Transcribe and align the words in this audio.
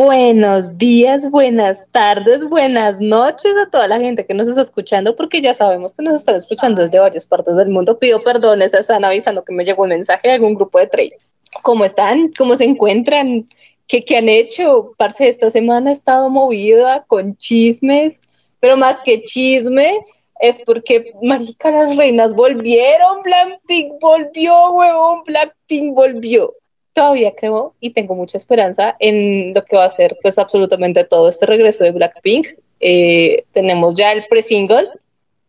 Buenos 0.00 0.78
días, 0.78 1.28
buenas 1.28 1.88
tardes, 1.90 2.48
buenas 2.48 3.00
noches 3.00 3.52
a 3.56 3.68
toda 3.68 3.88
la 3.88 3.98
gente 3.98 4.24
que 4.24 4.32
nos 4.32 4.46
está 4.46 4.62
escuchando, 4.62 5.16
porque 5.16 5.40
ya 5.40 5.54
sabemos 5.54 5.92
que 5.92 6.04
nos 6.04 6.14
están 6.14 6.36
escuchando 6.36 6.82
desde 6.82 7.00
varias 7.00 7.26
partes 7.26 7.56
del 7.56 7.70
mundo. 7.70 7.98
Pido 7.98 8.22
perdones, 8.22 8.74
están 8.74 9.04
avisando 9.04 9.44
que 9.44 9.52
me 9.52 9.64
llegó 9.64 9.82
un 9.82 9.88
mensaje 9.88 10.28
de 10.28 10.34
algún 10.34 10.54
grupo 10.54 10.78
de 10.78 10.86
trade. 10.86 11.18
¿Cómo 11.64 11.84
están? 11.84 12.28
¿Cómo 12.38 12.54
se 12.54 12.66
encuentran? 12.66 13.48
¿Qué, 13.88 14.04
qué 14.04 14.18
han 14.18 14.28
hecho? 14.28 14.92
Parce, 14.98 15.26
esta 15.26 15.50
semana 15.50 15.90
he 15.90 15.94
estado 15.94 16.30
movida 16.30 17.04
con 17.08 17.36
chismes, 17.36 18.20
pero 18.60 18.76
más 18.76 19.00
que 19.00 19.22
chisme, 19.22 19.98
es 20.38 20.62
porque, 20.64 21.12
marica, 21.20 21.72
las 21.72 21.96
reinas 21.96 22.34
volvieron, 22.34 23.24
Blackpink 23.24 23.94
volvió, 24.00 24.74
huevón, 24.74 25.24
Blackpink 25.26 25.92
volvió 25.92 26.54
todavía 26.98 27.32
creo 27.36 27.74
y 27.80 27.90
tengo 27.90 28.16
mucha 28.16 28.36
esperanza 28.36 28.96
en 28.98 29.54
lo 29.54 29.64
que 29.64 29.76
va 29.76 29.84
a 29.84 29.90
ser 29.90 30.18
pues 30.20 30.38
absolutamente 30.38 31.04
todo 31.04 31.28
este 31.28 31.46
regreso 31.46 31.84
de 31.84 31.92
Blackpink. 31.92 32.48
Eh, 32.80 33.44
tenemos 33.52 33.96
ya 33.96 34.12
el 34.12 34.24
pre-single 34.28 34.88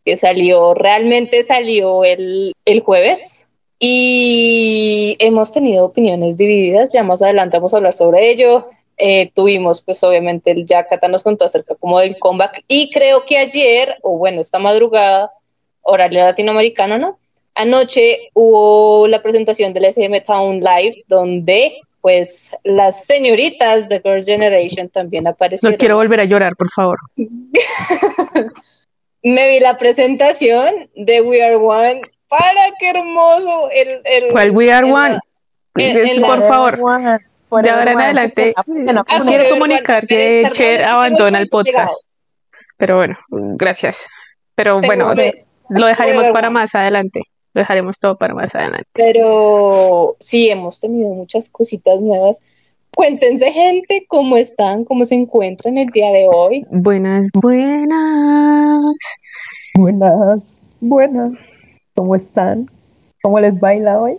que 0.06 0.16
salió, 0.16 0.76
realmente 0.76 1.42
salió 1.42 2.04
el, 2.04 2.54
el 2.66 2.82
jueves 2.82 3.48
y 3.80 5.16
hemos 5.20 5.52
tenido 5.52 5.86
opiniones 5.86 6.38
divididas, 6.38 6.94
ya 6.94 7.02
más 7.04 7.22
adelante 7.22 7.58
vamos 7.58 7.74
a 7.74 7.78
hablar 7.78 7.94
sobre 7.94 8.30
ello. 8.30 8.68
Eh, 8.98 9.32
tuvimos 9.34 9.82
pues 9.82 10.04
obviamente 10.04 10.52
el 10.52 10.66
Yakata 10.66 11.08
nos 11.08 11.24
contó 11.24 11.46
acerca 11.46 11.74
como 11.76 12.00
del 12.00 12.20
comeback 12.20 12.64
y 12.68 12.92
creo 12.92 13.26
que 13.26 13.38
ayer, 13.38 13.96
o 14.04 14.18
bueno, 14.18 14.42
esta 14.42 14.60
madrugada, 14.60 15.32
horario 15.82 16.20
latinoamericano, 16.20 16.98
¿no? 16.98 17.19
Anoche 17.60 18.30
hubo 18.36 19.06
la 19.10 19.22
presentación 19.22 19.74
del 19.74 19.84
SM 19.84 20.22
Town 20.22 20.62
Live, 20.62 21.04
donde 21.10 21.74
pues 22.00 22.56
las 22.64 23.06
señoritas 23.06 23.90
de 23.90 24.00
Girls' 24.00 24.26
Generation 24.26 24.88
también 24.88 25.28
aparecieron. 25.28 25.74
No 25.74 25.78
quiero 25.78 25.98
volver 25.98 26.22
a 26.22 26.24
llorar, 26.24 26.56
por 26.56 26.72
favor. 26.72 26.98
Me 29.24 29.50
vi 29.50 29.60
la 29.60 29.78
presentación 29.78 30.90
de 30.96 31.20
We 31.20 31.44
Are 31.44 31.58
One. 31.58 32.02
¡Para 32.30 32.72
qué 32.80 32.92
hermoso! 32.92 33.70
El, 33.72 34.04
el 34.06 34.32
¿Cuál 34.32 34.52
We 34.52 34.72
Are 34.72 34.90
One? 34.90 35.20
por 36.26 36.44
favor. 36.48 36.80
de 37.62 37.70
ahora 37.70 37.92
en 37.92 38.00
adelante, 38.00 38.54
ah, 38.56 38.64
quiero 39.28 39.50
comunicar 39.50 40.08
que 40.08 40.44
Cher 40.54 40.84
abandona 40.84 41.42
el 41.42 41.50
podcast. 41.50 42.06
Pero 42.78 42.96
bueno, 42.96 43.18
gracias. 43.28 43.98
Pero 44.56 44.80
bueno, 44.80 45.12
lo 45.68 45.88
dejaremos 45.88 46.30
para 46.30 46.50
más 46.50 46.74
adelante 46.74 47.24
dejaremos 47.54 48.00
todo 48.00 48.18
para 48.18 48.34
más 48.34 48.54
adelante. 48.56 48.88
Pero 48.94 50.16
sí, 50.20 50.50
hemos 50.50 50.80
tenido 50.80 51.10
muchas 51.10 51.50
cositas 51.50 52.02
nuevas. 52.02 52.42
Cuéntense, 52.96 53.52
gente, 53.52 54.06
cómo 54.08 54.38
están, 54.38 54.84
cómo 54.84 55.06
se 55.06 55.16
encuentran 55.16 55.78
el 55.78 55.90
día 55.90 56.12
de 56.12 56.28
hoy. 56.28 56.66
Buenas, 56.70 57.28
buenas. 57.34 58.82
Buenas, 59.76 60.74
buenas. 60.82 61.34
¿Cómo 61.96 62.16
están? 62.16 62.70
¿Cómo 63.22 63.40
les 63.40 63.58
baila 63.60 64.02
hoy? 64.02 64.18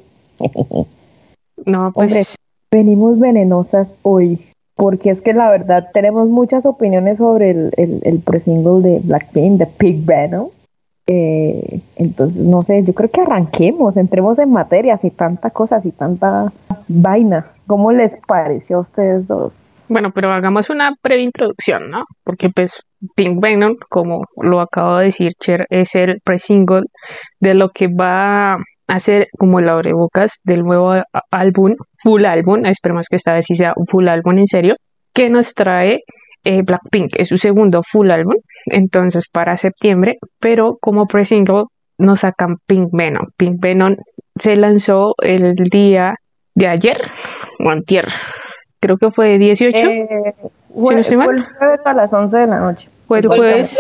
no, 1.67 1.93
pues. 1.93 2.37
venimos 2.71 3.19
venenosas 3.19 3.89
hoy. 4.03 4.39
Porque 4.75 5.11
es 5.11 5.21
que 5.21 5.35
la 5.35 5.51
verdad 5.51 5.91
tenemos 5.93 6.29
muchas 6.29 6.65
opiniones 6.65 7.19
sobre 7.19 7.51
el, 7.51 7.71
el, 7.77 8.01
el 8.03 8.19
pre-single 8.21 8.81
de 8.81 9.01
Blackpink, 9.01 9.59
de 9.59 9.67
Pig 9.67 10.07
Venom 10.07 10.49
eh, 11.13 11.81
entonces, 11.97 12.41
no 12.41 12.63
sé, 12.63 12.85
yo 12.85 12.95
creo 12.95 13.11
que 13.11 13.21
arranquemos, 13.21 13.97
entremos 13.97 14.39
en 14.39 14.53
materias 14.53 15.01
y 15.03 15.11
tantas 15.11 15.53
cosas 15.53 15.85
y 15.85 15.91
tanta 15.91 16.53
vaina. 16.87 17.47
¿Cómo 17.67 17.91
les 17.91 18.17
pareció 18.29 18.77
a 18.77 18.81
ustedes 18.83 19.27
dos? 19.27 19.55
Bueno, 19.89 20.13
pero 20.15 20.33
hagamos 20.33 20.71
una 20.71 20.93
breve 21.03 21.23
introducción, 21.23 21.91
¿no? 21.91 22.05
Porque 22.23 22.49
pues 22.49 22.83
Pink 23.17 23.41
Venom, 23.41 23.75
como 23.89 24.23
lo 24.41 24.61
acabo 24.61 24.99
de 24.99 25.07
decir, 25.07 25.33
Cher, 25.37 25.67
es 25.69 25.97
el 25.97 26.21
pre-single 26.23 26.83
de 27.41 27.55
lo 27.55 27.71
que 27.71 27.89
va 27.89 28.59
a 28.87 28.99
ser 29.01 29.27
como 29.37 29.59
el 29.59 29.69
abrebocas 29.69 30.39
del 30.45 30.63
nuevo 30.63 30.95
álbum, 31.33 31.75
full 32.01 32.25
álbum, 32.25 32.67
esperemos 32.67 33.07
que 33.11 33.17
esta 33.17 33.33
vez 33.33 33.47
sí 33.47 33.57
sea 33.57 33.73
un 33.75 33.87
full 33.87 34.07
álbum 34.07 34.39
en 34.39 34.47
serio, 34.47 34.77
que 35.13 35.29
nos 35.29 35.55
trae 35.55 36.03
eh, 36.45 36.63
Blackpink, 36.63 37.15
es 37.17 37.29
su 37.29 37.39
segundo 37.39 37.83
full 37.83 38.13
álbum, 38.13 38.35
entonces 38.67 39.27
para 39.31 39.57
septiembre, 39.57 40.19
pero 40.39 40.77
como 40.81 41.07
pre-single 41.07 41.65
nos 41.99 42.21
sacan 42.21 42.57
Pink 42.67 42.89
Venom. 42.93 43.27
Pink 43.37 43.61
Venom 43.61 43.97
se 44.37 44.57
lanzó 44.57 45.15
el 45.23 45.55
día 45.55 46.15
de 46.55 46.69
ayer 46.69 47.01
o 47.65 47.71
antier, 47.71 48.07
creo 48.81 48.97
que 48.97 49.11
fue 49.11 49.39
18. 49.39 49.77
Eh, 49.79 50.35
fue, 50.75 50.95
el 50.95 51.05
jueves 51.05 51.81
a 51.85 51.95
las 51.95 52.13
11 52.13 52.37
de 52.37 52.47
la 52.47 52.61
noche. 52.61 52.89
Fue 53.07 53.19
el 53.19 53.27
jueves. 53.27 53.77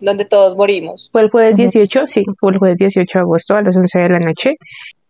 Donde 0.00 0.24
todos 0.24 0.56
morimos. 0.56 1.10
Fue 1.12 1.22
el 1.22 1.30
jueves 1.30 1.56
18, 1.56 2.06
sí, 2.06 2.24
fue 2.38 2.52
el 2.52 2.58
jueves 2.58 2.78
18 2.78 3.18
de 3.18 3.20
agosto 3.20 3.56
a 3.56 3.62
las 3.62 3.76
11 3.76 4.00
de 4.00 4.08
la 4.08 4.18
noche. 4.20 4.54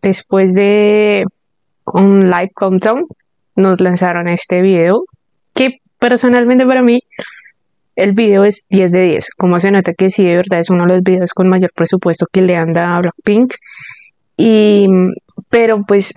Después 0.02 0.54
de 0.54 1.24
un 1.86 2.30
live 2.30 2.50
countdown, 2.54 3.06
nos 3.56 3.80
lanzaron 3.80 4.28
este 4.28 4.60
video 4.60 5.04
que 5.54 5.78
personalmente 5.98 6.66
para 6.66 6.82
mí 6.82 7.00
el 7.96 8.12
video 8.12 8.44
es 8.44 8.64
10 8.70 8.92
de 8.92 9.00
10. 9.00 9.30
Como 9.36 9.60
se 9.60 9.70
nota 9.70 9.92
que 9.94 10.10
sí, 10.10 10.24
de 10.24 10.36
verdad 10.36 10.60
es 10.60 10.70
uno 10.70 10.86
de 10.86 10.94
los 10.94 11.02
videos 11.02 11.32
con 11.32 11.48
mayor 11.48 11.70
presupuesto 11.74 12.26
que 12.32 12.42
le 12.42 12.56
han 12.56 12.72
dado 12.72 12.94
a 12.94 13.00
Blackpink. 13.00 13.54
Y, 14.36 14.86
pero 15.48 15.82
pues 15.86 16.12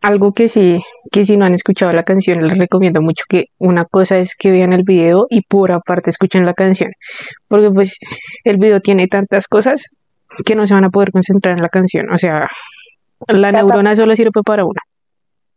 algo 0.00 0.32
que 0.32 0.48
sí, 0.48 0.80
que 1.10 1.24
si 1.24 1.36
no 1.36 1.44
han 1.44 1.54
escuchado 1.54 1.92
la 1.92 2.02
canción, 2.02 2.46
les 2.46 2.58
recomiendo 2.58 3.00
mucho 3.00 3.24
que 3.28 3.46
una 3.58 3.84
cosa 3.84 4.18
es 4.18 4.34
que 4.36 4.50
vean 4.50 4.72
el 4.72 4.82
video 4.84 5.26
y 5.30 5.42
por 5.42 5.72
aparte 5.72 6.10
escuchen 6.10 6.44
la 6.44 6.54
canción. 6.54 6.90
Porque 7.48 7.70
pues 7.70 7.98
el 8.44 8.58
video 8.58 8.80
tiene 8.80 9.08
tantas 9.08 9.46
cosas 9.46 9.86
que 10.44 10.54
no 10.54 10.66
se 10.66 10.74
van 10.74 10.84
a 10.84 10.90
poder 10.90 11.12
concentrar 11.12 11.56
en 11.56 11.62
la 11.62 11.68
canción. 11.68 12.10
O 12.12 12.18
sea, 12.18 12.48
la 13.28 13.52
neurona 13.52 13.94
solo 13.94 14.14
sirve 14.16 14.42
para 14.44 14.64
una. 14.64 14.80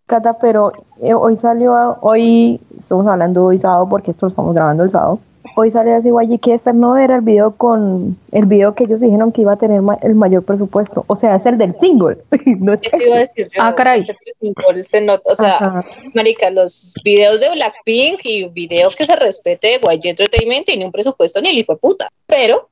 Cata, 0.08 0.38
pero 0.40 0.72
eh, 1.02 1.16
hoy 1.16 1.36
salió, 1.38 1.98
hoy 2.02 2.60
estamos 2.78 3.08
hablando 3.08 3.46
hoy 3.46 3.58
sábado 3.58 3.90
porque 3.90 4.12
esto 4.12 4.28
lo 4.28 4.30
estamos 4.30 4.54
grabando 4.54 4.84
el 4.84 4.92
sábado. 4.92 5.20
Hoy 5.56 5.72
salió 5.72 5.96
así 5.96 6.10
guay 6.10 6.38
que 6.40 6.56
este 6.56 6.74
no 6.74 6.98
era 6.98 7.16
el 7.16 7.22
video 7.22 7.56
con 7.56 8.18
el 8.32 8.46
video 8.46 8.74
que 8.76 8.86
ellos 8.86 9.00
dijeron 9.00 9.32
que 9.32 9.42
iba 9.42 9.54
a 9.54 9.58
tener 9.58 9.82
el 10.02 10.16
mayor 10.16 10.44
presupuesto, 10.44 11.06
o 11.08 11.16
sea, 11.16 11.36
es 11.36 11.46
el 11.46 11.58
del 11.58 11.76
single. 11.80 12.18
no 12.60 12.74
iba 13.00 13.16
a 13.16 13.20
decir 13.20 13.48
yo, 13.56 13.62
ah, 13.62 13.74
caray. 13.76 14.02
Este 14.02 14.84
se 14.84 15.02
nota, 15.02 15.24
o 15.26 15.36
sea, 15.36 15.84
marica, 16.14 16.50
los 16.50 16.94
videos 17.04 17.40
de 17.42 17.52
Blackpink 17.52 18.26
y 18.26 18.44
un 18.44 18.54
video 18.54 18.90
que 18.92 19.06
se 19.06 19.16
respete 19.16 19.80
de 19.80 19.96
YG 19.96 20.08
Entertainment 20.08 20.66
tiene 20.66 20.86
un 20.86 20.92
presupuesto 20.92 21.42
ni 21.42 21.50
el 21.50 21.58
hijo 21.60 21.74
de 21.74 21.80
puta, 21.80 22.10
pero 22.26 22.70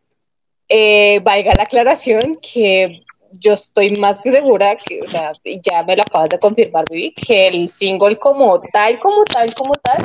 eh, 0.67 1.19
valga 1.23 1.53
la 1.55 1.63
aclaración 1.63 2.37
que 2.41 3.03
yo 3.39 3.53
estoy 3.53 3.91
más 3.99 4.21
que 4.21 4.31
segura 4.31 4.75
que, 4.75 5.01
o 5.01 5.07
sea, 5.07 5.33
ya 5.43 5.83
me 5.83 5.95
lo 5.95 6.03
acabas 6.03 6.29
de 6.29 6.39
confirmar, 6.39 6.85
Vivi, 6.89 7.13
que 7.13 7.47
el 7.47 7.69
single 7.69 8.17
como 8.17 8.61
tal, 8.71 8.99
como 8.99 9.23
tal, 9.23 9.53
como 9.55 9.73
tal, 9.75 10.03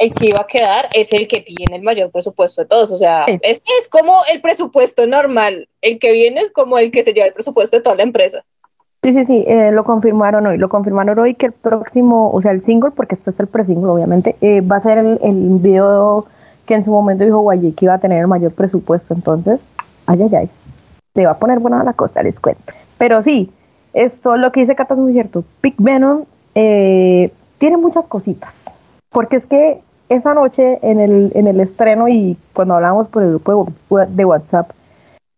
el 0.00 0.14
que 0.14 0.26
iba 0.28 0.40
a 0.40 0.46
quedar 0.46 0.88
es 0.94 1.12
el 1.12 1.28
que 1.28 1.42
tiene 1.42 1.76
el 1.76 1.82
mayor 1.82 2.10
presupuesto 2.10 2.62
de 2.62 2.68
todos. 2.68 2.90
O 2.90 2.96
sea, 2.96 3.26
este 3.42 3.70
es 3.78 3.86
como 3.86 4.22
el 4.32 4.40
presupuesto 4.40 5.06
normal. 5.06 5.68
El 5.82 5.98
que 5.98 6.10
viene 6.10 6.40
es 6.40 6.50
como 6.50 6.78
el 6.78 6.90
que 6.90 7.02
se 7.02 7.12
lleva 7.12 7.26
el 7.26 7.34
presupuesto 7.34 7.76
de 7.76 7.82
toda 7.82 7.96
la 7.96 8.02
empresa. 8.02 8.42
Sí, 9.02 9.12
sí, 9.12 9.24
sí, 9.26 9.44
eh, 9.46 9.70
lo 9.72 9.84
confirmaron 9.84 10.46
hoy. 10.46 10.56
Lo 10.56 10.70
confirmaron 10.70 11.18
hoy 11.18 11.34
que 11.34 11.46
el 11.46 11.52
próximo, 11.52 12.30
o 12.32 12.40
sea, 12.40 12.52
el 12.52 12.64
single, 12.64 12.90
porque 12.90 13.14
esto 13.14 13.30
es 13.30 13.38
el 13.38 13.46
pre-single, 13.46 13.90
obviamente, 13.90 14.36
eh, 14.40 14.62
va 14.62 14.76
a 14.76 14.80
ser 14.80 14.98
el, 14.98 15.18
el 15.22 15.58
video 15.58 16.26
que 16.66 16.74
en 16.74 16.84
su 16.84 16.90
momento 16.90 17.24
dijo 17.24 17.40
Guayí 17.40 17.72
que 17.72 17.84
iba 17.84 17.94
a 17.94 18.00
tener 18.00 18.20
el 18.20 18.26
mayor 18.26 18.52
presupuesto. 18.52 19.12
Entonces, 19.12 19.60
ay, 20.06 20.22
ay, 20.22 20.34
ay 20.34 20.50
se 21.14 21.26
va 21.26 21.32
a 21.32 21.38
poner 21.38 21.58
buena 21.58 21.84
la 21.84 21.92
cosa, 21.92 22.22
les 22.22 22.38
cuento. 22.38 22.72
Pero 22.96 23.22
sí, 23.22 23.50
esto 23.92 24.36
lo 24.36 24.52
que 24.52 24.60
dice 24.60 24.76
Cata 24.76 24.94
es 24.94 25.00
muy 25.00 25.12
cierto. 25.12 25.44
Big 25.62 25.74
Venom 25.78 26.24
eh, 26.54 27.30
tiene 27.58 27.76
muchas 27.76 28.06
cositas. 28.06 28.50
Porque 29.10 29.36
es 29.36 29.46
que 29.46 29.80
esa 30.10 30.34
noche 30.34 30.78
en 30.82 31.00
el, 31.00 31.32
en 31.34 31.46
el 31.46 31.60
estreno 31.60 32.08
y 32.08 32.36
cuando 32.52 32.74
hablamos 32.74 33.08
por 33.08 33.22
el 33.22 33.30
grupo 33.30 33.68
de 34.08 34.24
WhatsApp, 34.24 34.70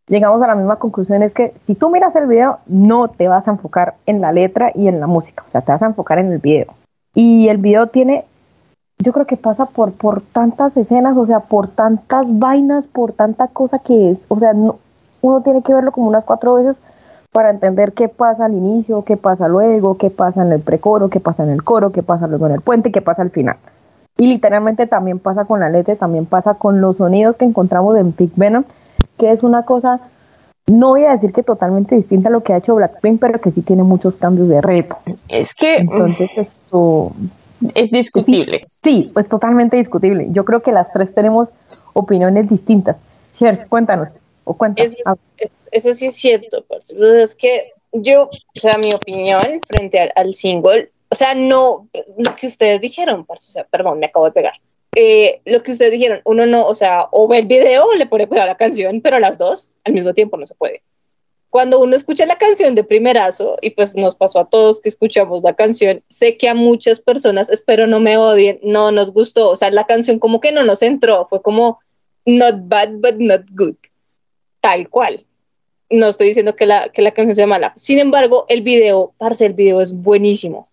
llegamos 0.09 0.43
a 0.43 0.47
la 0.47 0.55
misma 0.55 0.77
conclusión, 0.77 1.23
es 1.23 1.33
que 1.33 1.55
si 1.67 1.75
tú 1.75 1.91
miras 1.91 2.17
el 2.17 2.27
video, 2.27 2.59
no 2.67 3.09
te 3.09 3.29
vas 3.29 3.47
a 3.47 3.53
enfocar 3.53 3.95
en 4.07 4.21
la 4.21 4.33
letra 4.33 4.73
y 4.75 4.89
en 4.89 4.99
la 4.99 5.07
música, 5.07 5.45
o 5.47 5.51
sea, 5.51 5.61
te 5.61 5.73
vas 5.73 5.83
a 5.83 5.87
enfocar 5.87 6.19
en 6.19 6.33
el 6.33 6.39
video. 6.39 6.67
Y 7.15 7.49
el 7.49 7.59
video 7.59 7.89
tiene, 7.89 8.25
yo 8.99 9.13
creo 9.13 9.27
que 9.27 9.37
pasa 9.37 9.67
por, 9.67 9.93
por 9.93 10.23
tantas 10.23 10.75
escenas, 10.75 11.19
o 11.19 11.27
sea, 11.27 11.41
por 11.41 11.69
tantas 11.69 12.39
vainas, 12.39 12.87
por 12.87 13.13
tanta 13.13 13.49
cosa 13.49 13.79
que 13.79 14.13
es, 14.13 14.19
o 14.29 14.39
sea, 14.39 14.55
no, 14.55 14.79
uno 15.21 15.43
tiene 15.43 15.63
que 15.63 15.75
verlo 15.75 15.93
como 15.93 16.09
unas 16.09 16.25
cuatro 16.25 16.55
veces 16.55 16.77
para 17.31 17.51
entender 17.51 17.93
qué 17.93 18.09
pasa 18.09 18.47
al 18.47 18.55
inicio, 18.55 19.05
qué 19.05 19.19
pasa 19.19 19.49
luego, 19.49 19.99
qué 19.99 20.09
pasa 20.09 20.43
en 20.43 20.53
el 20.53 20.61
precoro, 20.61 21.11
qué 21.11 21.21
pasa 21.21 21.45
en 21.45 21.51
el 21.51 21.63
coro, 21.63 21.93
qué 21.93 22.03
pasa 22.03 22.27
luego 22.27 22.47
en 22.47 22.53
el 22.53 22.61
puente, 22.63 22.91
qué 22.91 23.03
pasa 23.03 23.21
al 23.21 23.31
final. 23.31 23.57
Y 24.19 24.27
literalmente 24.27 24.87
también 24.87 25.19
pasa 25.19 25.45
con 25.45 25.61
la 25.61 25.71
letra, 25.71 25.97
también 25.97 26.27
pasa 26.27 26.55
con 26.55 26.81
los 26.81 26.99
sonidos 26.99 27.37
que 27.37 27.45
encontramos 27.45 27.97
en 27.97 28.15
Big 28.17 28.33
Venom, 28.37 28.65
que 29.19 29.33
es 29.33 29.43
una 29.43 29.65
cosa, 29.65 30.01
no 30.67 30.91
voy 30.91 31.05
a 31.05 31.13
decir 31.13 31.33
que 31.33 31.43
totalmente 31.43 31.97
distinta 31.97 32.29
a 32.29 32.33
lo 32.33 32.43
que 32.43 32.53
ha 32.53 32.59
hecho 32.59 32.75
Blackpink, 32.75 33.21
pero 33.21 33.41
que 33.41 33.51
sí 33.51 33.63
tiene 33.63 33.83
muchos 33.83 34.17
cambios 34.17 34.49
de 34.49 34.61
red. 34.61 34.87
Es 35.29 35.55
que... 35.55 35.77
Entonces 35.77 36.31
esto... 36.37 37.13
es 37.75 37.91
discutible. 37.91 38.61
Sí, 38.83 39.11
pues 39.13 39.29
totalmente 39.29 39.77
discutible. 39.77 40.29
Yo 40.31 40.45
creo 40.45 40.63
que 40.63 40.73
las 40.73 40.93
tres 40.93 41.15
tenemos 41.15 41.49
opiniones 41.95 42.49
distintas. 42.49 42.97
Shers, 43.35 43.67
cuéntanos. 43.69 44.09
O 44.45 44.55
cuéntanos. 44.55 44.95
Eso, 45.71 45.95
sí 45.95 46.07
es 46.07 46.17
cierto, 46.17 46.65
es 46.69 47.35
que 47.35 47.73
yo, 47.93 48.25
o 48.25 48.31
sea, 48.61 48.79
mi 48.79 48.93
opinión 48.93 49.61
frente 49.69 50.11
al, 50.15 50.35
single, 50.35 50.91
o 51.13 51.15
sea, 51.15 51.35
no, 51.35 51.89
lo 52.19 52.37
que 52.37 52.47
ustedes 52.47 52.81
dijeron, 52.81 53.25
o 53.29 53.37
sea, 53.37 53.65
perdón, 53.65 53.99
me 53.99 54.07
acabo 54.07 54.25
de 54.25 54.33
pegar. 54.33 54.55
Eh, 54.95 55.41
lo 55.45 55.63
que 55.63 55.73
ustedes 55.73 55.93
dijeron, 55.93 56.21
uno 56.25 56.47
no, 56.47 56.67
o 56.67 56.75
sea, 56.75 57.09
o 57.13 57.29
ve 57.29 57.39
el 57.39 57.47
video 57.47 57.87
o 57.87 57.95
le 57.95 58.07
pone 58.07 58.27
cuidado 58.27 58.49
a 58.49 58.53
la 58.53 58.57
canción, 58.57 59.01
pero 59.01 59.19
las 59.19 59.39
dos 59.39 59.71
al 59.85 59.93
mismo 59.93 60.13
tiempo 60.15 60.37
no 60.37 60.47
se 60.47 60.55
puede 60.55 60.83
cuando 61.53 61.81
uno 61.81 61.95
escucha 61.95 62.25
la 62.25 62.39
canción 62.39 62.75
de 62.75 62.83
primerazo, 62.83 63.59
y 63.61 63.71
pues 63.71 63.95
nos 63.95 64.15
pasó 64.15 64.41
a 64.41 64.49
todos 64.49 64.81
que 64.81 64.89
escuchamos 64.89 65.43
la 65.43 65.53
canción, 65.53 66.03
sé 66.09 66.39
que 66.39 66.49
a 66.49 66.55
muchas 66.55 66.99
personas, 66.99 67.51
espero 67.51 67.87
no 67.87 68.01
me 68.01 68.17
odien, 68.17 68.59
no 68.63 68.91
nos 68.91 69.13
gustó, 69.13 69.51
o 69.51 69.57
sea, 69.57 69.71
la 69.71 69.85
canción 69.87 70.19
como 70.19 70.41
que 70.41 70.51
no 70.51 70.65
nos 70.65 70.81
entró, 70.81 71.27
fue 71.27 71.43
como 71.43 71.79
not 72.25 72.55
bad, 72.69 72.93
but 72.93 73.17
not 73.19 73.43
good, 73.51 73.75
tal 74.63 74.89
cual. 74.89 75.27
No 75.91 76.09
estoy 76.09 76.29
diciendo 76.29 76.57
que 76.57 76.65
la, 76.65 76.89
que 76.89 77.03
la 77.03 77.13
canción 77.13 77.37
sea 77.37 77.47
mala. 77.47 77.75
Sin 77.77 77.99
embargo, 77.99 78.47
el 78.49 78.63
video, 78.63 79.13
parce, 79.19 79.45
el 79.45 79.53
video 79.53 79.83
es 79.83 79.93
buenísimo. 79.93 80.71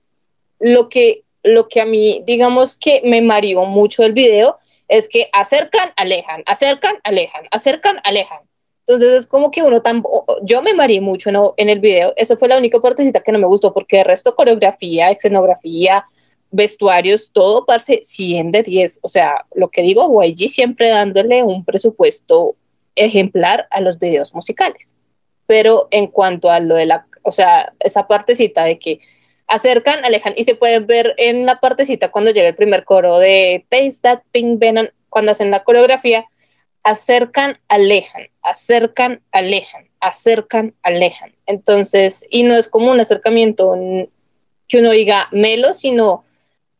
Lo 0.60 0.90
que, 0.90 1.24
lo 1.44 1.68
que 1.68 1.82
a 1.82 1.86
mí, 1.86 2.22
digamos 2.26 2.76
que 2.76 3.02
me 3.04 3.22
mareó 3.22 3.66
mucho 3.66 4.04
el 4.04 4.14
video, 4.14 4.58
es 4.88 5.08
que 5.08 5.30
acercan, 5.34 5.92
alejan, 5.96 6.44
acercan, 6.46 6.96
alejan, 7.04 7.46
acercan, 7.52 8.00
alejan. 8.04 8.40
Entonces 8.80 9.20
es 9.20 9.28
como 9.28 9.52
que 9.52 9.62
uno 9.62 9.84
tan, 9.84 10.04
yo 10.42 10.64
me 10.64 10.74
mareé 10.74 11.00
mucho 11.00 11.30
en 11.58 11.70
el 11.70 11.80
video, 11.80 12.12
eso 12.16 12.36
fue 12.38 12.48
la 12.48 12.58
única 12.58 12.80
partecita 12.80 13.22
que 13.22 13.32
no 13.32 13.38
me 13.38 13.46
gustó 13.46 13.72
porque 13.72 14.00
el 14.00 14.06
resto 14.06 14.36
coreografía, 14.36 15.12
escenografía, 15.12 16.06
vestuarios, 16.50 17.32
todo 17.32 17.68
parece 17.68 18.00
100 18.02 18.52
de 18.52 18.64
10, 18.64 19.02
o 19.04 19.08
sea, 19.08 19.46
lo 19.54 19.70
que 19.70 19.84
digo, 19.84 20.12
YG 20.24 20.50
siempre 20.50 20.90
dándole 20.90 21.44
un 21.44 21.64
presupuesto 21.64 22.56
ejemplar 22.96 23.68
a 23.70 23.80
los 23.80 24.00
videos 24.00 24.34
musicales, 24.34 24.96
pero 25.46 25.88
en 25.92 26.08
cuanto 26.08 26.50
a 26.50 26.60
lo 26.60 26.74
de 26.74 26.88
la, 26.88 27.06
o 27.22 27.32
sea, 27.32 27.72
esa 27.80 28.08
partecita 28.08 28.64
de 28.64 28.80
que 28.80 29.00
acercan, 29.50 30.06
alejan 30.06 30.34
y 30.38 30.44
se 30.44 30.56
pueden 30.56 30.88
ver 30.88 31.16
en 31.18 31.46
la 31.46 31.60
partecita 31.60 32.12
cuando 32.12 32.31
llega 32.31 32.48
el 32.48 32.56
primer 32.56 32.86
coro 32.86 33.19
de 33.19 33.66
Taste 33.69 34.01
That 34.04 34.22
Pink 34.31 34.60
Venom, 34.60 34.88
cuando 35.10 35.31
hacen 35.31 35.51
la 35.51 35.63
coreografía, 35.63 36.25
acercan, 36.84 37.60
alejan, 37.68 38.30
acercan, 38.42 39.22
alejan, 39.31 39.90
acercan, 40.00 40.75
alejan. 40.84 41.34
Entonces, 41.48 42.25
y 42.30 42.44
no 42.44 42.56
es 42.56 42.68
como 42.68 42.92
un 42.92 43.00
acercamiento 43.00 43.75
que 44.68 44.78
uno 44.78 44.92
diga 44.92 45.28
melo, 45.31 45.74
sino, 45.74 46.24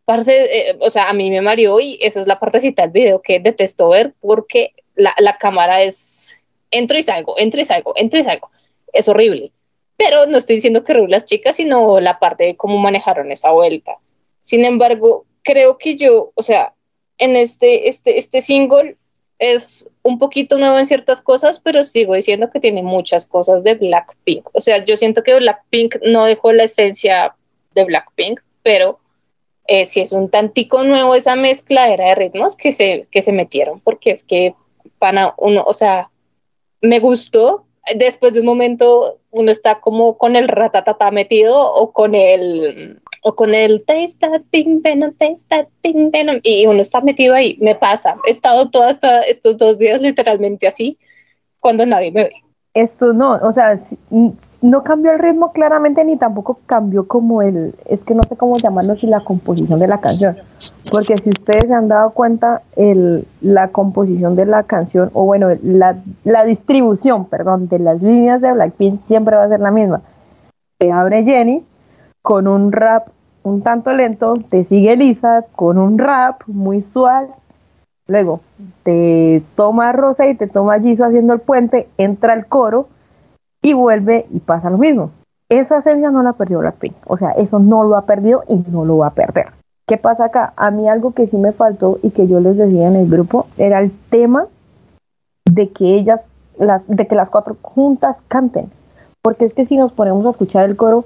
parce, 0.06 0.69
eh, 0.69 0.77
o 0.80 0.89
sea, 0.92 1.10
a 1.10 1.13
mí 1.13 1.31
me 1.31 1.42
mareó 1.42 1.80
y 1.80 1.98
esa 2.01 2.22
es 2.22 2.27
la 2.27 2.39
partecita 2.39 2.83
del 2.83 2.92
video 2.92 3.22
que 3.22 3.39
detesto 3.39 3.89
ver 3.89 4.13
porque 4.22 4.74
la, 4.95 5.15
la 5.18 5.38
cámara 5.38 5.81
es, 5.81 6.39
entro 6.69 6.98
y 6.98 7.04
salgo, 7.04 7.33
entro 7.38 7.60
y 7.60 7.65
salgo, 7.65 7.94
entro 7.95 8.19
y 8.19 8.24
salgo. 8.24 8.51
Es 8.94 9.10
horrible. 9.10 9.51
Pero 10.00 10.28
no 10.28 10.38
estoy 10.38 10.56
diciendo 10.56 10.86
que 10.86 10.94
las 10.94 11.25
chicas, 11.25 11.57
sino 11.57 12.00
la 12.00 12.19
parte 12.19 12.46
de 12.46 12.56
cómo 12.56 12.78
manejaron 12.78 13.34
esa 13.34 13.51
vuelta. 13.51 13.98
Sin 14.40 14.63
embargo, 14.63 15.25
creo 15.44 15.78
que 15.78 15.98
yo, 15.98 16.31
o 16.36 16.42
sea, 16.42 16.74
en 17.18 17.36
este, 17.36 17.90
este, 17.90 18.18
este 18.18 18.40
single 18.40 18.96
es 19.40 19.90
un 20.01 20.18
poquito 20.18 20.57
nuevo 20.57 20.80
en 20.80 20.86
ciertas 20.86 21.22
cosas, 21.22 21.60
pero 21.60 21.84
sigo 21.84 22.16
diciendo 22.16 22.50
que 22.50 22.62
tiene 22.62 22.81
muchas 22.81 23.25
cosas 23.25 23.62
de 23.66 23.75
Blackpink. 23.75 24.50
O 24.54 24.62
sea, 24.62 24.86
yo 24.86 24.96
siento 24.96 25.22
que 25.22 25.36
Blackpink 25.36 25.98
no 26.06 26.24
dejó 26.24 26.54
la 26.54 26.63
esencia 26.63 27.36
de 27.75 27.84
Blackpink, 27.84 28.40
pero 28.63 29.00
eh, 29.68 29.86
sí 29.86 30.00
es 30.00 30.13
un 30.13 30.30
tantico 30.30 30.84
nuevo 30.84 31.13
esa 31.13 31.36
mezcla 31.36 31.90
era 31.90 32.07
de 32.07 32.16
ritmos 32.16 32.56
que 32.56 32.72
se, 32.72 33.06
que 33.12 33.22
se 33.22 33.34
metieron, 33.34 33.81
porque 33.81 34.12
es 34.12 34.24
que 34.24 34.56
para 34.98 35.34
uno, 35.38 35.62
o 35.66 35.74
sea, 35.74 36.10
me 36.81 37.00
gustó. 37.00 37.66
Después 37.95 38.33
de 38.33 38.41
un 38.41 38.45
momento 38.45 39.19
uno 39.31 39.51
está 39.51 39.80
como 39.80 40.18
con 40.18 40.36
el 40.36 40.47
ratatata 40.47 41.12
metido 41.12 41.74
o 41.74 41.91
con 41.91 42.15
el 42.15 43.01
o 43.24 43.36
con 43.36 43.53
el 43.53 43.83
taste 43.86 44.27
that 44.27 44.41
pink 44.50 44.81
venom, 44.81 45.13
taste 45.13 45.45
that 45.50 45.68
pink 45.81 46.12
venom, 46.13 46.39
y 46.44 46.65
uno 46.65 46.81
está 46.81 47.01
metido 47.01 47.36
ahí, 47.36 47.57
me 47.59 47.75
pasa. 47.75 48.15
He 48.25 48.31
estado 48.31 48.69
todos 48.69 49.00
estos 49.27 49.57
dos 49.57 49.77
días 49.77 50.01
literalmente 50.01 50.68
así, 50.68 50.97
cuando 51.59 51.86
nadie 51.86 52.12
me 52.12 52.24
ve. 52.24 52.33
Esto 52.74 53.12
no, 53.12 53.33
o 53.41 53.51
sea, 53.51 53.80
no 54.62 54.84
cambió 54.84 55.14
el 55.14 55.20
ritmo 55.20 55.52
claramente, 55.54 56.04
ni 56.04 56.18
tampoco 56.18 56.60
cambió 56.66 57.08
como 57.08 57.42
el, 57.42 57.76
es 57.86 58.02
que 58.02 58.14
no 58.14 58.24
sé 58.24 58.36
cómo 58.36 58.58
llamarlo, 58.58 58.96
si 58.96 59.08
la 59.08 59.22
composición 59.22 59.80
de 59.80 59.88
la 59.88 60.00
canción, 60.00 60.36
porque 60.92 61.18
si 61.18 61.30
ustedes 61.30 61.68
se 61.68 61.74
han 61.74 61.88
dado 61.88 62.12
cuenta, 62.12 62.62
el, 62.76 63.26
la 63.42 63.70
composición 63.70 64.36
de 64.36 64.46
la 64.46 64.64
canción, 64.64 65.12
o 65.14 65.24
bueno, 65.26 65.48
la, 65.64 65.98
la 66.26 66.44
distribución, 66.44 67.26
perdón, 67.26 67.70
de 67.70 67.80
las 67.80 68.02
líneas 68.02 68.42
de 68.42 68.52
Blackpink 68.52 69.06
siempre 69.08 69.36
va 69.36 69.44
a 69.44 69.50
ser 69.50 69.62
la 69.62 69.72
misma. 69.72 70.02
Se 70.80 70.92
abre 70.92 71.24
Jenny, 71.24 71.64
con 72.22 72.48
un 72.48 72.72
rap 72.72 73.08
un 73.44 73.62
tanto 73.62 73.94
lento, 73.94 74.34
te 74.50 74.66
sigue 74.66 74.98
Lisa 74.98 75.46
con 75.56 75.78
un 75.78 75.98
rap 75.98 76.42
muy 76.48 76.82
suave, 76.82 77.30
luego 78.08 78.42
te 78.84 79.42
toma 79.56 79.94
Rosa 79.94 80.28
y 80.28 80.36
te 80.36 80.48
toma 80.48 80.80
Jisoo 80.80 81.06
haciendo 81.06 81.34
el 81.34 81.40
puente, 81.40 81.88
entra 81.98 82.34
el 82.34 82.46
coro 82.46 82.88
y 83.62 83.74
vuelve 83.74 84.28
y 84.32 84.40
pasa 84.40 84.70
lo 84.70 84.78
mismo. 84.78 85.12
Esa 85.50 85.80
esencia 85.80 86.12
no 86.12 86.22
la 86.22 86.34
perdió 86.34 86.60
Blackpink, 86.60 86.96
o 87.08 87.18
sea, 87.18 87.32
eso 87.32 87.60
no 87.60 87.84
lo 87.84 87.98
ha 87.98 88.06
perdido 88.06 88.44
y 88.48 88.64
no 88.72 88.86
lo 88.86 88.98
va 88.98 89.08
a 89.08 89.14
perder. 89.14 89.48
¿Qué 89.88 89.98
pasa 89.98 90.26
acá? 90.26 90.54
A 90.56 90.70
mí 90.70 90.88
algo 90.88 91.14
que 91.14 91.26
sí 91.26 91.38
me 91.38 91.52
faltó 91.52 91.98
y 92.04 92.12
que 92.12 92.28
yo 92.28 92.40
les 92.40 92.58
decía 92.58 92.88
en 92.88 92.96
el 92.96 93.10
grupo 93.10 93.48
era 93.58 93.80
el 93.80 93.92
tema 94.12 94.46
de 95.46 95.70
que 95.70 95.96
ellas, 95.96 96.22
las, 96.60 96.86
de 96.88 97.08
que 97.08 97.16
las 97.16 97.32
cuatro 97.32 97.58
juntas 97.64 98.16
canten. 98.28 98.70
Porque 99.24 99.46
es 99.46 99.56
que 99.56 99.66
si 99.66 99.78
nos 99.78 99.92
ponemos 99.92 100.24
a 100.28 100.30
escuchar 100.30 100.66
el 100.70 100.76
coro, 100.76 101.06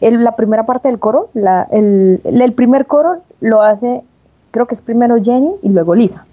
la 0.00 0.36
primera 0.36 0.64
parte 0.64 0.88
del 0.88 0.98
coro, 0.98 1.28
la, 1.34 1.68
el, 1.70 2.22
el, 2.24 2.52
primer 2.54 2.86
coro 2.86 3.18
lo 3.40 3.60
hace, 3.60 4.02
creo 4.52 4.66
que 4.66 4.74
es 4.74 4.80
primero 4.80 5.22
Jenny 5.22 5.52
y 5.62 5.68
luego 5.68 5.94
Lisa. 5.94 6.24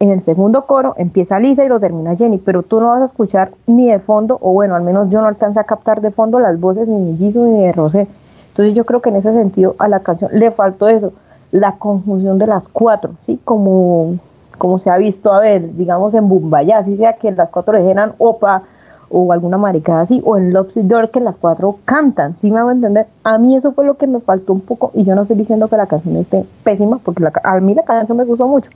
En 0.00 0.12
el 0.12 0.22
segundo 0.22 0.64
coro 0.64 0.94
empieza 0.96 1.40
Lisa 1.40 1.64
y 1.64 1.68
lo 1.68 1.80
termina 1.80 2.14
Jenny, 2.14 2.38
pero 2.38 2.62
tú 2.62 2.80
no 2.80 2.86
vas 2.90 3.02
a 3.02 3.06
escuchar 3.06 3.50
ni 3.66 3.90
de 3.90 3.98
fondo, 3.98 4.38
o 4.40 4.52
bueno, 4.52 4.76
al 4.76 4.82
menos 4.84 5.10
yo 5.10 5.20
no 5.20 5.26
alcancé 5.26 5.58
a 5.58 5.64
captar 5.64 6.00
de 6.00 6.12
fondo 6.12 6.38
las 6.38 6.60
voces 6.60 6.86
ni 6.86 7.10
de 7.10 7.16
Jisoo 7.16 7.46
ni 7.46 7.64
de 7.64 7.72
Rosé. 7.72 8.06
Entonces 8.50 8.76
yo 8.76 8.86
creo 8.86 9.02
que 9.02 9.08
en 9.08 9.16
ese 9.16 9.32
sentido 9.32 9.74
a 9.80 9.88
la 9.88 9.98
canción 9.98 10.30
le 10.32 10.52
faltó 10.52 10.88
eso, 10.88 11.12
la 11.50 11.72
conjunción 11.78 12.38
de 12.38 12.46
las 12.46 12.68
cuatro, 12.68 13.14
¿sí? 13.26 13.40
Como, 13.44 14.18
como 14.56 14.78
se 14.78 14.88
ha 14.88 14.96
visto, 14.98 15.32
a 15.32 15.40
ver, 15.40 15.74
digamos 15.74 16.14
en 16.14 16.28
Bumbaya, 16.28 16.78
así 16.78 16.96
sea 16.96 17.14
que 17.14 17.32
las 17.32 17.48
cuatro 17.48 17.76
dijeran 17.76 18.12
opa, 18.18 18.62
o 19.10 19.32
alguna 19.32 19.56
maricada 19.56 20.02
así, 20.02 20.22
o 20.24 20.36
en 20.36 20.52
Love 20.52 20.76
Door 20.76 21.10
que 21.10 21.18
las 21.18 21.34
cuatro 21.34 21.76
cantan, 21.84 22.36
¿sí 22.40 22.52
me 22.52 22.60
hago 22.60 22.70
entender? 22.70 23.08
A 23.24 23.36
mí 23.38 23.56
eso 23.56 23.72
fue 23.72 23.84
lo 23.84 23.94
que 23.94 24.06
me 24.06 24.20
faltó 24.20 24.52
un 24.52 24.60
poco, 24.60 24.92
y 24.94 25.02
yo 25.02 25.16
no 25.16 25.22
estoy 25.22 25.38
diciendo 25.38 25.66
que 25.66 25.76
la 25.76 25.86
canción 25.86 26.14
esté 26.18 26.44
pésima, 26.62 27.00
porque 27.02 27.24
a 27.42 27.58
mí 27.58 27.74
la 27.74 27.82
canción 27.82 28.16
me 28.16 28.24
gustó 28.24 28.46
mucho, 28.46 28.70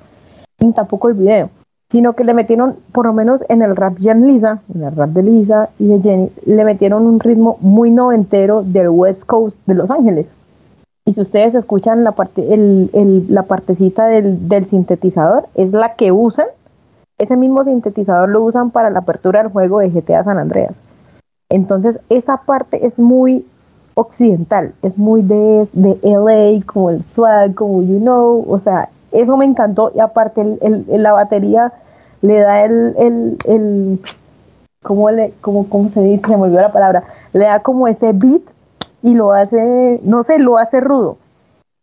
tampoco 0.71 1.09
el 1.09 1.15
video, 1.15 1.51
sino 1.91 2.13
que 2.13 2.25
le 2.25 2.35
metieron, 2.35 2.77
por 2.93 3.07
lo 3.07 3.13
menos 3.13 3.43
en 3.49 3.63
el 3.63 3.75
rap 3.75 3.97
Jan 4.01 4.27
Lisa, 4.27 4.61
en 4.75 4.85
el 4.85 4.95
rap 4.95 5.11
de 5.11 5.23
Lisa 5.23 5.71
y 5.79 5.89
de 5.89 6.01
Jenny, 6.01 6.31
le 6.47 6.65
metieron 6.65 7.07
un 7.07 7.19
ritmo 7.19 7.59
muy 7.61 7.91
noventero 7.91 8.63
del 8.63 8.89
West 8.91 9.25
Coast 9.25 9.59
de 9.67 9.75
Los 9.75 9.91
Ángeles. 9.91 10.27
Y 11.05 11.15
si 11.15 11.21
ustedes 11.21 11.55
escuchan 11.57 12.05
la 12.05 12.13
parte, 12.13 12.55
el, 12.55 13.27
la 13.29 13.43
partecita 13.43 14.07
del, 14.07 14.49
del 14.49 14.67
sintetizador, 14.67 15.47
es 15.57 15.73
la 15.73 15.95
que 15.95 16.13
usan 16.13 16.47
ese 17.23 17.37
mismo 17.37 17.63
sintetizador 17.63 18.29
lo 18.29 18.43
usan 18.43 18.71
para 18.71 18.91
la 18.91 18.99
apertura 18.99 19.43
del 19.43 19.53
juego 19.53 19.79
de 19.79 19.91
GTA 19.91 20.25
San 20.25 20.39
Andreas. 20.39 20.75
Entonces, 21.49 22.01
esa 22.09 22.39
parte 22.39 22.85
es 22.85 22.99
muy 22.99 23.47
occidental, 23.95 24.75
es 24.83 24.99
muy 24.99 25.23
de, 25.23 25.69
de 25.73 25.99
LA, 26.03 26.65
como 26.67 26.91
el 26.91 27.05
swag, 27.13 27.55
como 27.55 27.83
you 27.83 28.01
know, 28.01 28.45
o 28.49 28.59
sea, 28.59 28.89
eso 29.13 29.37
me 29.37 29.45
encantó 29.45 29.93
y 29.95 30.01
aparte 30.01 30.41
el, 30.41 30.85
la 30.89 31.13
batería 31.13 31.73
le 32.21 32.39
da 32.41 32.65
el, 32.65 32.95
el, 32.99 33.37
el 33.47 34.01
¿cómo, 34.83 35.11
le, 35.11 35.33
cómo, 35.41 35.69
¿cómo 35.69 35.91
se 35.91 36.01
dice? 36.01 36.23
Se 36.27 36.37
me 36.37 36.45
olvidó 36.45 36.61
la 36.61 36.73
palabra, 36.73 37.05
le 37.33 37.45
da 37.45 37.61
como 37.61 37.89
ese 37.89 38.13
beat 38.13 38.43
y 39.03 39.15
lo 39.15 39.33
hace, 39.33 40.01
no 40.03 40.25
sé, 40.25 40.39
lo 40.39 40.59
hace 40.59 40.81
rudo. 40.81 41.19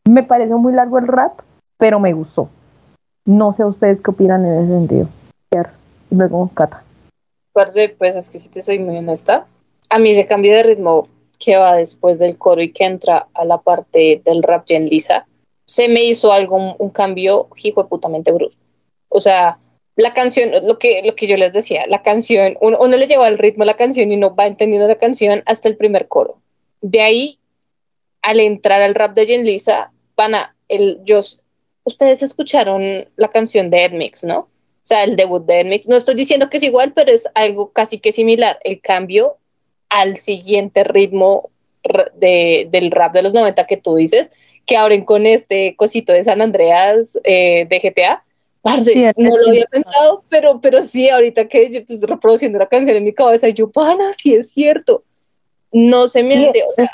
Me 0.08 0.24
pareció 0.24 0.58
muy 0.58 0.74
largo 0.74 0.98
el 0.98 1.08
rap, 1.08 1.40
pero 1.78 2.00
me 2.00 2.14
gustó. 2.14 2.50
No 3.26 3.54
sé 3.54 3.66
ustedes 3.66 4.02
qué 4.02 4.12
opinan 4.12 4.46
en 4.46 4.64
ese 4.64 4.74
sentido 4.74 5.08
y 6.12 6.16
luego 6.16 6.50
Cata. 6.54 6.84
Parce, 7.54 7.96
pues 7.98 8.16
es 8.16 8.30
que 8.30 8.40
si 8.40 8.50
te 8.50 8.62
soy 8.62 8.80
muy 8.80 8.98
honesta, 8.98 9.46
a 9.90 10.00
mí 10.00 10.12
ese 10.12 10.28
cambio 10.28 10.54
de 10.54 10.64
ritmo 10.64 11.08
que 11.40 11.58
va 11.58 11.76
después 11.76 12.20
del 12.20 12.38
coro 12.38 12.62
y 12.62 12.72
que 12.72 12.86
entra 12.86 13.28
a 13.34 13.46
la 13.46 13.60
parte 13.60 14.22
del 14.24 14.44
rap 14.44 14.66
en 14.70 14.88
Lisa, 14.88 15.26
se 15.70 15.88
me 15.88 16.04
hizo 16.04 16.34
algo, 16.34 16.76
un 16.80 16.90
cambio 16.90 17.48
hijo 17.64 17.84
de 17.84 17.90
putamente 17.90 18.32
brusco. 18.32 18.60
O 19.08 19.20
sea, 19.20 19.60
la 19.96 20.16
canción, 20.16 20.50
lo 20.66 20.80
que, 20.80 21.04
lo 21.06 21.14
que 21.14 21.28
yo 21.28 21.38
les 21.38 21.54
decía, 21.54 21.86
la 21.88 22.02
canción, 22.02 22.58
uno, 22.60 22.88
le 22.88 23.06
lleva 23.06 23.28
el 23.28 23.38
ritmo 23.38 23.66
la 23.66 23.78
canción 23.78 24.12
y 24.12 24.18
no 24.18 24.34
va 24.34 24.48
entendiendo 24.48 24.88
la 24.88 24.98
canción 24.98 25.44
hasta 25.46 25.70
el 25.70 25.78
primer 25.78 26.08
coro. 26.08 26.42
De 26.82 27.02
ahí, 27.02 27.38
al 28.24 28.40
entrar 28.40 28.82
al 28.82 28.96
rap 28.96 29.14
de 29.14 29.28
Jen 29.28 29.46
Lisa, 29.46 29.92
van 30.16 30.34
a, 30.34 30.56
el, 30.70 31.02
yo, 31.04 31.20
ustedes 31.84 32.24
escucharon 32.24 33.08
la 33.16 33.28
canción 33.28 33.70
de 33.70 33.84
Edmix, 33.84 34.24
¿no? 34.24 34.40
O 34.40 34.48
sea, 34.90 35.04
el 35.04 35.16
debut 35.16 35.46
de 35.46 35.60
Edmix. 35.60 35.88
No 35.88 35.98
estoy 35.98 36.16
diciendo 36.16 36.50
que 36.50 36.58
es 36.58 36.64
igual, 36.64 36.94
pero 36.96 37.12
es 37.12 37.30
algo 37.36 37.72
casi 37.74 38.00
que 38.00 38.12
similar. 38.12 38.58
El 38.64 38.82
cambio 38.82 39.38
al 39.90 40.18
siguiente 40.18 40.84
ritmo 40.84 41.52
de, 42.16 42.68
del 42.72 42.90
rap 42.90 43.14
de 43.14 43.22
los 43.22 43.36
90 43.36 43.68
que 43.68 43.78
tú 43.78 43.96
dices, 43.96 44.32
que 44.70 44.78
abren 44.78 45.04
con 45.04 45.26
este 45.26 45.76
cosito 45.76 46.14
de 46.14 46.24
San 46.24 46.44
Andreas 46.44 47.18
eh, 47.24 47.66
de 47.68 47.80
GTA. 47.80 48.24
no 49.18 49.36
lo 49.36 49.50
había 49.50 49.66
pensado, 49.66 50.24
pero, 50.30 50.62
pero 50.62 50.84
sí, 50.84 51.10
ahorita 51.10 51.48
que 51.48 51.72
yo 51.72 51.84
pues, 51.84 52.04
reproduciendo 52.04 52.60
la 52.60 52.68
canción 52.68 52.96
en 52.96 53.04
mi 53.04 53.12
cabeza, 53.12 53.50
yo, 53.50 53.68
pana, 53.72 54.14
sí 54.14 54.36
es 54.36 54.52
cierto. 54.52 55.04
No 55.72 56.08
se 56.08 56.22
me 56.22 56.36
hace, 56.36 56.64
o 56.64 56.72
sea, 56.72 56.92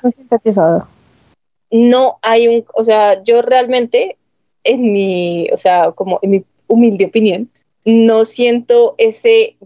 no 1.70 2.18
hay 2.22 2.48
un, 2.48 2.66
o 2.74 2.84
sea, 2.86 3.22
yo 3.24 3.42
realmente, 3.42 4.18
en 4.64 4.94
mi, 4.94 5.50
o 5.52 5.58
sea, 5.58 5.92
como 5.92 6.20
en 6.22 6.30
mi 6.30 6.46
humilde 6.68 7.06
opinión, 7.06 7.50
no 7.84 8.24
siento 8.24 8.96
ese, 8.98 9.58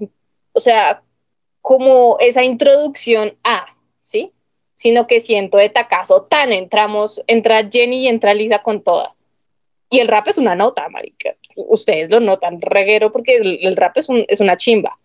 o 0.54 0.60
sea, 0.60 1.04
como 1.62 2.18
esa 2.20 2.44
introducción 2.44 3.36
a, 3.44 3.68
¿sí? 4.00 4.32
Sino 4.80 5.08
que 5.08 5.20
siento 5.20 5.58
de 5.58 5.68
tacazo, 5.68 6.22
tan 6.22 6.54
entramos, 6.54 7.22
entra 7.28 7.68
Jenny 7.70 8.06
y 8.06 8.08
entra 8.08 8.34
Lisa 8.34 8.64
con 8.64 8.82
toda. 8.82 9.14
Y 9.90 10.00
el 10.00 10.08
rap 10.08 10.30
es 10.30 10.38
una 10.38 10.56
nota, 10.56 10.88
marica. 10.88 11.36
Ustedes 11.58 12.10
lo 12.10 12.22
notan, 12.22 12.62
reguero, 12.62 13.12
porque 13.12 13.36
el, 13.36 13.76
rap 13.76 13.98
es, 13.98 14.08
un, 14.08 14.24
es 14.30 14.40
una 14.40 14.56
chimba. 14.56 14.98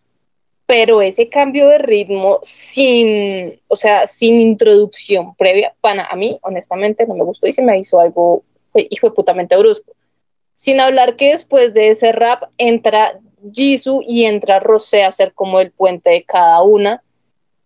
Pero 0.66 1.02
ese 1.02 1.28
cambio 1.28 1.68
de 1.70 1.78
ritmo 1.78 2.38
sin, 2.42 3.60
o 3.66 3.74
sea, 3.74 4.06
sin 4.06 4.40
introducción 4.40 5.34
previa, 5.34 5.74
para 5.80 6.04
a 6.04 6.14
mí, 6.14 6.38
honestamente, 6.42 7.04
no 7.08 7.14
me 7.14 7.24
gustó 7.24 7.48
y 7.48 7.52
se 7.52 7.62
me 7.62 7.76
hizo 7.76 7.98
algo, 7.98 8.44
hijo 8.76 9.08
de 9.08 9.12
putamente 9.16 9.56
brusco. 9.56 9.92
Sin 10.54 10.78
hablar 10.78 11.16
que 11.16 11.32
después 11.32 11.74
de 11.74 11.88
ese 11.88 12.12
rap 12.12 12.44
entra 12.58 13.18
Jisoo 13.52 14.02
y 14.06 14.24
entra 14.24 14.60
Rosé 14.60 15.02
a 15.02 15.10
ser 15.10 15.34
como 15.34 15.58
el 15.58 15.72
puente 15.72 16.10
de 16.10 16.22
cada 16.22 16.62
una. 16.62 17.02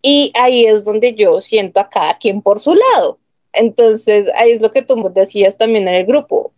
Y 0.01 0.31
ahí 0.35 0.65
es 0.65 0.85
donde 0.85 1.13
yo 1.13 1.41
siento 1.41 1.79
a 1.79 1.89
cada 1.89 2.17
quien 2.17 2.41
por 2.41 2.59
su 2.59 2.75
lado. 2.75 3.17
Entonces, 3.53 4.27
ahí 4.35 4.51
es 4.51 4.61
lo 4.61 4.71
que 4.71 4.81
tú 4.81 5.11
decías 5.13 5.57
también 5.57 5.87
en 5.87 5.95
el 5.95 6.05
grupo. 6.05 6.51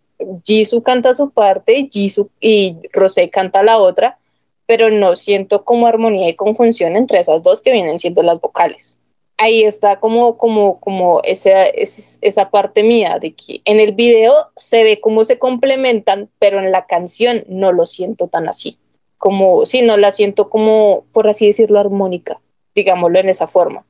Jisoo 0.45 0.83
canta 0.83 1.13
su 1.13 1.31
parte, 1.31 1.89
Jisoo 1.91 2.29
y 2.39 2.77
Rosé 2.93 3.29
canta 3.29 3.63
la 3.63 3.79
otra, 3.79 4.19
pero 4.67 4.89
no 4.89 5.15
siento 5.15 5.63
como 5.63 5.87
armonía 5.87 6.29
y 6.29 6.35
conjunción 6.35 6.95
entre 6.95 7.19
esas 7.19 7.41
dos 7.41 7.61
que 7.61 7.71
vienen 7.71 7.97
siendo 7.97 8.21
las 8.21 8.39
vocales. 8.39 8.97
Ahí 9.37 9.63
está 9.63 9.99
como, 9.99 10.37
como, 10.37 10.79
como 10.79 11.21
esa, 11.23 11.65
esa 11.65 12.51
parte 12.51 12.83
mía 12.83 13.17
de 13.19 13.33
que 13.33 13.61
en 13.65 13.79
el 13.79 13.93
video 13.93 14.33
se 14.55 14.83
ve 14.83 15.01
cómo 15.01 15.23
se 15.23 15.39
complementan, 15.39 16.29
pero 16.37 16.59
en 16.59 16.71
la 16.71 16.85
canción 16.85 17.43
no 17.47 17.71
lo 17.71 17.87
siento 17.87 18.27
tan 18.27 18.47
así 18.47 18.77
como, 19.21 19.67
sí, 19.67 19.83
no 19.83 19.97
la 19.97 20.09
siento 20.09 20.49
como, 20.49 21.05
por 21.13 21.27
así 21.27 21.45
decirlo, 21.45 21.79
armónica, 21.79 22.41
digámoslo 22.75 23.19
en 23.19 23.29
esa 23.29 23.47
forma, 23.47 23.85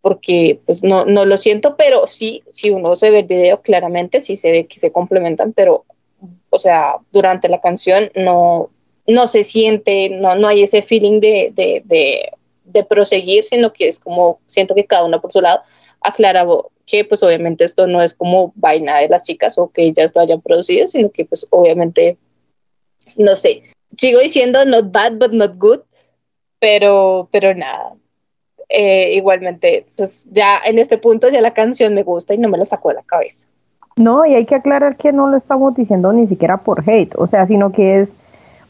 porque 0.00 0.60
pues 0.66 0.84
no, 0.84 1.04
no 1.04 1.24
lo 1.24 1.36
siento, 1.36 1.76
pero 1.76 2.06
sí, 2.06 2.42
si 2.52 2.70
uno 2.70 2.94
se 2.94 3.10
ve 3.10 3.20
el 3.20 3.26
video, 3.26 3.60
claramente 3.62 4.20
sí 4.20 4.36
se 4.36 4.52
ve 4.52 4.66
que 4.66 4.78
se 4.78 4.92
complementan, 4.92 5.52
pero, 5.52 5.84
o 6.50 6.58
sea, 6.58 6.96
durante 7.12 7.48
la 7.48 7.60
canción 7.60 8.10
no, 8.14 8.70
no 9.06 9.26
se 9.26 9.44
siente, 9.44 10.10
no, 10.10 10.34
no 10.36 10.48
hay 10.48 10.62
ese 10.62 10.82
feeling 10.82 11.20
de, 11.20 11.52
de, 11.54 11.82
de, 11.84 12.30
de 12.64 12.84
proseguir, 12.84 13.44
sino 13.44 13.72
que 13.72 13.88
es 13.88 13.98
como, 13.98 14.40
siento 14.46 14.74
que 14.74 14.86
cada 14.86 15.04
una 15.04 15.20
por 15.20 15.32
su 15.32 15.40
lado, 15.40 15.62
aclara 16.00 16.46
que 16.86 17.04
pues 17.04 17.22
obviamente 17.22 17.64
esto 17.64 17.86
no 17.86 18.00
es 18.00 18.14
como 18.14 18.52
vaina 18.54 18.98
de 18.98 19.08
las 19.08 19.24
chicas 19.24 19.58
o 19.58 19.70
que 19.70 19.82
ellas 19.82 20.12
lo 20.14 20.20
hayan 20.20 20.40
producido, 20.40 20.86
sino 20.86 21.10
que 21.10 21.24
pues 21.24 21.46
obviamente, 21.50 22.16
no 23.16 23.34
sé, 23.34 23.64
sigo 23.96 24.20
diciendo 24.20 24.64
not 24.64 24.92
bad 24.92 25.14
but 25.14 25.32
not 25.32 25.56
good, 25.56 25.80
pero, 26.60 27.28
pero 27.32 27.54
nada. 27.54 27.96
Eh, 28.68 29.14
igualmente, 29.14 29.86
pues 29.96 30.28
ya 30.32 30.58
en 30.64 30.78
este 30.78 30.98
punto 30.98 31.28
ya 31.28 31.40
la 31.40 31.54
canción 31.54 31.94
me 31.94 32.02
gusta 32.02 32.34
y 32.34 32.38
no 32.38 32.48
me 32.48 32.58
la 32.58 32.64
sacó 32.64 32.88
de 32.88 32.96
la 32.96 33.02
cabeza. 33.02 33.46
No, 33.96 34.26
y 34.26 34.34
hay 34.34 34.44
que 34.44 34.56
aclarar 34.56 34.96
que 34.96 35.12
no 35.12 35.28
lo 35.28 35.36
estamos 35.36 35.74
diciendo 35.74 36.12
ni 36.12 36.26
siquiera 36.26 36.58
por 36.58 36.82
hate, 36.88 37.14
o 37.16 37.26
sea, 37.28 37.46
sino 37.46 37.70
que 37.70 38.00
es, 38.00 38.08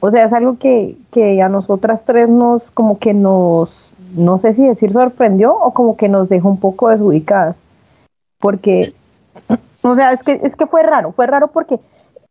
o 0.00 0.10
sea, 0.10 0.24
es 0.24 0.32
algo 0.32 0.58
que, 0.58 0.96
que 1.10 1.42
a 1.42 1.48
nosotras 1.48 2.04
tres 2.04 2.28
nos, 2.28 2.70
como 2.70 2.98
que 2.98 3.12
nos, 3.14 3.70
no 4.14 4.38
sé 4.38 4.54
si 4.54 4.66
decir 4.66 4.92
sorprendió 4.92 5.54
o 5.54 5.72
como 5.72 5.96
que 5.96 6.08
nos 6.08 6.28
dejó 6.28 6.48
un 6.50 6.60
poco 6.60 6.90
desubicadas, 6.90 7.56
porque, 8.38 8.86
o 9.82 9.96
sea, 9.96 10.12
es 10.12 10.22
que, 10.22 10.32
es 10.32 10.54
que 10.54 10.66
fue 10.66 10.82
raro, 10.82 11.12
fue 11.12 11.26
raro 11.26 11.48
porque 11.48 11.80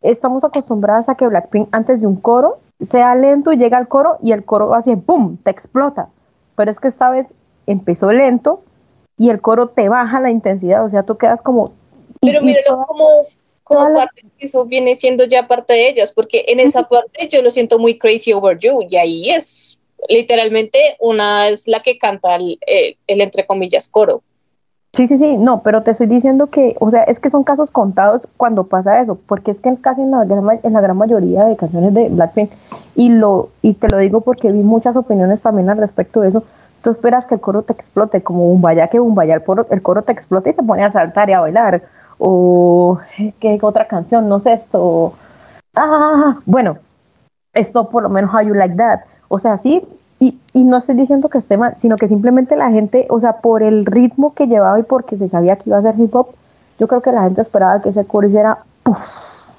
estamos 0.02 0.44
acostumbradas 0.44 1.10
a 1.10 1.16
que 1.16 1.28
Blackpink 1.28 1.68
antes 1.72 2.00
de 2.00 2.08
un 2.08 2.16
coro 2.16 2.60
sea 2.90 3.16
lento 3.16 3.52
y 3.52 3.58
llega 3.58 3.78
al 3.78 3.88
coro 3.88 4.18
y 4.22 4.32
el 4.32 4.46
coro 4.46 4.74
así, 4.76 4.96
¡pum!, 4.96 5.38
te 5.44 5.52
explota. 5.52 6.08
Pero 6.56 6.72
es 6.72 6.80
que 6.80 6.88
esta 6.88 7.10
vez 7.10 7.28
empezó 7.68 8.12
lento 8.12 8.64
y 9.18 9.30
el 9.30 9.42
coro 9.42 9.70
te 9.70 9.90
baja 9.90 10.20
la 10.20 10.32
intensidad, 10.32 10.84
o 10.86 10.90
sea, 10.90 11.04
tú 11.04 11.18
quedas 11.18 11.42
como... 11.42 11.74
Pero 12.22 12.42
míralo 12.42 12.86
como, 12.88 13.08
como 13.64 13.94
parte, 13.94 14.26
eso 14.40 14.66
viene 14.66 14.96
siendo 14.96 15.26
ya 15.26 15.48
parte 15.48 15.74
de 15.74 15.90
ellas, 15.90 16.12
porque 16.12 16.46
en 16.48 16.60
esa 16.60 16.88
parte 16.88 17.28
yo 17.30 17.42
lo 17.42 17.52
siento 17.52 17.80
muy 17.80 17.98
crazy 17.98 18.34
over 18.34 18.58
you 18.58 18.80
y 18.90 18.96
ahí 18.96 19.30
es 19.30 19.80
literalmente 20.10 20.80
una 21.00 21.48
es 21.48 21.68
la 21.68 21.82
que 21.82 21.98
canta 21.98 22.36
el, 22.36 22.60
el 22.66 23.22
entre 23.22 23.46
comillas 23.46 23.88
coro. 23.88 24.22
Sí, 24.96 25.10
sí, 25.10 25.18
sí, 25.18 25.36
no, 25.38 25.62
pero 25.62 25.84
te 25.84 25.92
estoy 25.92 26.08
diciendo 26.08 26.48
que, 26.48 26.78
o 26.80 26.90
sea, 26.90 27.04
es 27.04 27.20
que 27.20 27.30
son 27.30 27.44
casos 27.44 27.70
contados 27.70 28.30
cuando 28.38 28.68
pasa 28.68 29.02
eso, 29.02 29.20
porque 29.28 29.52
es 29.52 29.58
que 29.58 29.76
casi 29.82 30.02
en 30.02 30.12
la, 30.12 30.24
gran, 30.24 30.62
en 30.64 30.72
la 30.72 30.80
gran 30.80 30.96
mayoría 30.96 31.44
de 31.44 31.58
canciones 31.58 31.94
de 31.94 32.08
Blackpink, 32.08 32.50
y 32.96 33.10
lo 33.10 33.50
y 33.62 33.74
te 33.74 33.90
lo 33.90 33.98
digo 33.98 34.22
porque 34.22 34.54
vi 34.54 34.60
muchas 34.60 34.96
opiniones 34.96 35.42
también 35.42 35.70
al 35.70 35.80
respecto 35.80 36.22
de 36.22 36.30
eso, 36.30 36.46
tú 36.86 36.92
esperas 36.92 37.26
que 37.26 37.34
el 37.34 37.42
coro 37.42 37.64
te 37.64 37.74
explote, 37.74 38.22
como 38.22 38.52
un 38.52 38.62
vaya 38.62 38.90
que 38.90 39.00
un 39.00 39.16
vaya, 39.16 39.34
el 39.34 39.44
coro, 39.44 39.66
el 39.72 39.82
coro 39.82 40.04
te 40.04 40.12
explote 40.12 40.52
y 40.52 40.54
te 40.54 40.62
pone 40.62 40.84
a 40.84 40.92
saltar 40.92 41.28
y 41.32 41.34
a 41.34 41.40
bailar, 41.40 41.82
o 42.20 43.00
qué 43.40 43.58
otra 43.60 43.88
canción, 43.88 44.30
no 44.30 44.40
sé, 44.40 44.54
esto, 44.54 45.16
ah, 45.76 46.38
bueno, 46.46 46.78
esto 47.56 47.90
por 47.90 48.04
lo 48.04 48.10
menos 48.10 48.32
How 48.32 48.42
You 48.42 48.54
Like 48.54 48.76
That, 48.76 49.00
o 49.30 49.40
sea, 49.40 49.58
sí, 49.58 49.82
y, 50.20 50.40
y, 50.54 50.64
no 50.64 50.78
estoy 50.78 50.94
diciendo 50.94 51.28
que 51.28 51.40
esté 51.40 51.58
mal, 51.58 51.74
sino 51.80 51.98
que 51.98 52.08
simplemente 52.08 52.56
la 52.56 52.70
gente, 52.70 53.08
o 53.10 53.20
sea, 53.20 53.38
por 53.38 53.64
el 53.64 53.88
ritmo 53.88 54.36
que 54.36 54.46
llevaba 54.46 54.80
y 54.80 54.84
porque 54.84 55.18
se 55.18 55.28
sabía 55.28 55.56
que 55.56 55.72
iba 55.72 55.80
a 55.80 55.82
ser 55.82 55.96
hip 56.00 56.16
hop, 56.16 56.28
yo 56.80 56.88
creo 56.88 57.02
que 57.02 57.12
la 57.12 57.24
gente 57.24 57.42
esperaba 57.42 57.82
que 57.82 57.90
ese 57.90 58.06
coro 58.06 58.28
hiciera 58.28 58.60
puff. 58.84 59.50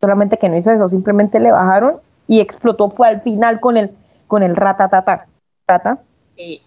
Solamente 0.00 0.38
que 0.38 0.48
no 0.48 0.56
hizo 0.56 0.70
eso, 0.70 0.88
simplemente 0.88 1.38
le 1.38 1.52
bajaron 1.52 1.96
y 2.26 2.40
explotó 2.40 2.88
fue 2.88 3.08
al 3.08 3.20
final 3.20 3.60
con 3.60 3.76
el 3.76 3.90
con 4.26 4.42
el 4.42 4.56
ratatata. 4.56 5.26
Tata. 5.66 5.98
Y 6.36 6.62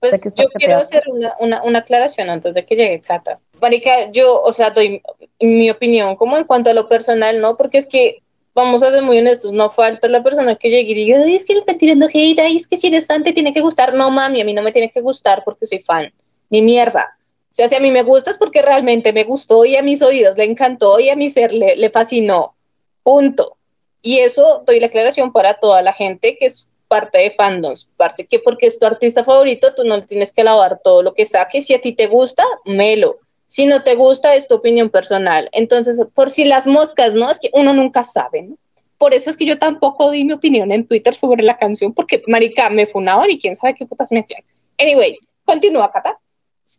pues 0.00 0.20
yo 0.34 0.48
quiero 0.54 0.78
hacer 0.78 1.04
una, 1.06 1.34
una, 1.38 1.62
una, 1.62 1.78
aclaración 1.78 2.28
antes 2.28 2.54
de 2.54 2.64
que 2.64 2.74
llegue 2.74 3.00
Cata. 3.00 3.38
Marica, 3.60 4.10
yo, 4.10 4.42
o 4.42 4.52
sea, 4.52 4.70
doy 4.70 5.00
mi 5.40 5.70
opinión 5.70 6.16
como 6.16 6.36
en 6.36 6.44
cuanto 6.44 6.70
a 6.70 6.74
lo 6.74 6.88
personal, 6.88 7.40
¿no? 7.40 7.56
Porque 7.56 7.78
es 7.78 7.86
que 7.86 8.22
vamos 8.54 8.82
a 8.82 8.90
ser 8.90 9.02
muy 9.02 9.18
honestos, 9.18 9.52
no 9.52 9.70
falta 9.70 10.08
la 10.08 10.22
persona 10.22 10.56
que 10.56 10.70
llegue 10.70 10.90
y 10.90 10.94
diga, 10.94 11.24
es 11.26 11.44
que 11.44 11.54
le 11.54 11.60
están 11.60 11.78
tirando 11.78 12.06
hate, 12.12 12.40
es 12.40 12.66
que 12.66 12.76
si 12.76 12.88
eres 12.88 13.06
fan 13.06 13.22
te 13.22 13.32
tiene 13.32 13.54
que 13.54 13.60
gustar. 13.60 13.94
No, 13.94 14.10
mami, 14.10 14.40
a 14.40 14.44
mí 14.44 14.52
no 14.52 14.62
me 14.62 14.72
tiene 14.72 14.90
que 14.90 15.00
gustar 15.00 15.42
porque 15.44 15.66
soy 15.66 15.78
fan, 15.78 16.12
ni 16.50 16.62
mierda. 16.62 17.16
O 17.50 17.54
sea, 17.54 17.68
si 17.68 17.76
a 17.76 17.80
mí 17.80 17.90
me 17.90 18.02
gusta 18.02 18.30
es 18.30 18.38
porque 18.38 18.62
realmente 18.62 19.12
me 19.12 19.24
gustó 19.24 19.64
y 19.64 19.76
a 19.76 19.82
mis 19.82 20.02
oídos 20.02 20.36
le 20.36 20.44
encantó 20.44 20.98
y 20.98 21.10
a 21.10 21.16
mi 21.16 21.30
ser 21.30 21.52
le, 21.52 21.76
le 21.76 21.90
fascinó. 21.90 22.54
Punto. 23.02 23.56
Y 24.00 24.18
eso 24.18 24.64
doy 24.66 24.80
la 24.80 24.86
aclaración 24.86 25.32
para 25.32 25.54
toda 25.54 25.82
la 25.82 25.92
gente 25.92 26.36
que 26.36 26.46
es 26.46 26.66
parte 26.92 27.16
de 27.16 27.30
fandoms. 27.30 27.88
Parece 27.96 28.26
que 28.26 28.38
porque 28.38 28.66
es 28.66 28.78
tu 28.78 28.84
artista 28.84 29.24
favorito, 29.24 29.72
tú 29.74 29.82
no 29.82 30.04
tienes 30.04 30.30
que 30.30 30.44
lavar 30.44 30.78
todo 30.84 31.02
lo 31.02 31.14
que 31.14 31.24
saques. 31.24 31.64
Si 31.64 31.72
a 31.72 31.80
ti 31.80 31.94
te 31.94 32.06
gusta, 32.06 32.44
melo. 32.66 33.16
Si 33.46 33.64
no 33.64 33.82
te 33.82 33.94
gusta, 33.94 34.34
es 34.34 34.46
tu 34.46 34.56
opinión 34.56 34.90
personal. 34.90 35.48
Entonces, 35.52 35.98
por 36.14 36.28
si 36.28 36.44
las 36.44 36.66
moscas, 36.66 37.14
¿no? 37.14 37.30
Es 37.30 37.40
que 37.40 37.48
uno 37.54 37.72
nunca 37.72 38.02
sabe, 38.02 38.42
¿no? 38.42 38.56
Por 38.98 39.14
eso 39.14 39.30
es 39.30 39.38
que 39.38 39.46
yo 39.46 39.58
tampoco 39.58 40.10
di 40.10 40.22
mi 40.24 40.34
opinión 40.34 40.70
en 40.70 40.86
Twitter 40.86 41.14
sobre 41.14 41.42
la 41.42 41.56
canción, 41.56 41.94
porque, 41.94 42.22
marica, 42.28 42.68
me 42.68 42.86
funaron 42.86 43.30
y 43.30 43.40
quién 43.40 43.56
sabe 43.56 43.74
qué 43.74 43.86
putas 43.86 44.12
me 44.12 44.20
hacían. 44.20 44.42
Anyways, 44.78 45.26
continúa, 45.46 45.90
Cata. 45.90 46.18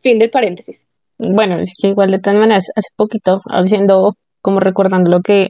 Fin 0.04 0.20
del 0.20 0.30
paréntesis. 0.30 0.86
Bueno, 1.18 1.60
es 1.60 1.74
que 1.76 1.88
igual 1.88 2.12
de 2.12 2.20
todas 2.20 2.40
maneras, 2.40 2.68
hace 2.76 2.90
poquito, 2.96 3.42
haciendo, 3.46 4.14
como 4.42 4.60
recordando 4.60 5.10
lo 5.10 5.22
que, 5.22 5.48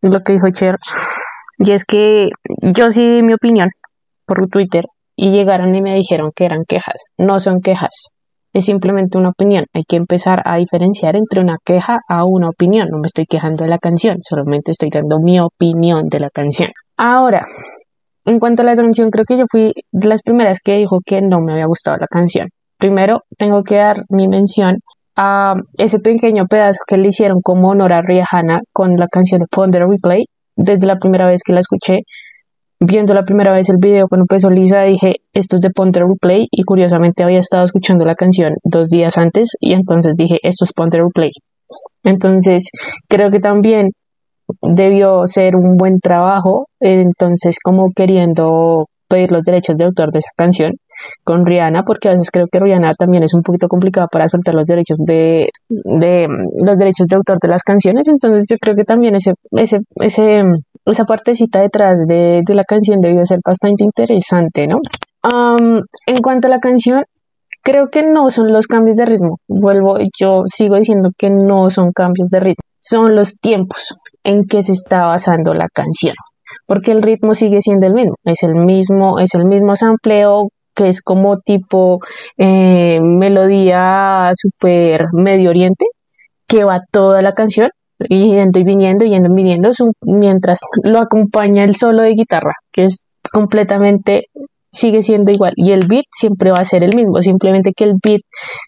lo 0.00 0.20
que 0.24 0.32
dijo 0.32 0.50
Cher, 0.50 0.74
y 1.58 1.72
es 1.72 1.84
que 1.84 2.30
yo 2.62 2.90
sí 2.90 3.06
di 3.06 3.22
mi 3.22 3.34
opinión 3.34 3.70
por 4.34 4.48
Twitter 4.48 4.84
y 5.16 5.30
llegaron 5.30 5.74
y 5.74 5.82
me 5.82 5.94
dijeron 5.94 6.30
que 6.34 6.44
eran 6.44 6.62
quejas. 6.66 7.08
No 7.18 7.40
son 7.40 7.60
quejas 7.60 8.10
es 8.52 8.64
simplemente 8.64 9.18
una 9.18 9.30
opinión. 9.30 9.66
Hay 9.72 9.84
que 9.84 9.96
empezar 9.96 10.42
a 10.44 10.56
diferenciar 10.56 11.16
entre 11.16 11.40
una 11.40 11.56
queja 11.64 12.00
a 12.08 12.24
una 12.24 12.48
opinión. 12.48 12.88
No 12.90 12.98
me 12.98 13.06
estoy 13.06 13.26
quejando 13.26 13.64
de 13.64 13.70
la 13.70 13.78
canción, 13.78 14.16
solamente 14.20 14.72
estoy 14.72 14.90
dando 14.90 15.18
mi 15.20 15.40
opinión 15.40 16.08
de 16.08 16.20
la 16.20 16.30
canción. 16.30 16.70
Ahora, 16.96 17.46
en 18.24 18.38
cuanto 18.38 18.62
a 18.62 18.64
la 18.64 18.76
canción, 18.76 19.10
creo 19.10 19.24
que 19.24 19.38
yo 19.38 19.44
fui 19.50 19.72
de 19.92 20.08
las 20.08 20.22
primeras 20.22 20.58
que 20.60 20.76
dijo 20.76 21.00
que 21.04 21.20
no 21.22 21.40
me 21.40 21.52
había 21.52 21.66
gustado 21.66 21.96
la 21.98 22.06
canción. 22.06 22.48
Primero, 22.78 23.20
tengo 23.38 23.62
que 23.62 23.76
dar 23.76 24.04
mi 24.08 24.26
mención 24.26 24.78
a 25.16 25.54
ese 25.78 26.00
pequeño 26.00 26.46
pedazo 26.46 26.80
que 26.86 26.96
le 26.96 27.08
hicieron 27.08 27.40
como 27.42 27.68
honor 27.68 27.92
a 27.92 28.02
Rihanna 28.02 28.60
con 28.72 28.96
la 28.96 29.06
canción 29.06 29.38
de 29.38 29.46
Ponder 29.50 29.86
Replay. 29.86 30.24
Desde 30.56 30.86
la 30.86 30.96
primera 30.96 31.26
vez 31.26 31.42
que 31.42 31.52
la 31.52 31.60
escuché, 31.60 32.00
viendo 32.80 33.12
la 33.12 33.24
primera 33.24 33.52
vez 33.52 33.68
el 33.68 33.76
video 33.78 34.08
cuando 34.08 34.24
empezó 34.24 34.50
Lisa, 34.50 34.82
dije, 34.82 35.16
esto 35.34 35.56
es 35.56 35.62
de 35.62 35.70
Ponder 35.70 36.04
Replay 36.04 36.48
y 36.50 36.64
curiosamente 36.64 37.22
había 37.22 37.38
estado 37.38 37.64
escuchando 37.64 38.04
la 38.04 38.14
canción 38.14 38.54
dos 38.64 38.88
días 38.88 39.18
antes 39.18 39.56
y 39.60 39.74
entonces 39.74 40.14
dije, 40.16 40.38
esto 40.42 40.64
es 40.64 40.72
Ponder 40.72 41.02
Replay. 41.02 41.30
Entonces, 42.02 42.70
creo 43.08 43.30
que 43.30 43.38
también 43.38 43.90
debió 44.62 45.26
ser 45.26 45.56
un 45.56 45.76
buen 45.76 46.00
trabajo, 46.00 46.66
entonces 46.80 47.58
como 47.62 47.92
queriendo 47.94 48.86
pedir 49.08 49.30
los 49.30 49.42
derechos 49.42 49.76
de 49.76 49.84
autor 49.84 50.10
de 50.10 50.20
esa 50.20 50.30
canción 50.36 50.72
con 51.24 51.46
Rihanna, 51.46 51.82
porque 51.84 52.08
a 52.08 52.12
veces 52.12 52.30
creo 52.30 52.46
que 52.50 52.58
Rihanna 52.58 52.92
también 52.98 53.22
es 53.22 53.34
un 53.34 53.42
poquito 53.42 53.68
complicada 53.68 54.06
para 54.08 54.28
soltar 54.28 54.54
los 54.54 54.66
derechos 54.66 54.98
de, 55.06 55.48
de 55.68 56.28
los 56.64 56.78
derechos 56.78 57.06
de 57.08 57.16
autor 57.16 57.38
de 57.40 57.48
las 57.48 57.62
canciones, 57.62 58.08
entonces 58.08 58.46
yo 58.48 58.56
creo 58.60 58.74
que 58.76 58.84
también 58.84 59.14
ese, 59.14 59.34
ese, 59.52 59.78
ese, 59.96 60.42
esa 60.84 61.04
partecita 61.04 61.60
detrás 61.60 61.98
de, 62.06 62.42
de 62.46 62.54
la 62.54 62.64
canción 62.64 63.00
debió 63.00 63.24
ser 63.24 63.40
bastante 63.44 63.84
interesante, 63.84 64.66
¿no? 64.66 64.78
en 65.22 66.18
cuanto 66.22 66.48
a 66.48 66.50
la 66.50 66.60
canción, 66.60 67.04
creo 67.62 67.88
que 67.90 68.02
no 68.02 68.30
son 68.30 68.52
los 68.52 68.66
cambios 68.66 68.96
de 68.96 69.04
ritmo. 69.04 69.36
Vuelvo, 69.48 69.98
yo 70.18 70.44
sigo 70.46 70.76
diciendo 70.76 71.10
que 71.18 71.28
no 71.28 71.68
son 71.68 71.92
cambios 71.92 72.28
de 72.30 72.40
ritmo, 72.40 72.62
son 72.80 73.14
los 73.14 73.36
tiempos 73.38 73.96
en 74.24 74.46
que 74.46 74.62
se 74.62 74.72
está 74.72 75.04
basando 75.04 75.52
la 75.52 75.68
canción 75.68 76.14
porque 76.66 76.92
el 76.92 77.02
ritmo 77.02 77.34
sigue 77.34 77.60
siendo 77.60 77.86
el 77.86 77.94
mismo, 77.94 78.14
es 78.24 78.42
el 78.42 78.54
mismo, 78.54 79.18
es 79.18 79.34
el 79.34 79.44
mismo 79.44 79.76
sampleo 79.76 80.48
que 80.80 80.88
es 80.88 81.02
como 81.02 81.38
tipo 81.38 82.00
eh, 82.38 83.00
melodía 83.02 84.30
super 84.34 85.08
medio 85.12 85.50
oriente, 85.50 85.84
que 86.46 86.64
va 86.64 86.80
toda 86.90 87.20
la 87.20 87.32
canción, 87.32 87.68
yendo 88.08 88.58
y 88.58 88.64
viniendo, 88.64 89.04
yendo 89.04 89.30
y 89.30 89.34
viniendo, 89.34 89.70
mientras 90.00 90.60
lo 90.82 91.00
acompaña 91.00 91.64
el 91.64 91.76
solo 91.76 92.02
de 92.02 92.14
guitarra, 92.14 92.54
que 92.72 92.84
es 92.84 93.02
completamente 93.30 94.24
sigue 94.72 95.02
siendo 95.02 95.32
igual 95.32 95.52
y 95.56 95.72
el 95.72 95.86
beat 95.86 96.06
siempre 96.12 96.50
va 96.50 96.58
a 96.60 96.64
ser 96.64 96.82
el 96.82 96.94
mismo, 96.94 97.20
simplemente 97.20 97.72
que 97.76 97.84
el 97.84 97.94
beat 98.02 98.22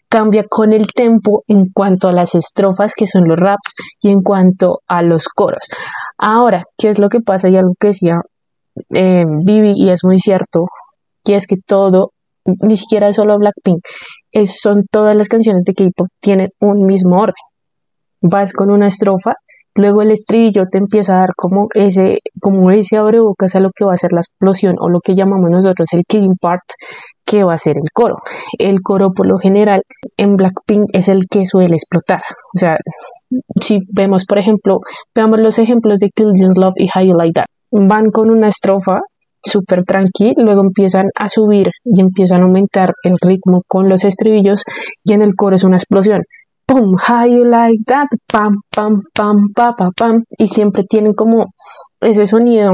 cambia 0.07 0.43
con 0.47 0.71
el 0.71 0.85
tempo 0.93 1.41
en 1.47 1.69
cuanto 1.73 2.09
a 2.09 2.13
las 2.13 2.35
estrofas 2.35 2.93
que 2.93 3.07
son 3.07 3.27
los 3.27 3.39
raps 3.39 3.73
y 4.01 4.09
en 4.09 4.21
cuanto 4.21 4.81
a 4.87 5.01
los 5.01 5.29
coros. 5.29 5.63
Ahora, 6.17 6.63
¿qué 6.77 6.89
es 6.89 6.99
lo 6.99 7.09
que 7.09 7.21
pasa? 7.21 7.49
Y 7.49 7.55
algo 7.55 7.73
que 7.79 7.87
decía 7.87 8.19
eh, 8.93 9.23
Vivi 9.25 9.73
y 9.75 9.89
es 9.89 10.03
muy 10.03 10.19
cierto, 10.19 10.65
que 11.23 11.35
es 11.35 11.47
que 11.47 11.57
todo, 11.65 12.11
ni 12.45 12.77
siquiera 12.77 13.07
es 13.07 13.15
solo 13.15 13.37
Blackpink, 13.37 13.79
son 14.47 14.85
todas 14.91 15.15
las 15.15 15.29
canciones 15.29 15.63
de 15.63 15.73
K-pop 15.73 16.07
tienen 16.19 16.49
un 16.59 16.85
mismo 16.85 17.17
orden. 17.17 17.35
Vas 18.21 18.53
con 18.53 18.71
una 18.71 18.87
estrofa 18.87 19.33
luego 19.75 20.01
el 20.01 20.11
estribillo 20.11 20.63
te 20.71 20.77
empieza 20.77 21.15
a 21.15 21.19
dar 21.19 21.33
como 21.35 21.67
ese, 21.73 22.19
como 22.39 22.71
ese 22.71 22.97
abrebocas 22.97 23.55
a 23.55 23.59
lo 23.59 23.69
que 23.75 23.85
va 23.85 23.93
a 23.93 23.97
ser 23.97 24.11
la 24.13 24.19
explosión 24.19 24.75
o 24.79 24.89
lo 24.89 24.99
que 24.99 25.15
llamamos 25.15 25.49
nosotros 25.49 25.91
el 25.93 26.03
killing 26.07 26.35
part, 26.39 26.63
que 27.25 27.43
va 27.43 27.53
a 27.53 27.57
ser 27.57 27.77
el 27.77 27.89
coro. 27.93 28.15
El 28.57 28.81
coro 28.81 29.11
por 29.11 29.27
lo 29.27 29.37
general 29.37 29.81
en 30.17 30.35
Blackpink 30.35 30.85
es 30.93 31.07
el 31.07 31.21
que 31.29 31.45
suele 31.45 31.75
explotar. 31.75 32.21
O 32.55 32.59
sea, 32.59 32.77
si 33.61 33.79
vemos, 33.91 34.25
por 34.25 34.37
ejemplo, 34.37 34.79
veamos 35.15 35.39
los 35.39 35.57
ejemplos 35.57 35.99
de 35.99 36.09
Kill 36.13 36.33
This 36.33 36.57
Love 36.57 36.73
y 36.75 36.87
How 36.93 37.05
You 37.05 37.17
Like 37.17 37.33
That. 37.33 37.45
Van 37.71 38.11
con 38.11 38.29
una 38.29 38.49
estrofa 38.49 38.99
súper 39.43 39.83
tranquila, 39.83 40.33
luego 40.37 40.61
empiezan 40.61 41.07
a 41.15 41.27
subir 41.27 41.69
y 41.83 42.01
empiezan 42.01 42.41
a 42.41 42.45
aumentar 42.45 42.93
el 43.03 43.15
ritmo 43.21 43.61
con 43.67 43.89
los 43.89 44.03
estribillos 44.03 44.63
y 45.03 45.13
en 45.13 45.21
el 45.21 45.35
coro 45.35 45.55
es 45.55 45.63
una 45.63 45.77
explosión. 45.77 46.21
Pum, 46.65 46.95
how 46.95 47.27
you 47.27 47.45
like 47.45 47.83
that, 47.87 48.07
pam, 48.31 48.61
pam, 48.73 49.01
pam, 49.13 49.49
pa, 49.53 49.75
pa, 49.75 49.89
pam, 49.95 50.23
y 50.37 50.47
siempre 50.47 50.83
tienen 50.83 51.13
como 51.13 51.47
ese 51.99 52.25
sonido 52.25 52.71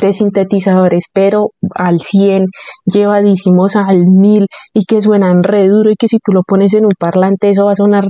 de 0.00 0.12
sintetizadores, 0.12 1.04
pero 1.12 1.50
al 1.74 2.00
100, 2.00 2.46
llevadísimos 2.84 3.76
al 3.76 4.02
1000 4.06 4.46
y 4.72 4.84
que 4.84 5.00
suenan 5.00 5.42
re 5.42 5.68
duro 5.68 5.90
y 5.90 5.94
que 5.96 6.08
si 6.08 6.18
tú 6.18 6.32
lo 6.32 6.42
pones 6.42 6.74
en 6.74 6.84
un 6.84 6.92
parlante 6.98 7.50
eso 7.50 7.66
va 7.66 7.72
a 7.72 7.76
sonar 7.76 8.04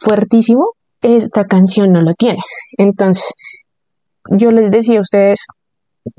fuertísimo, 0.00 0.72
esta 1.00 1.44
canción 1.44 1.92
no 1.92 2.00
lo 2.00 2.12
tiene. 2.12 2.40
Entonces, 2.76 3.32
yo 4.28 4.50
les 4.50 4.70
decía 4.70 4.98
a 4.98 5.02
ustedes 5.02 5.46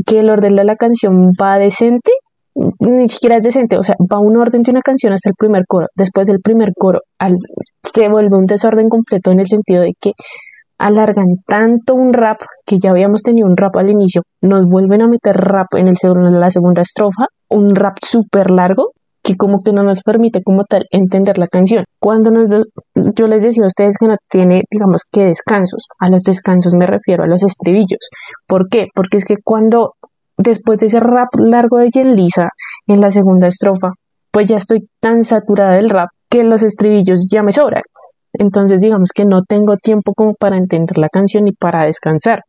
que 0.06 0.20
el 0.20 0.30
orden 0.30 0.56
de 0.56 0.64
la 0.64 0.76
canción 0.76 1.32
va 1.40 1.58
decente 1.58 2.12
ni 2.54 3.10
siquiera 3.10 3.38
es 3.38 3.44
decente, 3.44 3.78
o 3.78 3.84
sea, 3.84 3.96
va 4.12 4.20
un 4.20 4.38
orden 4.38 4.62
de 4.62 4.72
una 4.72 4.82
canción 4.82 5.14
hasta 5.14 5.30
el 5.30 5.36
primer 5.38 5.64
coro, 5.68 5.88
después 5.96 6.28
del 6.28 6.40
primer 6.42 6.70
coro 6.78 7.00
al, 7.18 7.36
se 7.82 8.10
vuelve 8.10 8.38
un 8.38 8.46
desorden 8.46 8.90
completo 8.90 9.32
en 9.32 9.40
el 9.40 9.48
sentido 9.48 9.82
de 9.84 9.94
que 10.00 10.12
alargan 10.78 11.28
tanto 11.48 11.96
un 11.96 12.12
rap 12.12 12.42
que 12.66 12.78
ya 12.82 12.90
habíamos 12.90 13.22
tenido 13.24 13.48
un 13.48 13.56
rap 13.56 13.78
al 13.78 13.90
inicio, 13.90 14.24
nos 14.42 14.66
vuelven 14.66 15.02
a 15.02 15.08
meter 15.08 15.36
rap 15.36 15.68
en, 15.76 15.88
el 15.88 15.98
segundo, 15.98 16.28
en 16.28 16.40
la 16.40 16.50
segunda 16.50 16.82
estrofa, 16.82 17.28
un 17.50 17.76
rap 17.76 17.98
súper 18.04 18.52
largo 18.52 18.92
que 19.24 19.36
como 19.36 19.62
que 19.64 19.72
no 19.72 19.84
nos 19.84 20.02
permite 20.02 20.42
como 20.44 20.64
tal 20.66 20.86
entender 20.92 21.38
la 21.38 21.48
canción. 21.48 21.86
Cuando 22.00 22.32
nos 22.32 22.66
yo 23.16 23.28
les 23.28 23.44
decía 23.44 23.64
a 23.64 23.68
ustedes 23.68 23.98
que 23.98 24.08
no 24.08 24.16
tiene, 24.30 24.64
digamos 24.70 25.04
que 25.12 25.26
descansos, 25.26 25.88
a 26.00 26.10
los 26.10 26.24
descansos 26.24 26.74
me 26.76 26.88
refiero 26.88 27.24
a 27.24 27.28
los 27.28 27.44
estribillos. 27.44 28.10
¿Por 28.48 28.68
qué? 28.70 28.88
Porque 28.96 29.18
es 29.18 29.26
que 29.26 29.36
cuando 29.44 29.94
después 30.38 30.80
de 30.80 30.88
ese 30.88 31.00
rap 31.00 31.30
largo 31.38 31.78
de 31.78 31.90
Jen 31.92 32.16
Lisa 32.16 32.50
en 32.88 33.02
la 33.02 33.12
segunda 33.12 33.48
estrofa, 33.48 33.92
pues 34.32 34.48
ya 34.48 34.58
estoy 34.58 34.88
tan 35.00 35.24
saturada 35.24 35.74
del 35.74 35.90
rap 35.90 36.10
que 36.30 36.44
los 36.44 36.64
estribillos 36.64 37.28
ya 37.30 37.44
me 37.44 37.52
sobran. 37.52 37.84
Entonces 38.34 38.82
digamos 38.82 39.12
que 39.14 39.26
no 39.26 39.44
tengo 39.44 39.76
tiempo 39.78 40.14
como 40.14 40.34
para 40.34 40.58
entender 40.58 40.98
la 40.98 41.10
canción 41.10 41.48
y 41.48 41.52
para 41.52 41.86
descansar, 41.86 42.42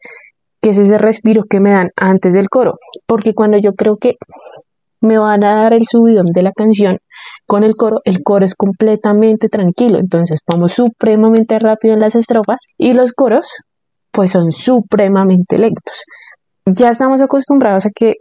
que 0.61 0.71
es 0.71 0.79
ese 0.79 0.97
respiro 0.97 1.43
que 1.49 1.61
me 1.61 1.73
dan 1.73 1.91
antes 1.97 2.35
del 2.35 2.49
coro, 2.49 2.77
porque 3.07 3.35
cuando 3.35 3.59
yo 3.59 3.73
creo 3.73 3.97
que 3.97 4.15
me 5.03 5.19
van 5.19 5.45
a 5.45 5.62
dar 5.62 5.75
el 5.75 5.85
subidón 5.85 6.27
de 6.33 6.43
la 6.43 6.53
canción 6.53 6.99
con 7.47 7.65
el 7.65 7.77
coro, 7.77 7.99
el 8.05 8.23
coro 8.23 8.45
es 8.45 8.55
completamente 8.55 9.49
tranquilo, 9.49 9.99
entonces 9.99 10.38
vamos 10.51 10.73
supremamente 10.73 11.59
rápido 11.59 11.95
en 11.95 12.01
las 12.01 12.17
estrofas 12.17 12.61
y 12.79 12.95
los 12.95 13.12
coros 13.12 13.49
pues 14.11 14.31
son 14.31 14.53
supremamente 14.53 15.59
lentos 15.59 16.05
ya 16.67 16.91
estamos 16.91 17.21
acostumbrados 17.21 17.87
a 17.87 17.91
que 17.95 18.15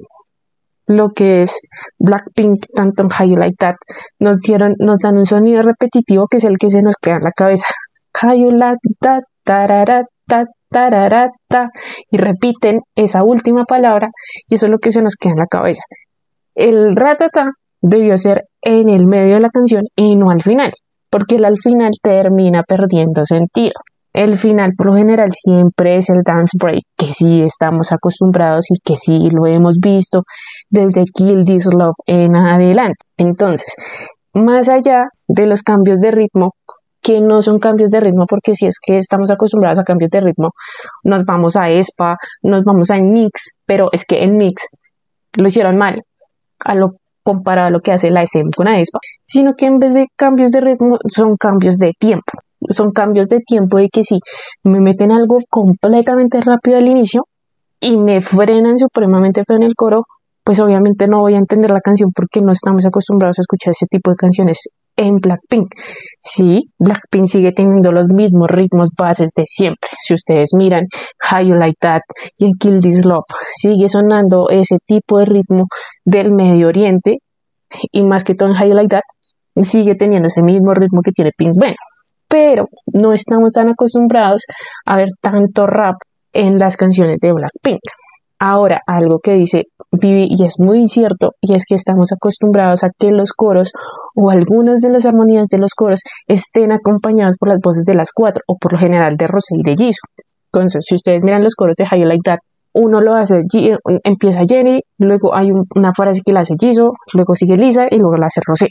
lo 0.87 1.09
que 1.09 1.43
es 1.43 1.59
Blackpink, 1.99 2.65
tanto 2.73 3.03
Like 3.03 3.55
That, 3.59 3.75
nos 4.19 4.39
dieron, 4.39 4.73
nos 4.79 4.99
dan 4.99 5.17
un 5.17 5.25
sonido 5.25 5.61
repetitivo 5.61 6.27
que 6.29 6.37
es 6.37 6.43
el 6.43 6.57
que 6.57 6.69
se 6.69 6.81
nos 6.81 6.95
queda 7.01 7.15
en 7.17 7.23
la 7.23 7.31
cabeza. 7.31 7.67
You 8.35 8.51
Like 8.51 8.77
y 12.09 12.17
repiten 12.17 12.79
esa 12.95 13.23
última 13.23 13.65
palabra 13.65 14.09
y 14.47 14.55
eso 14.55 14.65
es 14.65 14.71
lo 14.71 14.79
que 14.79 14.91
se 14.91 15.01
nos 15.01 15.15
queda 15.15 15.33
en 15.33 15.39
la 15.39 15.47
cabeza. 15.47 15.83
El 16.55 16.95
ratata 16.95 17.51
debió 17.81 18.17
ser 18.17 18.45
en 18.61 18.89
el 18.89 19.05
medio 19.05 19.35
de 19.35 19.41
la 19.41 19.49
canción 19.49 19.83
y 19.95 20.15
no 20.15 20.29
al 20.29 20.41
final, 20.41 20.71
porque 21.09 21.35
el 21.35 21.45
al 21.45 21.57
final 21.57 21.91
termina 22.01 22.63
perdiendo 22.63 23.25
sentido. 23.25 23.73
El 24.13 24.37
final 24.37 24.73
por 24.75 24.87
lo 24.87 24.95
general 24.95 25.31
siempre 25.31 25.95
es 25.95 26.09
el 26.09 26.19
dance 26.25 26.57
break, 26.59 26.83
que 26.97 27.13
sí 27.13 27.41
estamos 27.41 27.93
acostumbrados 27.93 28.69
y 28.69 28.75
que 28.83 28.97
sí 28.97 29.29
lo 29.31 29.47
hemos 29.47 29.77
visto 29.79 30.23
desde 30.69 31.05
Kill 31.05 31.45
This 31.45 31.67
Love 31.73 31.95
en 32.07 32.35
adelante. 32.35 32.97
Entonces, 33.15 33.73
más 34.33 34.67
allá 34.67 35.07
de 35.29 35.45
los 35.45 35.61
cambios 35.61 35.99
de 35.99 36.11
ritmo, 36.11 36.55
que 37.01 37.21
no 37.21 37.41
son 37.41 37.59
cambios 37.59 37.89
de 37.89 38.01
ritmo, 38.01 38.25
porque 38.27 38.53
si 38.53 38.67
es 38.67 38.75
que 38.85 38.97
estamos 38.97 39.31
acostumbrados 39.31 39.79
a 39.79 39.83
cambios 39.83 40.11
de 40.11 40.19
ritmo, 40.19 40.49
nos 41.03 41.23
vamos 41.25 41.55
a 41.55 41.69
ESPA, 41.69 42.17
nos 42.43 42.63
vamos 42.63 42.91
a 42.91 42.97
Nix, 42.97 43.57
pero 43.65 43.87
es 43.91 44.05
que 44.05 44.23
en 44.23 44.37
Nix 44.37 44.67
lo 45.33 45.47
hicieron 45.47 45.77
mal, 45.77 46.03
a 46.63 46.75
lo 46.75 46.95
comparado 47.23 47.67
a 47.67 47.71
lo 47.71 47.81
que 47.81 47.91
hace 47.91 48.09
la 48.09 48.23
SM 48.23 48.49
con 48.55 48.67
ESPA, 48.67 48.99
sino 49.23 49.53
que 49.55 49.67
en 49.67 49.77
vez 49.77 49.93
de 49.93 50.07
cambios 50.15 50.51
de 50.51 50.61
ritmo 50.61 50.97
son 51.07 51.35
cambios 51.37 51.77
de 51.77 51.91
tiempo. 51.97 52.31
Son 52.69 52.91
cambios 52.91 53.29
de 53.29 53.39
tiempo 53.39 53.77
de 53.77 53.89
que 53.89 54.03
si 54.03 54.19
me 54.63 54.79
meten 54.79 55.11
algo 55.11 55.37
completamente 55.49 56.41
rápido 56.41 56.77
al 56.77 56.87
inicio 56.87 57.25
y 57.79 57.97
me 57.97 58.21
frenan 58.21 58.77
supremamente 58.77 59.43
feo 59.45 59.57
en 59.57 59.63
el 59.63 59.73
coro, 59.75 60.03
pues 60.43 60.59
obviamente 60.59 61.07
no 61.07 61.19
voy 61.19 61.35
a 61.35 61.37
entender 61.37 61.71
la 61.71 61.81
canción 61.81 62.11
porque 62.15 62.41
no 62.41 62.51
estamos 62.51 62.85
acostumbrados 62.85 63.39
a 63.39 63.41
escuchar 63.41 63.71
ese 63.71 63.87
tipo 63.87 64.11
de 64.11 64.15
canciones 64.15 64.69
en 65.01 65.15
Blackpink. 65.15 65.73
Sí, 66.19 66.59
Blackpink 66.79 67.25
sigue 67.25 67.51
teniendo 67.51 67.91
los 67.91 68.07
mismos 68.09 68.49
ritmos 68.49 68.89
bases 68.97 69.31
de 69.35 69.43
siempre. 69.45 69.89
Si 69.99 70.13
ustedes 70.13 70.51
miran 70.53 70.85
How 71.29 71.41
You 71.41 71.55
Like 71.55 71.77
That 71.79 72.01
y 72.37 72.53
Kill 72.57 72.81
This 72.81 73.05
Love, 73.05 73.25
sigue 73.55 73.89
sonando 73.89 74.49
ese 74.49 74.77
tipo 74.85 75.19
de 75.19 75.25
ritmo 75.25 75.65
del 76.05 76.31
Medio 76.31 76.67
Oriente 76.67 77.19
y 77.91 78.03
más 78.03 78.23
que 78.23 78.35
todo 78.35 78.49
en 78.49 78.55
How 78.55 78.67
You 78.67 78.73
Like 78.75 78.95
That, 78.95 79.63
sigue 79.63 79.95
teniendo 79.95 80.27
ese 80.27 80.41
mismo 80.41 80.73
ritmo 80.73 81.01
que 81.03 81.11
tiene 81.11 81.31
Pink 81.35 81.53
Venom 81.59 81.75
pero 82.31 82.69
no 82.85 83.11
estamos 83.11 83.51
tan 83.51 83.69
acostumbrados 83.69 84.45
a 84.85 84.95
ver 84.95 85.09
tanto 85.21 85.67
rap 85.67 85.95
en 86.31 86.57
las 86.57 86.77
canciones 86.77 87.19
de 87.19 87.33
Blackpink. 87.33 87.81
Ahora, 88.43 88.81
algo 88.87 89.19
que 89.19 89.33
dice 89.33 89.65
Vivi 89.91 90.25
y 90.27 90.45
es 90.45 90.55
muy 90.59 90.87
cierto, 90.87 91.33
y 91.41 91.53
es 91.53 91.63
que 91.69 91.75
estamos 91.75 92.11
acostumbrados 92.11 92.83
a 92.83 92.89
que 92.89 93.11
los 93.11 93.33
coros 93.33 93.71
o 94.15 94.31
algunas 94.31 94.81
de 94.81 94.89
las 94.89 95.05
armonías 95.05 95.47
de 95.47 95.59
los 95.59 95.75
coros 95.75 95.99
estén 96.27 96.71
acompañados 96.71 97.35
por 97.37 97.49
las 97.49 97.59
voces 97.59 97.83
de 97.85 97.93
las 97.93 98.11
cuatro, 98.11 98.41
o 98.47 98.57
por 98.57 98.73
lo 98.73 98.79
general 98.79 99.15
de 99.15 99.27
Rosé 99.27 99.57
y 99.59 99.61
de 99.61 99.75
Jisoo. 99.77 100.07
Entonces, 100.51 100.85
si 100.87 100.95
ustedes 100.95 101.23
miran 101.23 101.43
los 101.43 101.53
coros 101.53 101.75
de 101.75 101.85
You 101.85 102.05
Like 102.05 102.23
That, 102.23 102.39
uno 102.73 102.99
lo 102.99 103.13
hace, 103.13 103.43
empieza 104.03 104.41
Jenny, 104.49 104.81
luego 104.97 105.35
hay 105.35 105.51
una 105.75 105.93
frase 105.93 106.21
que 106.25 106.33
la 106.33 106.39
hace 106.39 106.55
Jisoo, 106.59 106.93
luego 107.13 107.35
sigue 107.35 107.57
Lisa 107.57 107.85
y 107.91 107.99
luego 107.99 108.17
la 108.17 108.25
hace 108.25 108.41
Rosé. 108.43 108.69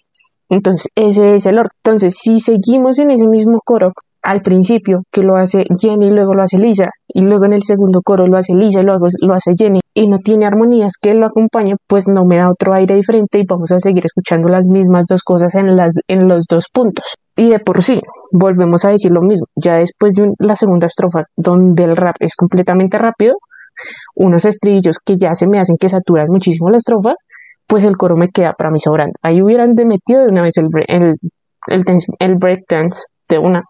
Entonces, 0.48 0.90
ese 0.96 1.34
es 1.34 1.46
el 1.46 1.60
orden. 1.60 1.70
Entonces, 1.84 2.18
si 2.18 2.40
seguimos 2.40 2.98
en 2.98 3.12
ese 3.12 3.28
mismo 3.28 3.60
coro 3.64 3.92
al 4.22 4.42
principio, 4.42 5.02
que 5.10 5.22
lo 5.22 5.36
hace 5.36 5.64
Jenny, 5.78 6.10
luego 6.10 6.34
lo 6.34 6.42
hace 6.42 6.58
Lisa, 6.58 6.90
y 7.08 7.22
luego 7.22 7.46
en 7.46 7.54
el 7.54 7.62
segundo 7.62 8.00
coro 8.02 8.26
lo 8.26 8.36
hace 8.36 8.54
Lisa 8.54 8.80
y 8.80 8.84
luego 8.84 9.06
lo 9.22 9.34
hace 9.34 9.52
Jenny, 9.58 9.80
y 9.94 10.08
no 10.08 10.18
tiene 10.18 10.46
armonías 10.46 10.94
que 11.00 11.14
lo 11.14 11.26
acompañe, 11.26 11.76
pues 11.86 12.06
no 12.06 12.24
me 12.24 12.36
da 12.36 12.50
otro 12.50 12.74
aire 12.74 12.94
diferente 12.96 13.38
y 13.38 13.44
vamos 13.48 13.72
a 13.72 13.78
seguir 13.78 14.04
escuchando 14.04 14.48
las 14.48 14.66
mismas 14.66 15.04
dos 15.08 15.22
cosas 15.22 15.54
en, 15.54 15.74
las, 15.74 16.00
en 16.08 16.28
los 16.28 16.44
dos 16.48 16.66
puntos. 16.72 17.14
Y 17.36 17.48
de 17.50 17.58
por 17.58 17.82
sí, 17.82 18.00
volvemos 18.32 18.84
a 18.84 18.90
decir 18.90 19.10
lo 19.10 19.22
mismo, 19.22 19.46
ya 19.56 19.76
después 19.76 20.14
de 20.14 20.28
la 20.38 20.54
segunda 20.54 20.86
estrofa, 20.86 21.22
donde 21.36 21.84
el 21.84 21.96
rap 21.96 22.16
es 22.20 22.34
completamente 22.36 22.98
rápido, 22.98 23.34
unos 24.14 24.44
estribillos 24.44 24.98
que 24.98 25.16
ya 25.16 25.34
se 25.34 25.48
me 25.48 25.58
hacen 25.58 25.76
que 25.80 25.88
saturan 25.88 26.26
muchísimo 26.28 26.68
la 26.68 26.76
estrofa, 26.76 27.14
pues 27.66 27.84
el 27.84 27.96
coro 27.96 28.16
me 28.16 28.28
queda 28.28 28.52
para 28.52 28.70
mí 28.70 28.78
sobrando. 28.78 29.12
Ahí 29.22 29.40
hubieran 29.40 29.72
metido 29.86 30.22
de 30.22 30.28
una 30.28 30.42
vez 30.42 30.56
el, 30.58 30.66
el, 30.88 31.14
el, 31.68 31.84
el 32.18 32.34
breakdance 32.34 33.04
de 33.28 33.38
una 33.38 33.62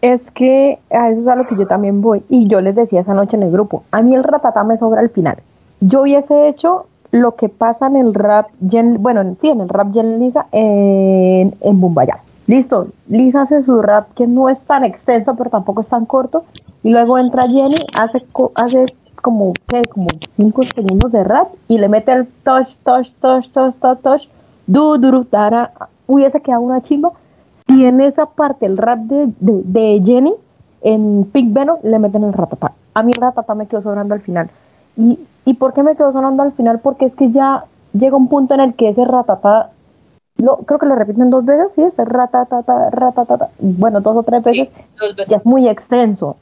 Es 0.00 0.22
que 0.32 0.78
a 0.90 1.10
eso 1.10 1.22
es 1.22 1.26
a 1.26 1.34
lo 1.34 1.44
que 1.44 1.56
yo 1.56 1.66
también 1.66 2.00
voy. 2.00 2.22
Y 2.28 2.46
yo 2.48 2.60
les 2.60 2.74
decía 2.74 3.00
esa 3.00 3.14
noche 3.14 3.36
en 3.36 3.42
el 3.42 3.50
grupo, 3.50 3.84
a 3.90 4.02
mí 4.02 4.14
el 4.14 4.24
ratatá 4.24 4.62
me 4.64 4.78
sobra 4.78 5.00
al 5.00 5.10
final. 5.10 5.38
Yo 5.80 6.02
hubiese 6.02 6.48
hecho 6.48 6.86
lo 7.10 7.34
que 7.36 7.48
pasa 7.48 7.86
en 7.86 7.96
el 7.96 8.14
rap, 8.14 8.48
bueno, 8.60 9.34
sí, 9.40 9.48
en 9.48 9.60
el 9.60 9.68
rap 9.68 9.92
Jen 9.92 10.20
Lisa 10.20 10.46
en, 10.52 11.54
en 11.60 11.80
Bumbaya. 11.80 12.18
Listo, 12.46 12.88
Lisa 13.08 13.42
hace 13.42 13.62
su 13.62 13.82
rap 13.82 14.12
que 14.14 14.26
no 14.26 14.48
es 14.48 14.58
tan 14.60 14.84
extenso, 14.84 15.34
pero 15.36 15.50
tampoco 15.50 15.82
es 15.82 15.88
tan 15.88 16.06
corto. 16.06 16.44
Y 16.82 16.90
luego 16.90 17.18
entra 17.18 17.42
Jenny, 17.48 17.76
hace, 17.98 18.24
hace 18.54 18.86
como, 19.16 19.52
¿qué? 19.66 19.82
Como 19.86 20.06
5 20.36 20.62
segundos 20.74 21.12
de 21.12 21.24
rap 21.24 21.48
y 21.66 21.78
le 21.78 21.88
mete 21.88 22.12
el 22.12 22.26
touch, 22.44 22.68
touch, 22.84 23.08
touch, 23.20 23.48
touch, 23.52 23.74
touch, 23.80 24.00
touch, 24.00 24.22
du, 24.66 24.96
duru, 24.96 25.26
dara. 25.30 25.72
Hubiese 26.06 26.40
quedado 26.40 26.62
una 26.62 26.82
chimba 26.82 27.12
y 27.78 27.86
en 27.86 28.00
esa 28.00 28.26
parte, 28.26 28.66
el 28.66 28.76
rap 28.76 28.98
de, 28.98 29.32
de, 29.38 30.02
Jenny, 30.04 30.34
en 30.82 31.30
Pig 31.32 31.52
Venom, 31.52 31.78
le 31.84 32.00
meten 32.00 32.24
el 32.24 32.32
ratatá. 32.32 32.72
A 32.92 33.04
mí 33.04 33.12
el 33.14 33.22
ratatá 33.22 33.54
me 33.54 33.66
quedó 33.66 33.80
sonando 33.80 34.14
al 34.14 34.20
final. 34.20 34.50
¿Y, 34.96 35.20
¿Y 35.44 35.54
por 35.54 35.72
qué 35.74 35.84
me 35.84 35.94
quedó 35.94 36.12
sonando 36.12 36.42
al 36.42 36.50
final? 36.50 36.80
Porque 36.80 37.04
es 37.04 37.14
que 37.14 37.30
ya 37.30 37.66
llega 37.92 38.16
un 38.16 38.26
punto 38.26 38.54
en 38.54 38.60
el 38.60 38.74
que 38.74 38.88
ese 38.88 39.04
ratatá, 39.04 39.70
lo, 40.38 40.56
creo 40.56 40.80
que 40.80 40.86
lo 40.86 40.96
repiten 40.96 41.30
dos 41.30 41.44
veces, 41.44 41.70
sí, 41.76 41.82
ese 41.84 42.04
ratatata, 42.04 42.90
ratatata, 42.90 43.50
bueno, 43.60 44.00
dos 44.00 44.16
o 44.16 44.22
tres 44.24 44.42
veces, 44.42 44.70
ya 45.28 45.36
es 45.36 45.46
muy 45.46 45.68
extenso, 45.68 46.34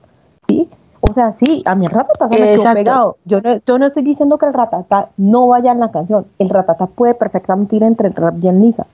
¿sí? 0.48 0.70
O 1.02 1.12
sea, 1.12 1.32
sí, 1.32 1.62
a 1.66 1.74
el 1.74 1.84
ratatá 1.84 2.30
se 2.30 2.40
me 2.40 2.56
quedó 2.56 2.72
pegado. 2.72 3.16
Yo 3.26 3.42
no, 3.42 3.60
yo 3.66 3.78
no 3.78 3.86
estoy 3.88 4.04
diciendo 4.04 4.38
que 4.38 4.46
el 4.46 4.54
ratatá 4.54 5.10
no 5.18 5.48
vaya 5.48 5.72
en 5.72 5.80
la 5.80 5.90
canción. 5.90 6.24
El 6.38 6.48
ratatá 6.48 6.86
puede 6.86 7.12
perfectamente 7.12 7.76
ir 7.76 7.82
entre 7.82 8.08
el 8.08 8.14
rap 8.14 8.36
y 8.42 8.48
el 8.48 8.58
Lisa 8.62 8.86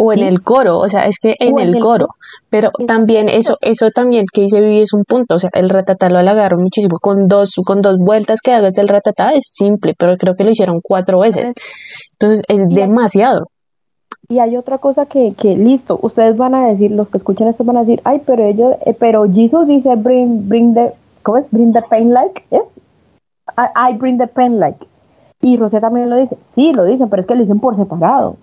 o 0.00 0.12
en 0.12 0.20
el 0.20 0.42
coro, 0.42 0.78
o 0.78 0.88
sea, 0.88 1.06
es 1.06 1.18
que 1.18 1.34
en, 1.40 1.58
el, 1.58 1.80
coro, 1.80 2.06
pero 2.50 2.70
también 2.86 3.28
eso, 3.28 3.56
eso 3.60 3.90
también 3.90 4.26
que 4.32 4.42
dice 4.42 4.60
Vivi 4.60 4.80
es 4.80 4.92
un 4.92 5.02
punto, 5.02 5.34
o 5.34 5.38
sea, 5.40 5.50
el 5.54 5.68
ratatá 5.68 6.08
lo 6.08 6.18
alargaron 6.18 6.62
muchísimo, 6.62 6.98
con 7.00 7.26
dos, 7.26 7.56
con 7.66 7.80
dos 7.80 7.96
vueltas 7.98 8.40
que 8.40 8.52
hagas 8.52 8.74
del 8.74 8.86
ratatá 8.86 9.30
es 9.30 9.50
simple, 9.52 9.94
pero 9.98 10.16
creo 10.16 10.36
que 10.36 10.44
lo 10.44 10.50
hicieron 10.50 10.78
cuatro 10.80 11.18
veces, 11.18 11.52
entonces 12.12 12.42
es 12.46 12.68
demasiado. 12.68 13.46
Y 14.28 14.38
hay 14.38 14.56
otra 14.56 14.78
cosa 14.78 15.06
que, 15.06 15.34
que, 15.34 15.56
listo, 15.56 15.98
ustedes 16.00 16.36
van 16.36 16.54
a 16.54 16.68
decir, 16.68 16.92
los 16.92 17.08
que 17.08 17.18
escuchan 17.18 17.48
esto 17.48 17.64
van 17.64 17.78
a 17.78 17.80
decir, 17.80 18.00
ay, 18.04 18.22
pero 18.24 18.44
ellos, 18.44 18.76
eh, 18.86 18.94
pero 18.96 19.24
Jesus 19.24 19.66
dice 19.66 19.96
bring, 19.96 20.48
bring 20.48 20.74
the, 20.74 20.92
¿cómo 21.24 21.38
es? 21.38 21.50
Bring 21.50 21.72
the 21.72 21.82
pain 21.90 22.14
like, 22.14 22.40
¿eh? 22.52 22.62
I, 23.56 23.90
I 23.90 23.96
bring 23.96 24.18
the 24.18 24.28
pain 24.28 24.60
like. 24.60 24.78
Y 25.42 25.56
Rosé 25.56 25.80
también 25.80 26.08
lo 26.08 26.16
dice, 26.16 26.38
sí, 26.54 26.72
lo 26.72 26.84
dicen, 26.84 27.08
pero 27.08 27.22
es 27.22 27.26
que 27.26 27.34
lo 27.34 27.40
dicen 27.40 27.58
por 27.58 27.74
separado 27.74 28.36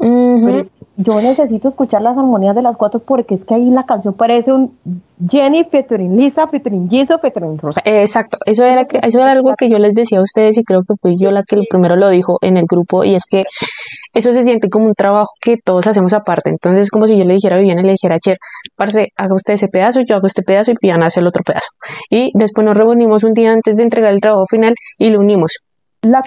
yo 0.00 1.20
necesito 1.20 1.68
escuchar 1.68 2.02
las 2.02 2.16
armonías 2.16 2.54
de 2.54 2.62
las 2.62 2.76
cuatro 2.76 3.00
porque 3.00 3.34
es 3.34 3.44
que 3.44 3.54
ahí 3.54 3.70
la 3.70 3.84
canción 3.84 4.14
parece 4.14 4.52
un 4.52 4.76
Jenny 5.28 5.64
featuring 5.64 6.16
Lisa, 6.16 6.46
featuring 6.46 6.88
Jisoo, 6.88 7.18
featuring 7.18 7.58
Rosa. 7.58 7.80
Exacto, 7.84 8.38
eso 8.46 8.64
era, 8.64 8.84
que, 8.84 9.00
eso 9.02 9.18
era 9.18 9.32
algo 9.32 9.52
que 9.58 9.68
yo 9.68 9.78
les 9.78 9.94
decía 9.94 10.18
a 10.18 10.22
ustedes 10.22 10.56
y 10.58 10.62
creo 10.62 10.82
que 10.82 10.94
fui 11.00 11.16
yo 11.18 11.32
la 11.32 11.42
que 11.42 11.60
primero 11.68 11.96
lo 11.96 12.08
dijo 12.10 12.38
en 12.42 12.56
el 12.56 12.64
grupo 12.68 13.02
y 13.02 13.16
es 13.16 13.24
que 13.28 13.42
eso 14.14 14.32
se 14.32 14.44
siente 14.44 14.68
como 14.70 14.86
un 14.86 14.94
trabajo 14.94 15.30
que 15.40 15.56
todos 15.56 15.86
hacemos 15.88 16.12
aparte. 16.12 16.50
Entonces 16.50 16.82
es 16.82 16.90
como 16.90 17.06
si 17.08 17.18
yo 17.18 17.24
le 17.24 17.34
dijera 17.34 17.56
a 17.56 17.58
Viviana, 17.58 17.82
le 17.82 17.92
dijera 17.92 18.16
a 18.16 18.18
Cher, 18.20 18.38
parce, 18.76 19.08
haga 19.16 19.34
usted 19.34 19.54
ese 19.54 19.68
pedazo, 19.68 20.00
yo 20.00 20.14
hago 20.14 20.26
este 20.26 20.42
pedazo 20.42 20.70
y 20.70 20.74
Viviana 20.80 21.06
hace 21.06 21.20
el 21.20 21.26
otro 21.26 21.42
pedazo. 21.42 21.68
Y 22.08 22.30
después 22.34 22.64
nos 22.64 22.76
reunimos 22.76 23.24
un 23.24 23.32
día 23.32 23.52
antes 23.52 23.76
de 23.76 23.82
entregar 23.82 24.14
el 24.14 24.20
trabajo 24.20 24.46
final 24.48 24.74
y 24.98 25.10
lo 25.10 25.18
unimos. 25.18 25.58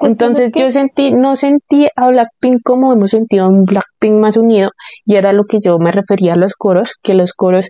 Entonces 0.01 0.51
yo 0.53 0.69
sentí, 0.69 1.11
no 1.11 1.35
sentí 1.35 1.87
a 1.95 2.07
Blackpink 2.09 2.61
como 2.63 2.91
hemos 2.91 3.11
sentido 3.11 3.47
un 3.47 3.63
Blackpink 3.63 4.15
más 4.15 4.35
unido 4.35 4.71
y 5.05 5.15
era 5.15 5.31
lo 5.31 5.45
que 5.45 5.59
yo 5.63 5.77
me 5.79 5.91
refería 5.91 6.33
a 6.33 6.37
los 6.37 6.55
coros, 6.55 6.95
que 7.01 7.13
los 7.13 7.33
coros, 7.33 7.69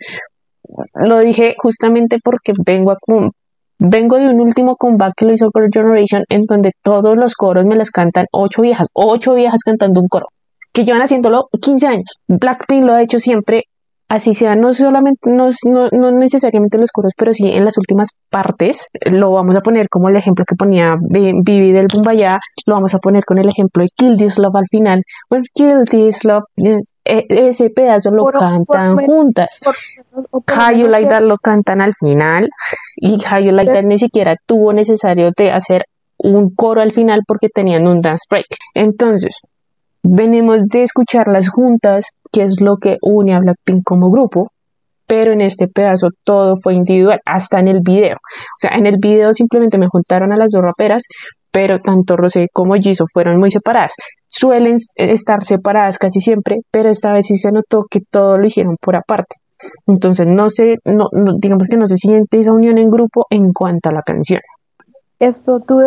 lo 0.96 1.20
dije 1.20 1.56
justamente 1.58 2.18
porque 2.24 2.54
vengo 2.66 2.92
a, 2.92 2.98
vengo 3.78 4.18
de 4.18 4.30
un 4.30 4.42
último 4.42 4.78
comeback 4.78 5.14
que 5.16 5.26
lo 5.26 5.34
hizo 5.34 5.50
Girl 5.54 5.70
Generation 5.72 6.24
en 6.30 6.44
donde 6.48 6.72
todos 6.82 7.18
los 7.18 7.36
coros 7.36 7.66
me 7.66 7.76
las 7.76 7.92
cantan 7.92 8.26
ocho 8.32 8.64
viejas, 8.64 8.88
ocho 8.94 9.36
viejas 9.36 9.62
cantando 9.64 10.02
un 10.02 10.08
coro 10.08 10.28
que 10.74 10.84
llevan 10.84 11.02
haciéndolo 11.02 11.50
15 11.62 11.88
años. 11.88 12.20
Blackpink 12.28 12.84
lo 12.84 12.94
ha 12.94 13.02
hecho 13.02 13.20
siempre 13.20 13.66
así 14.12 14.34
sea, 14.34 14.58
no 14.58 14.74
solamente, 14.74 15.30
no, 15.30 15.47
no, 15.93 16.12
necesariamente 16.12 16.76
en 16.76 16.82
los 16.82 16.91
coros, 16.91 17.13
pero 17.15 17.34
sí 17.34 17.47
en 17.47 17.63
las 17.63 17.78
últimas 17.78 18.10
partes, 18.30 18.89
lo 19.10 19.32
vamos 19.32 19.56
a 19.56 19.62
poner 19.62 19.88
como 19.88 20.10
el 20.10 20.17
ejemplo 20.17 20.43
que 20.45 20.56
ponía 20.56 20.97
Vivi 21.00 21.71
del 21.71 21.88
Bumbaya, 21.91 22.38
lo 22.65 22.74
vamos 22.74 22.93
a 22.93 23.00
poner 23.00 23.24
con 23.24 23.38
el 23.38 23.47
ejemplo 23.47 23.84
de 23.84 23.89
Kill 23.95 24.17
This 24.17 24.38
Love 24.38 24.58
al 24.58 24.67
final, 24.69 25.02
bueno, 25.30 25.45
Kill 25.54 25.86
This 25.89 26.26
Love, 26.26 26.43
e, 26.58 27.26
ese 27.30 27.69
pedazo 27.69 28.12
lo 28.12 28.26
cantan 28.26 28.97
juntas, 28.97 29.62
How 30.13 30.76
You 30.76 30.88
Like 30.88 31.08
That 31.08 31.21
lo 31.21 31.38
cantan 31.38 31.80
al 31.80 31.93
final, 31.93 32.50
y 32.97 33.13
How 33.13 33.39
You 33.39 33.54
Like 33.54 33.71
That 33.71 33.84
ni 33.84 33.97
siquiera 33.97 34.36
tuvo 34.45 34.74
necesario 34.74 35.32
de 35.38 35.52
hacer 35.52 35.86
un 36.17 36.54
coro 36.54 36.82
al 36.82 36.91
final 36.91 37.21
porque 37.26 37.47
tenían 37.47 37.88
un 37.88 38.02
dance 38.02 38.26
break. 38.30 38.45
Entonces, 38.76 39.41
venimos 40.04 40.66
de 40.68 40.84
escucharlas 40.84 41.50
juntas 41.50 42.06
que 42.32 42.44
es 42.44 42.62
lo 42.62 42.78
que 42.78 42.98
une 43.02 43.34
a 43.34 43.40
Blackpink 43.40 43.84
como 43.84 44.10
grupo, 44.10 44.52
pero 45.06 45.34
en 45.34 45.42
este 45.42 45.68
pedazo 45.68 46.10
todo 46.24 46.56
fue 46.56 46.74
individual, 46.74 47.20
hasta 47.26 47.60
en 47.60 47.68
el 47.68 47.82
video. 47.84 48.16
O 48.16 48.58
sea, 48.58 48.72
en 48.78 48.86
el 48.86 48.96
video 48.98 49.34
simplemente 49.34 49.78
me 49.78 49.88
juntaron 49.88 50.32
a 50.32 50.38
las 50.38 50.52
dos 50.52 50.62
raperas, 50.62 51.04
pero 51.52 51.80
tanto 51.80 52.16
Rosé 52.16 52.48
como 52.54 52.76
Jisoo 52.76 53.08
fueron 53.12 53.38
muy 53.38 53.52
separadas. 53.52 53.96
Suelen 54.28 54.76
estar 54.96 55.44
separadas 55.44 55.98
casi 55.98 56.22
siempre, 56.22 56.60
pero 56.72 56.90
esta 56.90 57.12
vez 57.12 57.26
sí 57.26 57.36
se 57.36 57.52
notó 57.52 57.84
que 57.90 58.00
todo 58.10 58.38
lo 58.38 58.46
hicieron 58.46 58.78
por 58.80 58.96
aparte. 58.96 59.36
Entonces, 59.86 60.28
no 60.28 60.48
sé, 60.48 60.78
no, 60.86 61.08
digamos 61.40 61.68
que 61.68 61.78
no 61.78 61.86
se 61.86 61.98
siente 61.98 62.40
esa 62.40 62.54
unión 62.54 62.78
en 62.78 62.90
grupo 62.90 63.26
en 63.30 63.52
cuanto 63.52 63.90
a 63.90 63.94
la 63.94 64.02
canción. 64.02 64.40
Esto, 65.22 65.60
tú, 65.60 65.80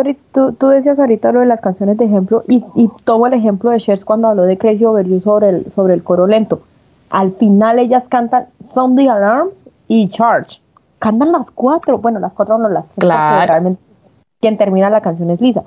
tú, 0.57 0.67
decías 0.69 0.97
ahorita 0.97 1.33
lo 1.33 1.41
de 1.41 1.45
las 1.45 1.59
canciones 1.59 1.97
de 1.97 2.05
ejemplo 2.05 2.45
y, 2.47 2.63
y 2.73 2.89
tomo 3.03 3.27
el 3.27 3.33
ejemplo 3.33 3.69
de 3.69 3.79
Shers 3.79 4.05
cuando 4.05 4.29
habló 4.29 4.43
de 4.43 4.57
Crazy 4.57 4.85
Over 4.85 5.05
You 5.05 5.19
sobre 5.19 5.49
el, 5.49 5.71
sobre 5.73 5.93
el 5.93 6.03
coro 6.03 6.25
lento. 6.25 6.61
Al 7.09 7.33
final 7.33 7.77
ellas 7.79 8.05
cantan 8.07 8.45
Sound 8.73 8.97
the 8.97 9.09
Alarm 9.09 9.49
y 9.89 10.07
Charge. 10.07 10.61
Cantan 10.99 11.33
las 11.33 11.51
cuatro, 11.51 11.97
bueno, 11.97 12.19
las 12.19 12.31
cuatro 12.31 12.57
no 12.57 12.69
las 12.69 12.85
claro. 12.97 13.45
realmente 13.45 13.81
quien 14.39 14.57
termina 14.57 14.89
la 14.89 15.01
canción 15.01 15.29
es 15.29 15.41
Lisa. 15.41 15.63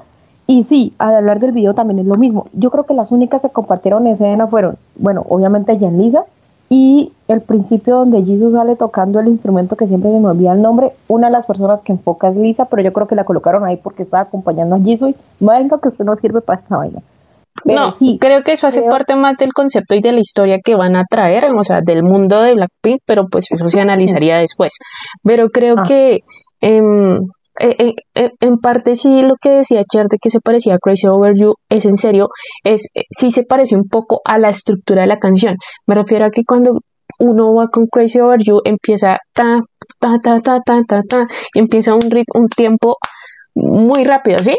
Y 0.46 0.64
sí, 0.64 0.94
al 0.96 1.16
hablar 1.16 1.38
del 1.38 1.52
video 1.52 1.74
también 1.74 1.98
es 1.98 2.06
lo 2.06 2.16
mismo. 2.16 2.46
Yo 2.54 2.70
creo 2.70 2.84
que 2.84 2.94
las 2.94 3.12
únicas 3.12 3.42
que 3.42 3.50
compartieron 3.50 4.06
escena 4.06 4.46
fueron, 4.46 4.76
bueno, 4.96 5.26
obviamente 5.28 5.78
Jan 5.78 5.98
Lisa 5.98 6.24
y 6.70 7.12
el 7.28 7.40
principio 7.40 7.96
donde 7.96 8.24
Jesus 8.24 8.52
sale 8.52 8.76
tocando 8.76 9.20
el 9.20 9.28
instrumento 9.28 9.76
que 9.76 9.86
siempre 9.86 10.10
se 10.10 10.18
me 10.18 10.28
olvida 10.28 10.52
el 10.52 10.62
nombre, 10.62 10.92
una 11.08 11.28
de 11.28 11.32
las 11.32 11.46
personas 11.46 11.80
que 11.82 11.92
enfoca 11.92 12.28
es 12.28 12.36
Lisa, 12.36 12.66
pero 12.66 12.82
yo 12.82 12.92
creo 12.92 13.06
que 13.06 13.14
la 13.14 13.24
colocaron 13.24 13.64
ahí 13.64 13.76
porque 13.76 14.02
estaba 14.02 14.24
acompañando 14.24 14.76
a 14.76 14.80
Jesus. 14.80 15.14
Venga, 15.40 15.78
que 15.80 15.88
usted 15.88 16.04
no 16.04 16.16
sirve 16.16 16.40
para 16.40 16.60
esta 16.60 16.76
vaina. 16.76 17.00
no, 17.64 17.92
sí, 17.92 18.18
creo 18.20 18.42
que 18.42 18.52
eso 18.52 18.66
hace 18.66 18.82
parte 18.82 19.16
más 19.16 19.36
del 19.36 19.52
concepto 19.52 19.94
y 19.94 20.00
de 20.00 20.12
la 20.12 20.20
historia 20.20 20.58
que 20.62 20.74
van 20.74 20.96
a 20.96 21.04
traer, 21.04 21.46
o 21.54 21.62
sea, 21.62 21.80
del 21.80 22.02
mundo 22.02 22.40
de 22.42 22.54
Blackpink, 22.54 23.00
pero 23.06 23.26
pues 23.28 23.50
eso 23.50 23.68
se 23.68 23.80
analizaría 23.80 24.36
después. 24.36 24.74
Pero 25.22 25.48
creo 25.48 25.76
ah. 25.78 25.82
que 25.86 26.20
eh, 26.60 26.82
eh, 27.60 27.94
eh, 28.14 28.30
en 28.40 28.58
parte 28.58 28.96
sí 28.96 29.22
lo 29.22 29.34
que 29.40 29.50
decía 29.50 29.82
Cher 29.90 30.06
de 30.08 30.18
que 30.20 30.30
se 30.30 30.40
parecía 30.40 30.74
a 30.74 30.78
Crazy 30.78 31.06
Over 31.08 31.34
You 31.36 31.54
es 31.68 31.84
en 31.86 31.96
serio, 31.96 32.28
es 32.64 32.86
sí 33.10 33.30
se 33.30 33.44
parece 33.44 33.76
un 33.76 33.88
poco 33.88 34.20
a 34.24 34.38
la 34.38 34.48
estructura 34.48 35.02
de 35.02 35.08
la 35.08 35.18
canción. 35.18 35.56
Me 35.86 35.94
refiero 35.94 36.24
a 36.24 36.30
que 36.30 36.42
cuando 36.44 36.80
uno 37.18 37.54
va 37.54 37.68
con 37.68 37.86
Crazy 37.86 38.20
Over 38.20 38.40
You 38.42 38.60
empieza 38.64 39.18
ta 39.32 39.60
ta 39.98 40.18
ta 40.22 40.40
ta 40.40 40.60
ta 40.64 40.82
ta, 40.86 41.02
ta 41.08 41.26
y 41.54 41.58
empieza 41.58 41.94
un 41.94 42.10
ritmo, 42.10 42.40
un 42.40 42.48
tiempo 42.48 42.96
muy 43.54 44.04
rápido, 44.04 44.38
¿sí? 44.38 44.56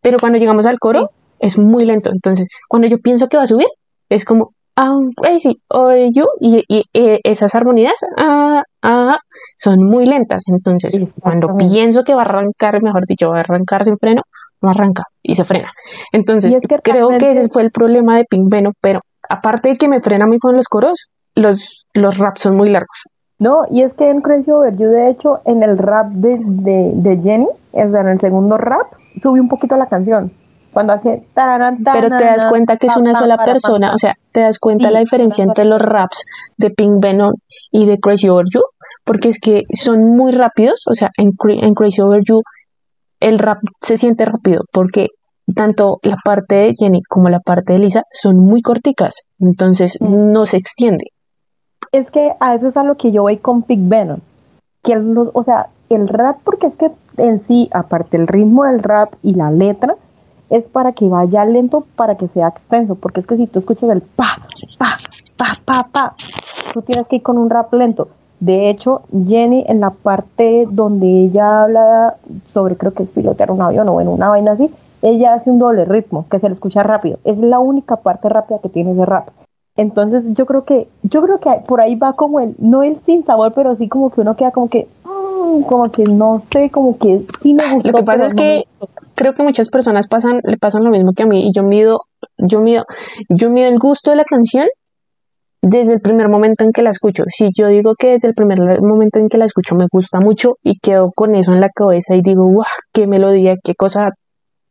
Pero 0.00 0.18
cuando 0.18 0.38
llegamos 0.38 0.66
al 0.66 0.78
coro 0.78 1.10
es 1.38 1.58
muy 1.58 1.84
lento. 1.84 2.10
Entonces, 2.10 2.48
cuando 2.68 2.88
yo 2.88 2.98
pienso 2.98 3.28
que 3.28 3.36
va 3.36 3.44
a 3.44 3.46
subir, 3.46 3.68
es 4.08 4.24
como, 4.24 4.52
I'm 4.78 5.12
crazy 5.12 5.60
over 5.70 6.08
you, 6.12 6.26
y, 6.38 6.62
y, 6.68 6.84
esas 7.24 7.56
armonías 7.56 7.98
ah, 8.16 8.62
ah, 8.82 9.18
son 9.56 9.82
muy 9.82 10.06
lentas. 10.06 10.44
Entonces, 10.46 11.10
cuando 11.20 11.56
pienso 11.56 12.04
que 12.04 12.14
va 12.14 12.22
a 12.22 12.24
arrancar, 12.24 12.80
mejor 12.80 13.04
dicho, 13.04 13.28
va 13.30 13.38
a 13.38 13.40
arrancar 13.40 13.82
sin 13.82 13.96
freno, 13.96 14.22
no 14.62 14.70
arranca 14.70 15.02
y 15.20 15.34
se 15.34 15.44
frena. 15.44 15.72
Entonces, 16.12 16.56
creo 16.84 17.08
que 17.18 17.30
ese 17.30 17.48
fue 17.48 17.62
el 17.62 17.72
problema 17.72 18.16
de 18.16 18.24
Pink 18.24 18.48
Venom, 18.48 18.72
pero 18.80 19.00
aparte 19.28 19.70
de 19.70 19.76
que 19.76 19.88
me 19.88 20.00
frena 20.00 20.26
mí 20.26 20.36
fueron 20.40 20.58
los 20.58 20.68
coros, 20.68 21.08
los, 21.34 21.84
los 21.94 22.16
raps 22.16 22.42
son 22.42 22.56
muy 22.56 22.70
largos. 22.70 23.02
No, 23.40 23.66
y 23.70 23.82
es 23.82 23.94
que 23.94 24.08
en 24.08 24.20
Crazy 24.20 24.52
Over 24.52 24.76
You, 24.76 24.88
de 24.88 25.10
hecho, 25.10 25.40
en 25.44 25.64
el 25.64 25.76
rap 25.76 26.06
de, 26.10 26.38
de, 26.40 26.92
de 26.94 27.20
Jenny, 27.20 27.48
es 27.72 27.92
en 27.92 28.08
el 28.08 28.20
segundo 28.20 28.56
rap, 28.58 28.86
subí 29.20 29.40
un 29.40 29.48
poquito 29.48 29.76
la 29.76 29.86
canción. 29.86 30.32
Cuando 30.72 30.92
hace 30.92 31.24
Pero 31.34 32.08
te 32.16 32.24
das 32.24 32.46
cuenta 32.46 32.76
que 32.76 32.88
es 32.88 32.96
una 32.96 33.14
sola 33.14 33.38
persona, 33.44 33.92
o 33.94 33.98
sea, 33.98 34.14
te 34.32 34.40
das 34.40 34.58
cuenta 34.58 34.90
la 34.90 35.00
diferencia 35.00 35.42
entre 35.42 35.64
los 35.64 35.80
raps 35.80 36.24
de 36.56 36.70
Pink 36.70 37.02
Venom 37.02 37.32
y 37.70 37.86
de 37.86 37.98
Crazy 37.98 38.28
Over 38.28 38.44
You, 38.52 38.60
porque 39.04 39.28
es 39.28 39.40
que 39.40 39.62
son 39.72 40.14
muy 40.14 40.32
rápidos, 40.32 40.84
o 40.86 40.94
sea, 40.94 41.10
en, 41.16 41.30
en 41.62 41.74
Crazy 41.74 42.02
Over 42.02 42.20
You 42.22 42.42
el 43.20 43.38
rap 43.38 43.58
se 43.80 43.96
siente 43.96 44.24
rápido, 44.24 44.62
porque 44.72 45.08
tanto 45.54 45.98
la 46.02 46.16
parte 46.22 46.54
de 46.54 46.74
Jenny 46.78 47.02
como 47.08 47.28
la 47.28 47.40
parte 47.40 47.72
de 47.72 47.78
Lisa 47.78 48.02
son 48.10 48.36
muy 48.36 48.60
corticas, 48.60 49.22
entonces 49.38 49.98
no 50.00 50.46
se 50.46 50.58
extiende. 50.58 51.06
Es 51.92 52.10
que 52.10 52.32
a 52.38 52.54
eso 52.54 52.68
es 52.68 52.76
a 52.76 52.84
lo 52.84 52.96
que 52.96 53.12
yo 53.12 53.22
voy 53.22 53.38
con 53.38 53.62
Pink 53.62 53.88
Venom, 53.88 54.20
que 54.82 54.96
o 54.96 55.42
sea, 55.42 55.68
el 55.88 56.08
rap, 56.08 56.38
porque 56.44 56.66
es 56.66 56.74
que 56.74 56.90
en 57.16 57.40
sí, 57.40 57.68
aparte 57.72 58.16
el 58.16 58.26
ritmo 58.26 58.64
del 58.64 58.82
rap 58.82 59.14
y 59.22 59.34
la 59.34 59.50
letra, 59.50 59.96
es 60.50 60.64
para 60.64 60.92
que 60.92 61.08
vaya 61.08 61.44
lento, 61.44 61.84
para 61.96 62.16
que 62.16 62.28
sea 62.28 62.48
extenso, 62.48 62.94
porque 62.94 63.20
es 63.20 63.26
que 63.26 63.36
si 63.36 63.46
tú 63.46 63.58
escuchas 63.60 63.90
el 63.90 64.00
pa, 64.00 64.38
pa, 64.78 64.98
pa, 65.36 65.56
pa, 65.64 65.88
pa, 65.90 66.14
tú 66.72 66.82
tienes 66.82 67.06
que 67.08 67.16
ir 67.16 67.22
con 67.22 67.38
un 67.38 67.50
rap 67.50 67.72
lento. 67.74 68.08
De 68.40 68.70
hecho, 68.70 69.02
Jenny 69.26 69.64
en 69.68 69.80
la 69.80 69.90
parte 69.90 70.66
donde 70.70 71.06
ella 71.06 71.62
habla 71.62 72.16
sobre, 72.48 72.76
creo 72.76 72.94
que 72.94 73.02
es 73.02 73.10
pilotear 73.10 73.50
un 73.50 73.62
avión 73.62 73.88
o 73.88 74.00
en 74.00 74.08
una 74.08 74.28
vaina 74.28 74.52
así, 74.52 74.70
ella 75.02 75.34
hace 75.34 75.50
un 75.50 75.58
doble 75.58 75.84
ritmo 75.84 76.26
que 76.30 76.38
se 76.38 76.48
le 76.48 76.54
escucha 76.54 76.82
rápido. 76.82 77.18
Es 77.24 77.38
la 77.38 77.58
única 77.58 77.96
parte 77.96 78.28
rápida 78.28 78.58
que 78.60 78.68
tiene 78.68 78.92
ese 78.92 79.04
rap. 79.04 79.28
Entonces 79.76 80.24
yo 80.34 80.46
creo 80.46 80.64
que, 80.64 80.88
yo 81.02 81.22
creo 81.22 81.38
que 81.38 81.50
por 81.66 81.80
ahí 81.80 81.94
va 81.94 82.12
como 82.12 82.40
el, 82.40 82.54
no 82.58 82.82
el 82.82 83.00
sin 83.04 83.24
sabor, 83.24 83.52
pero 83.54 83.76
sí 83.76 83.88
como 83.88 84.10
que 84.10 84.20
uno 84.20 84.36
queda 84.36 84.50
como 84.50 84.68
que, 84.68 84.88
como 85.66 85.90
que 85.90 86.04
no 86.04 86.42
sé, 86.50 86.70
como 86.70 86.98
que 86.98 87.24
sí 87.42 87.54
me 87.54 87.74
gustó. 87.74 87.90
Lo 87.90 87.98
que 87.98 88.04
pasa 88.04 88.24
es 88.24 88.34
que 88.34 88.64
creo 89.14 89.34
que 89.34 89.42
muchas 89.42 89.68
personas 89.68 90.06
pasan, 90.06 90.40
le 90.44 90.56
pasan 90.56 90.84
lo 90.84 90.90
mismo 90.90 91.12
que 91.14 91.24
a 91.24 91.26
mí 91.26 91.48
y 91.48 91.52
yo 91.54 91.62
mido, 91.62 92.00
yo 92.38 92.60
mido, 92.60 92.84
yo 93.28 93.50
mido 93.50 93.68
el 93.68 93.78
gusto 93.78 94.10
de 94.10 94.16
la 94.16 94.24
canción 94.24 94.66
desde 95.60 95.94
el 95.94 96.00
primer 96.00 96.28
momento 96.28 96.64
en 96.64 96.70
que 96.72 96.82
la 96.82 96.90
escucho. 96.90 97.24
Si 97.26 97.50
yo 97.56 97.68
digo 97.68 97.94
que 97.98 98.10
desde 98.10 98.28
el 98.28 98.34
primer 98.34 98.58
momento 98.80 99.18
en 99.18 99.28
que 99.28 99.38
la 99.38 99.44
escucho 99.44 99.74
me 99.74 99.86
gusta 99.90 100.20
mucho 100.20 100.54
y 100.62 100.78
quedo 100.78 101.10
con 101.14 101.34
eso 101.34 101.52
en 101.52 101.60
la 101.60 101.68
cabeza 101.68 102.14
y 102.14 102.22
digo, 102.22 102.44
¡guau! 102.44 102.64
¡Qué 102.92 103.06
melodía! 103.06 103.54
¡Qué 103.62 103.74
cosa 103.74 104.10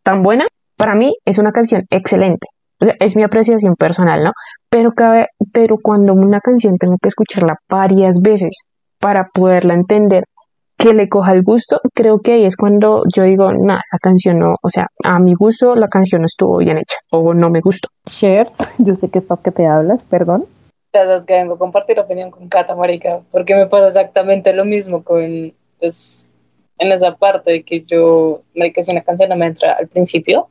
tan 0.04 0.24
buena! 0.24 0.46
Para 0.78 0.96
mí 0.96 1.13
es 1.26 1.40
una 1.40 1.52
canción 1.52 1.84
excelente. 1.90 2.48
O 2.80 2.86
sea, 2.86 2.94
es 3.00 3.16
mi 3.16 3.24
apreciación 3.24 3.76
personal, 3.76 4.24
¿no? 4.24 4.32
Pero, 4.70 4.92
cabe, 4.92 5.28
pero 5.52 5.78
cuando 5.82 6.13
una 6.13 6.40
canción 6.40 6.76
tengo 6.78 6.96
que 7.02 7.10
escucharla 7.10 7.56
varias 7.68 8.20
veces 8.22 8.66
para 9.00 9.28
poderla 9.34 9.74
entender 9.74 10.24
que 10.78 10.94
le 10.94 11.10
coja 11.10 11.34
el 11.34 11.42
gusto, 11.42 11.82
creo 11.94 12.20
que 12.20 12.34
ahí 12.34 12.46
es 12.46 12.56
cuando 12.56 13.04
yo 13.13 13.24
digo, 13.24 13.52
nada, 13.52 13.82
la 13.92 14.00
canción 14.00 14.40
no, 14.40 14.56
o 14.62 14.70
sea, 14.70 14.88
a 15.04 15.20
mi 15.20 15.34
gusto 15.34 15.76
la 15.76 15.88
canción 15.88 16.22
no 16.22 16.28
estuvo 16.28 16.58
bien 16.58 16.78
hecha 16.78 16.98
o 17.10 17.34
no 17.34 17.50
me 17.50 17.62
gustó. 17.62 17.90
Cher, 18.06 18.52
yo 18.78 18.96
sé 18.96 19.10
que 19.10 19.20
estás 19.20 19.40
que 19.40 19.52
te 19.52 19.66
hablas, 19.66 20.02
perdón. 20.10 20.46
Es 20.94 21.26
que 21.26 21.34
vengo 21.34 21.56
a 21.56 21.58
compartir 21.60 22.00
opinión 22.00 22.32
con 22.32 22.48
Cata, 22.48 22.76
marica, 22.76 23.22
porque 23.32 23.56
me 23.56 23.68
pasa 23.68 23.86
exactamente 23.86 24.54
lo 24.54 24.66
mismo 24.66 25.04
con, 25.04 25.54
pues, 25.80 26.32
en 26.80 26.92
esa 26.92 27.16
parte 27.16 27.52
de 27.52 27.63
que 27.63 27.84
yo, 27.84 28.42
marica, 28.56 28.82
si 28.82 28.92
una 28.92 29.04
canción 29.04 29.30
no 29.30 29.36
me 29.36 29.48
entra 29.48 29.74
al 29.74 29.88
principio, 29.88 30.48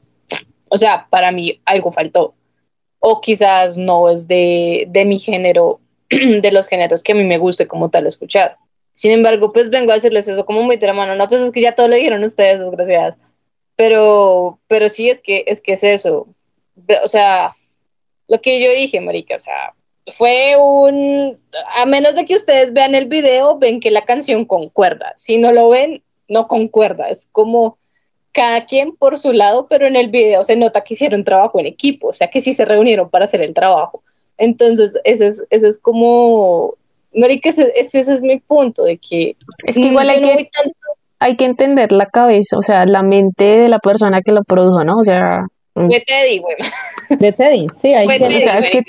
o 0.70 0.76
sea, 0.76 1.06
para 1.08 1.32
mí 1.32 1.60
algo 1.64 1.90
faltó, 1.90 2.34
o 2.98 3.20
quizás 3.20 3.78
no 3.78 4.08
es 4.08 4.28
de, 4.28 4.86
de 4.88 5.04
mi 5.04 5.18
género, 5.18 5.80
de 6.10 6.52
los 6.52 6.68
géneros 6.68 7.02
que 7.02 7.12
a 7.12 7.16
mí 7.16 7.24
me 7.24 7.38
guste 7.38 7.66
como 7.66 7.88
tal 7.90 8.06
escuchar 8.06 8.56
sin 8.96 9.10
embargo, 9.10 9.52
pues 9.52 9.68
vengo 9.68 9.90
a 9.90 9.96
decirles 9.96 10.26
eso 10.26 10.46
como 10.46 10.62
muy 10.62 10.78
de 10.78 10.86
la 10.86 10.94
mano. 10.94 11.14
No, 11.16 11.28
pues 11.28 11.42
es 11.42 11.52
que 11.52 11.60
ya 11.60 11.74
todo 11.74 11.86
lo 11.86 11.96
dijeron 11.96 12.24
ustedes, 12.24 12.60
desgraciadas. 12.60 13.14
Pero, 13.76 14.58
pero 14.68 14.88
sí 14.88 15.10
es 15.10 15.20
que, 15.20 15.44
es 15.46 15.60
que 15.60 15.72
es 15.72 15.84
eso. 15.84 16.26
O 17.04 17.06
sea, 17.06 17.54
lo 18.26 18.40
que 18.40 18.58
yo 18.58 18.70
dije, 18.72 19.02
marica, 19.02 19.36
o 19.36 19.38
sea, 19.38 19.74
fue 20.14 20.56
un... 20.56 21.38
A 21.76 21.84
menos 21.84 22.14
de 22.14 22.24
que 22.24 22.36
ustedes 22.36 22.72
vean 22.72 22.94
el 22.94 23.04
video, 23.04 23.58
ven 23.58 23.80
que 23.80 23.90
la 23.90 24.06
canción 24.06 24.46
concuerda. 24.46 25.12
Si 25.14 25.36
no 25.36 25.52
lo 25.52 25.68
ven, 25.68 26.02
no 26.26 26.48
concuerda. 26.48 27.10
Es 27.10 27.28
como 27.30 27.76
cada 28.32 28.64
quien 28.64 28.96
por 28.96 29.18
su 29.18 29.34
lado, 29.34 29.66
pero 29.68 29.86
en 29.86 29.96
el 29.96 30.08
video 30.08 30.42
se 30.42 30.56
nota 30.56 30.82
que 30.84 30.94
hicieron 30.94 31.22
trabajo 31.22 31.60
en 31.60 31.66
equipo, 31.66 32.08
o 32.08 32.12
sea, 32.14 32.30
que 32.30 32.40
sí 32.40 32.54
se 32.54 32.64
reunieron 32.64 33.10
para 33.10 33.24
hacer 33.24 33.42
el 33.42 33.52
trabajo. 33.52 34.02
Entonces, 34.38 34.98
ese 35.04 35.26
es, 35.26 35.44
ese 35.50 35.68
es 35.68 35.78
como 35.78 36.76
Marica, 37.16 37.48
ese, 37.48 37.72
ese, 37.76 38.00
es 38.00 38.20
mi 38.20 38.38
punto, 38.38 38.84
de 38.84 38.98
que... 38.98 39.36
Es 39.64 39.76
que 39.76 39.88
igual 39.88 40.08
hay, 40.08 40.20
que, 40.20 40.50
hay 41.18 41.36
que 41.36 41.44
entender 41.46 41.92
la 41.92 42.06
cabeza, 42.06 42.58
o 42.58 42.62
sea, 42.62 42.84
la 42.86 43.02
mente 43.02 43.44
de 43.44 43.68
la 43.68 43.78
persona 43.78 44.22
que 44.22 44.32
lo 44.32 44.44
produjo, 44.44 44.84
¿no? 44.84 44.98
O 44.98 45.02
sea... 45.02 45.46
De 45.74 46.00
Teddy, 46.00 46.38
güey. 46.38 46.56
De 47.18 47.32
Teddy, 47.32 47.66
sí. 47.82 47.94
Hay 47.94 48.06
que... 48.06 48.24
o 48.24 48.40
sea, 48.40 48.58
es 48.58 48.70
que 48.70 48.82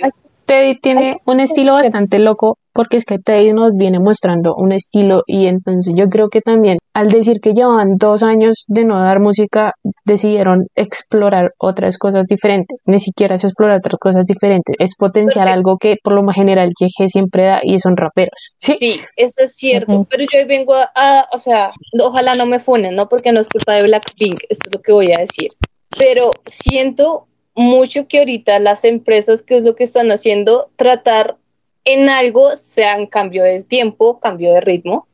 Teddy 0.47 0.79
tiene 0.79 1.17
un 1.25 1.41
estilo 1.41 1.73
bastante 1.73 2.19
loco 2.19 2.57
porque 2.71 2.95
es 2.95 3.05
que 3.05 3.19
Teddy 3.19 3.51
nos 3.53 3.73
viene 3.73 3.99
mostrando 3.99 4.55
un 4.55 4.71
estilo 4.71 5.23
y 5.27 5.47
entonces 5.47 5.93
yo 5.97 6.05
creo 6.07 6.29
que 6.29 6.41
también 6.41 6.77
al 6.93 7.09
decir 7.09 7.41
que 7.41 7.53
llevaban 7.53 7.97
dos 7.97 8.23
años 8.23 8.63
de 8.67 8.85
no 8.85 8.97
dar 8.99 9.19
música 9.19 9.73
decidieron 10.05 10.67
explorar 10.75 11.51
otras 11.57 11.97
cosas 11.97 12.25
diferentes, 12.27 12.79
ni 12.85 12.99
siquiera 12.99 13.35
es 13.35 13.43
explorar 13.43 13.79
otras 13.79 13.99
cosas 13.99 14.23
diferentes, 14.25 14.73
es 14.79 14.95
potenciar 14.97 15.49
algo 15.49 15.77
que 15.77 15.95
por 16.01 16.13
lo 16.13 16.25
general 16.31 16.69
Yeje 16.79 17.09
siempre 17.09 17.43
da 17.43 17.59
y 17.61 17.77
son 17.79 17.97
raperos. 17.97 18.51
Sí, 18.57 18.75
sí 18.75 19.01
eso 19.17 19.43
es 19.43 19.55
cierto, 19.55 20.07
pero 20.09 20.23
yo 20.31 20.39
hoy 20.39 20.45
vengo 20.45 20.73
a, 20.75 21.27
o 21.33 21.37
sea, 21.39 21.71
ojalá 21.99 22.35
no 22.35 22.45
me 22.45 22.59
funen, 22.59 22.95
¿no? 22.95 23.09
Porque 23.09 23.33
no 23.33 23.41
es 23.41 23.49
culpa 23.49 23.73
de 23.73 23.83
Blackpink, 23.83 24.39
esto 24.49 24.69
es 24.69 24.75
lo 24.75 24.81
que 24.81 24.93
voy 24.93 25.11
a 25.11 25.19
decir, 25.19 25.49
pero 25.97 26.29
siento 26.45 27.27
mucho 27.57 28.07
que 28.07 28.19
ahorita 28.19 28.59
las 28.59 28.83
empresas, 28.85 29.41
¿qué 29.41 29.55
es 29.55 29.63
lo 29.63 29.75
que 29.75 29.83
están 29.83 30.11
haciendo? 30.11 30.69
Tratar 30.75 31.37
en 31.83 32.07
algo, 32.07 32.55
sea 32.55 32.95
en 32.95 33.07
cambio 33.07 33.43
de 33.43 33.63
tiempo, 33.63 34.19
cambio 34.19 34.53
de 34.53 34.61
ritmo, 34.61 35.07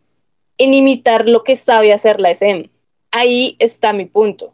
en 0.58 0.74
imitar 0.74 1.28
lo 1.28 1.44
que 1.44 1.56
sabe 1.56 1.94
hacer 1.94 2.20
la 2.20 2.32
SM. 2.32 2.70
Ahí 3.12 3.56
está 3.60 3.94
mi 3.94 4.06
punto. 4.06 4.54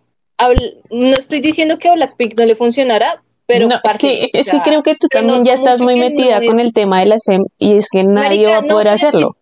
no 0.91 1.15
estoy 1.17 1.41
diciendo 1.41 1.79
que 1.79 1.89
a 1.89 1.93
Blackpink 1.93 2.37
no 2.37 2.45
le 2.45 2.55
funcionará, 2.55 3.23
pero 3.47 3.67
es, 3.67 3.97
que, 3.97 4.59
creo 4.63 4.83
que 4.83 4.93
tú 4.93 5.07
también 5.07 5.43
ya 5.43 5.53
estás 5.53 5.81
muy 5.81 5.95
metida 5.95 6.39
con 6.45 6.59
el 6.59 6.71
tema 6.71 6.99
de 6.99 7.07
la 7.07 7.17
SEM 7.17 7.43
y 7.57 7.77
es 7.77 7.87
que 7.89 8.03
nadie 8.03 8.45
va 8.45 8.57
a 8.57 8.61
poder 8.61 8.89
hacerlo. 8.89 9.35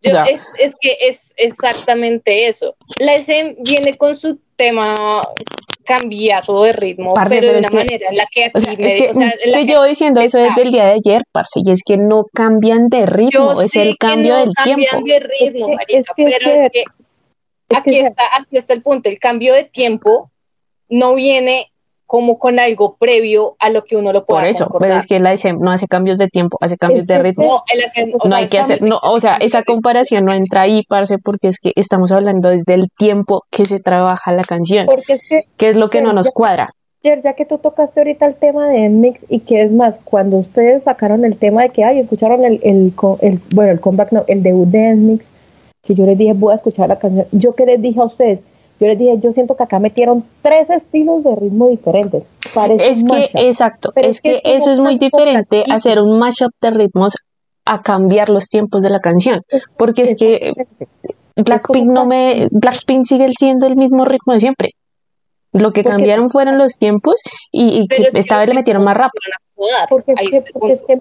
es, 0.00 0.48
es, 0.58 0.74
que 0.80 0.96
es 1.00 1.34
exactamente 1.36 2.46
eso. 2.46 2.74
La 2.98 3.14
SM 3.14 3.56
viene 3.60 3.94
con 3.98 4.16
su 4.16 4.40
tema 4.56 5.22
cambiazo 5.86 6.62
de 6.62 6.72
ritmo, 6.72 7.14
pero, 7.28 7.50
de 7.50 7.58
una 7.58 7.70
manera 7.70 8.08
en 8.10 8.16
la 8.16 8.26
que 8.30 8.50
o 8.52 8.60
sea, 8.60 8.74
me, 8.76 9.64
llevo 9.64 9.84
diciendo 9.84 10.20
eso 10.20 10.38
desde 10.38 10.62
el 10.62 10.72
día 10.72 10.84
de 10.84 10.92
ayer, 10.92 11.22
parce, 11.32 11.60
y 11.64 11.70
es 11.70 11.82
que 11.82 11.96
no 11.96 12.24
cambian 12.34 12.88
de 12.88 13.06
ritmo, 13.06 13.52
es 13.52 13.74
el 13.76 13.96
cambio 13.96 14.36
del 14.36 14.50
tiempo. 14.62 14.82
No 14.82 14.90
cambian 14.90 15.04
de 15.04 15.28
ritmo, 15.40 15.68
marica, 15.68 16.12
pero 16.16 16.28
es 16.28 16.72
que 16.72 16.84
aquí 17.74 17.98
está, 17.98 18.24
aquí 18.38 18.58
está 18.58 18.74
el 18.74 18.82
punto, 18.82 19.08
el 19.08 19.18
cambio 19.18 19.54
de 19.54 19.64
tiempo 19.64 20.30
no 20.88 21.14
viene 21.14 21.72
como 22.06 22.38
con 22.38 22.58
algo 22.58 22.96
previo 22.96 23.56
a 23.58 23.70
lo 23.70 23.84
que 23.84 23.96
uno 23.96 24.12
lo 24.12 24.24
pueda 24.24 24.42
Por 24.42 24.48
eso, 24.48 24.68
pero 24.78 24.94
es 24.94 25.06
que 25.06 25.18
la 25.18 25.32
SM 25.32 25.58
no 25.60 25.72
hace 25.72 25.88
cambios 25.88 26.18
de 26.18 26.28
tiempo, 26.28 26.56
hace 26.60 26.76
cambios 26.76 27.06
de 27.06 27.18
ritmo. 27.18 27.44
No, 27.44 28.28
no 28.28 28.36
hay 28.36 28.46
que 28.46 28.58
hacer, 28.58 28.82
no, 28.82 28.98
o 29.02 29.18
sea, 29.20 29.36
esa 29.36 29.64
comparación 29.64 30.24
no 30.24 30.32
entra 30.32 30.62
ahí, 30.62 30.84
parce, 30.88 31.18
porque 31.18 31.48
es 31.48 31.58
que 31.58 31.72
estamos 31.74 32.12
hablando 32.12 32.50
desde 32.50 32.74
el 32.74 32.88
tiempo 32.90 33.44
que 33.50 33.64
se 33.64 33.80
trabaja 33.80 34.32
la 34.32 34.42
canción, 34.42 34.86
porque 34.86 35.14
es 35.14 35.46
que, 35.56 35.68
es 35.68 35.76
lo 35.76 35.88
que 35.88 36.00
no 36.00 36.12
nos 36.12 36.30
cuadra. 36.30 36.72
Ya 37.02 37.34
que 37.34 37.44
tú 37.44 37.58
tocaste 37.58 38.00
ahorita 38.00 38.26
el 38.26 38.34
tema 38.34 38.68
de 38.68 38.88
mix 38.88 39.24
y 39.28 39.40
que 39.40 39.62
es 39.62 39.70
más, 39.70 39.94
cuando 40.02 40.38
ustedes 40.38 40.82
sacaron 40.82 41.24
el 41.24 41.36
tema 41.36 41.62
de 41.62 41.68
que, 41.68 41.84
ay, 41.84 42.00
escucharon 42.00 42.44
el, 42.44 42.58
el, 42.64 42.92
el 43.20 43.40
bueno, 43.54 43.70
el 43.70 43.80
comeback, 43.80 44.10
no, 44.10 44.24
el 44.26 44.42
debut 44.42 44.68
de 44.68 44.94
mix 44.94 45.24
que 45.84 45.94
yo 45.94 46.04
les 46.04 46.18
dije, 46.18 46.32
voy 46.32 46.52
a 46.52 46.56
escuchar 46.56 46.88
la 46.88 46.98
canción, 46.98 47.26
yo 47.30 47.54
que 47.54 47.64
les 47.64 47.80
dije 47.80 48.00
a 48.00 48.04
ustedes, 48.04 48.40
yo 48.78 48.88
les 48.88 48.98
dije, 48.98 49.18
yo 49.22 49.32
siento 49.32 49.56
que 49.56 49.62
acá 49.62 49.78
metieron 49.78 50.24
tres 50.42 50.68
estilos 50.68 51.24
de 51.24 51.34
ritmo 51.36 51.68
diferentes. 51.68 52.24
es 52.78 53.04
que, 53.04 53.30
exacto, 53.34 53.92
es, 53.96 54.20
que, 54.20 54.40
eso 54.44 54.72
es 54.72 54.80
muy 54.80 54.98
diferente 54.98 55.64
hacer 55.70 56.00
un 56.00 56.18
mashup 56.18 56.50
de 56.60 56.70
ritmos 56.70 57.14
a 57.64 57.82
cambiar 57.82 58.28
los 58.28 58.48
tiempos 58.48 58.82
de 58.82 58.90
la 58.90 58.98
canción, 58.98 59.40
porque 59.76 60.02
es 60.02 60.16
que 60.16 60.52
Blackpink 61.36 61.86
no 61.86 62.06
me, 62.06 62.48
Blackpink 62.50 63.04
sigue 63.04 63.28
siendo 63.36 63.66
el 63.66 63.76
mismo 63.76 64.04
ritmo 64.04 64.34
de 64.34 64.40
siempre. 64.40 64.70
Lo 65.52 65.70
que 65.70 65.84
cambiaron 65.84 66.28
fueron 66.28 66.58
los 66.58 66.76
tiempos 66.76 67.14
y, 67.50 67.88
que 67.88 68.02
esta 68.12 68.38
vez 68.38 68.48
le 68.48 68.54
metieron 68.54 68.84
más 68.84 68.94
rápido. 68.94 69.22
Porque 69.88 70.12
es, 70.12 70.30
que, 70.30 70.44
porque, 70.52 70.72
es 70.74 70.80
que, 70.86 71.00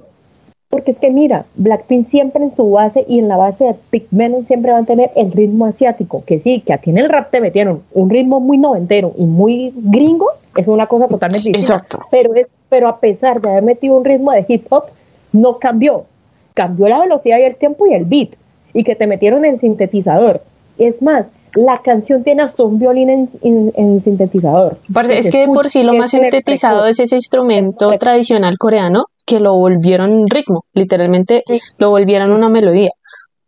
porque 0.70 0.92
es 0.92 0.98
que 0.98 1.10
mira, 1.10 1.46
Blackpink 1.56 2.10
siempre 2.10 2.44
en 2.44 2.56
su 2.56 2.70
base 2.72 3.06
y 3.08 3.20
en 3.20 3.28
la 3.28 3.38
base 3.38 3.64
de 3.64 3.76
Pigmenon 3.92 4.46
siempre 4.46 4.72
van 4.72 4.84
a 4.84 4.86
tener 4.86 5.12
el 5.16 5.32
ritmo 5.32 5.66
asiático, 5.66 6.24
que 6.26 6.40
sí, 6.40 6.62
que 6.62 6.74
aquí 6.74 6.90
en 6.90 6.98
el 6.98 7.10
rap 7.10 7.32
te 7.32 7.40
metieron 7.40 7.84
un 7.94 8.10
ritmo 8.10 8.40
muy 8.40 8.58
noventero 8.58 9.14
y 9.18 9.24
muy 9.26 9.74
gringo, 9.76 10.28
es 10.58 10.68
una 10.68 10.88
cosa 10.88 11.08
totalmente 11.08 11.50
distinta. 11.50 11.76
Exacto. 11.76 12.00
Pero, 12.12 12.34
es, 12.36 12.48
pero 12.70 12.88
a 12.88 13.00
pesar 13.00 13.42
de 13.42 13.50
haber 13.50 13.64
metido 13.64 13.96
un 13.96 14.06
ritmo 14.06 14.32
de 14.32 14.46
hip 14.48 14.66
hop, 14.70 14.86
no 15.32 15.60
cambió. 15.60 16.06
Cambió 16.54 16.88
la 16.88 17.00
velocidad 17.00 17.38
y 17.40 17.44
el 17.44 17.56
tiempo 17.56 17.86
y 17.88 17.94
el 17.94 18.06
beat. 18.06 18.30
Y 18.74 18.84
que 18.84 18.96
te 18.96 19.08
metieron 19.08 19.46
el 19.46 19.60
sintetizador. 19.60 20.42
Es 20.78 21.02
más, 21.02 21.28
la 21.54 21.80
canción 21.80 22.24
tiene 22.24 22.44
hasta 22.44 22.64
un 22.64 22.80
violín 22.80 23.30
en, 23.42 24.02
sintetizador. 24.04 24.78
es 25.10 25.30
que 25.30 25.46
por 25.48 25.70
sí 25.70 25.84
lo 25.84 25.94
más 25.94 26.12
sintetizado 26.12 26.86
es 26.86 27.00
ese 27.00 27.16
instrumento 27.16 27.98
tradicional 27.98 28.58
coreano 28.58 29.06
que 29.26 29.40
lo 29.40 29.56
volvieron 29.56 30.26
ritmo, 30.28 30.66
literalmente 30.74 31.42
lo 31.78 31.90
volvieron 31.90 32.32
una 32.32 32.50
melodía. 32.50 32.92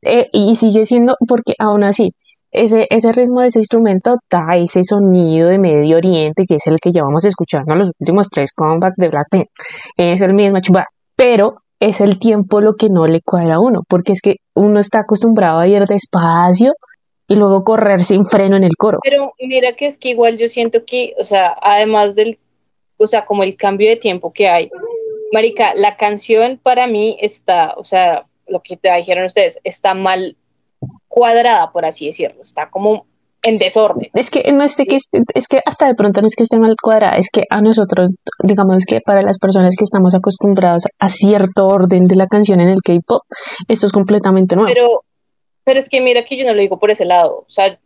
Eh, 0.02 0.30
y 0.32 0.56
sigue 0.56 0.86
siendo, 0.86 1.16
porque 1.28 1.54
aún 1.60 1.84
así, 1.84 2.14
ese, 2.52 2.88
ese 2.90 3.12
ritmo 3.12 3.42
de 3.42 3.48
ese 3.48 3.60
instrumento 3.60 4.18
da 4.30 4.56
ese 4.56 4.84
sonido 4.84 5.50
de 5.50 5.60
Medio 5.60 5.98
Oriente, 5.98 6.46
que 6.48 6.56
es 6.56 6.68
el 6.68 6.80
que 6.80 6.92
llevamos 6.92 7.26
escuchando 7.26 7.76
los 7.76 7.92
últimos 8.00 8.30
tres 8.30 8.54
comebacks 8.54 8.96
de 8.98 9.10
Blackpink. 9.10 9.48
Es 9.98 10.22
el 10.22 10.34
mismo 10.34 10.60
chuba, 10.60 10.86
pero 11.16 11.58
es 11.80 12.02
el 12.02 12.20
tiempo 12.20 12.62
lo 12.62 12.74
que 12.74 12.88
no 12.90 13.06
le 13.06 13.22
cuadra 13.22 13.56
a 13.56 13.60
uno, 13.60 13.82
porque 13.88 14.14
es 14.14 14.22
que 14.22 14.38
uno 14.56 14.80
está 14.80 15.00
acostumbrado 15.00 15.60
a 15.60 15.68
ir 15.68 15.86
despacio 15.86 16.74
y 17.28 17.36
luego 17.36 17.64
correr 17.64 18.00
sin 18.00 18.26
freno 18.26 18.56
en 18.56 18.64
el 18.64 18.76
coro. 18.78 19.00
Pero 19.04 19.32
mira 19.40 19.74
que 19.74 19.86
es 19.86 19.98
que 19.98 20.10
igual 20.10 20.38
yo 20.38 20.48
siento 20.48 20.86
que, 20.86 21.14
o 21.20 21.24
sea, 21.24 21.56
además 21.62 22.16
del, 22.16 22.40
o 22.98 23.06
sea, 23.06 23.26
como 23.26 23.44
el 23.44 23.56
cambio 23.56 23.90
de 23.90 23.98
tiempo 23.98 24.32
que 24.32 24.48
hay, 24.48 24.70
Marica, 25.32 25.74
la 25.76 25.98
canción 25.98 26.60
para 26.62 26.88
mí 26.88 27.18
está, 27.20 27.74
o 27.78 27.84
sea, 27.84 28.26
lo 28.48 28.62
que 28.62 28.78
te 28.78 28.94
dijeron 28.94 29.26
ustedes, 29.26 29.60
está 29.64 29.94
mal 29.94 30.38
cuadrada, 31.08 31.72
por 31.72 31.86
así 31.86 32.08
decirlo, 32.08 32.44
está 32.44 32.70
como 32.70 33.06
en 33.44 33.58
desorden. 33.58 34.10
Es 34.14 34.30
que 34.30 34.52
no 34.52 34.64
es 34.64 34.76
que 34.76 34.86
es 34.88 35.48
que 35.48 35.62
hasta 35.66 35.88
de 35.88 35.96
pronto 35.96 36.22
no 36.22 36.28
es 36.28 36.36
que 36.36 36.44
esté 36.44 36.58
mal 36.58 36.76
cuadrada, 36.82 37.18
es 37.18 37.30
que 37.32 37.44
a 37.50 37.62
nosotros, 37.62 38.10
digamos 38.44 38.86
que 38.86 39.02
para 39.02 39.22
las 39.22 39.38
personas 39.38 39.76
que 39.78 39.84
estamos 39.84 40.16
acostumbrados 40.16 40.84
a 41.00 41.10
cierto 41.10 41.68
orden 41.68 42.06
de 42.08 42.16
la 42.16 42.28
canción 42.28 42.60
en 42.60 42.70
el 42.70 42.82
K-pop, 42.82 43.24
esto 43.68 43.86
es 43.86 43.92
completamente 43.92 44.56
nuevo. 44.56 44.72
Pero 44.74 45.04
pero 45.64 45.80
es 45.80 45.90
que 45.90 46.00
mira 46.00 46.24
que 46.24 46.38
yo 46.38 46.46
no 46.46 46.54
lo 46.54 46.62
digo 46.62 46.80
por 46.80 46.92
ese 46.92 47.04
lado, 47.04 47.40
o 47.40 47.50
sea, 47.50 47.78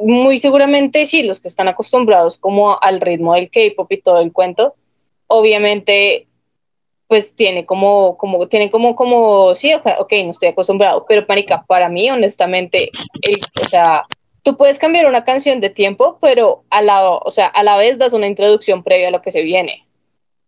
muy 0.00 0.38
seguramente 0.38 1.06
sí, 1.06 1.22
los 1.22 1.38
que 1.38 1.46
están 1.46 1.68
acostumbrados 1.68 2.36
como 2.36 2.76
al 2.82 3.00
ritmo 3.00 3.34
del 3.34 3.50
K-pop 3.50 3.90
y 3.92 4.02
todo 4.02 4.20
el 4.20 4.32
cuento, 4.32 4.74
obviamente 5.28 6.26
pues 7.12 7.36
tiene 7.36 7.66
como, 7.66 8.16
como, 8.16 8.48
tienen 8.48 8.70
como, 8.70 8.96
como, 8.96 9.54
sí, 9.54 9.74
ok, 9.74 10.12
no 10.24 10.30
estoy 10.30 10.48
acostumbrado, 10.48 11.04
pero 11.06 11.26
Pánica, 11.26 11.62
para 11.68 11.90
mí, 11.90 12.08
honestamente, 12.08 12.90
o 13.60 13.64
sea, 13.66 14.04
tú 14.42 14.56
puedes 14.56 14.78
cambiar 14.78 15.04
una 15.04 15.22
canción 15.22 15.60
de 15.60 15.68
tiempo, 15.68 16.16
pero 16.22 16.64
a 16.70 16.80
la, 16.80 17.10
o 17.10 17.30
sea, 17.30 17.48
a 17.48 17.62
la 17.64 17.76
vez 17.76 17.98
das 17.98 18.14
una 18.14 18.28
introducción 18.28 18.82
previa 18.82 19.08
a 19.08 19.10
lo 19.10 19.20
que 19.20 19.30
se 19.30 19.42
viene. 19.42 19.86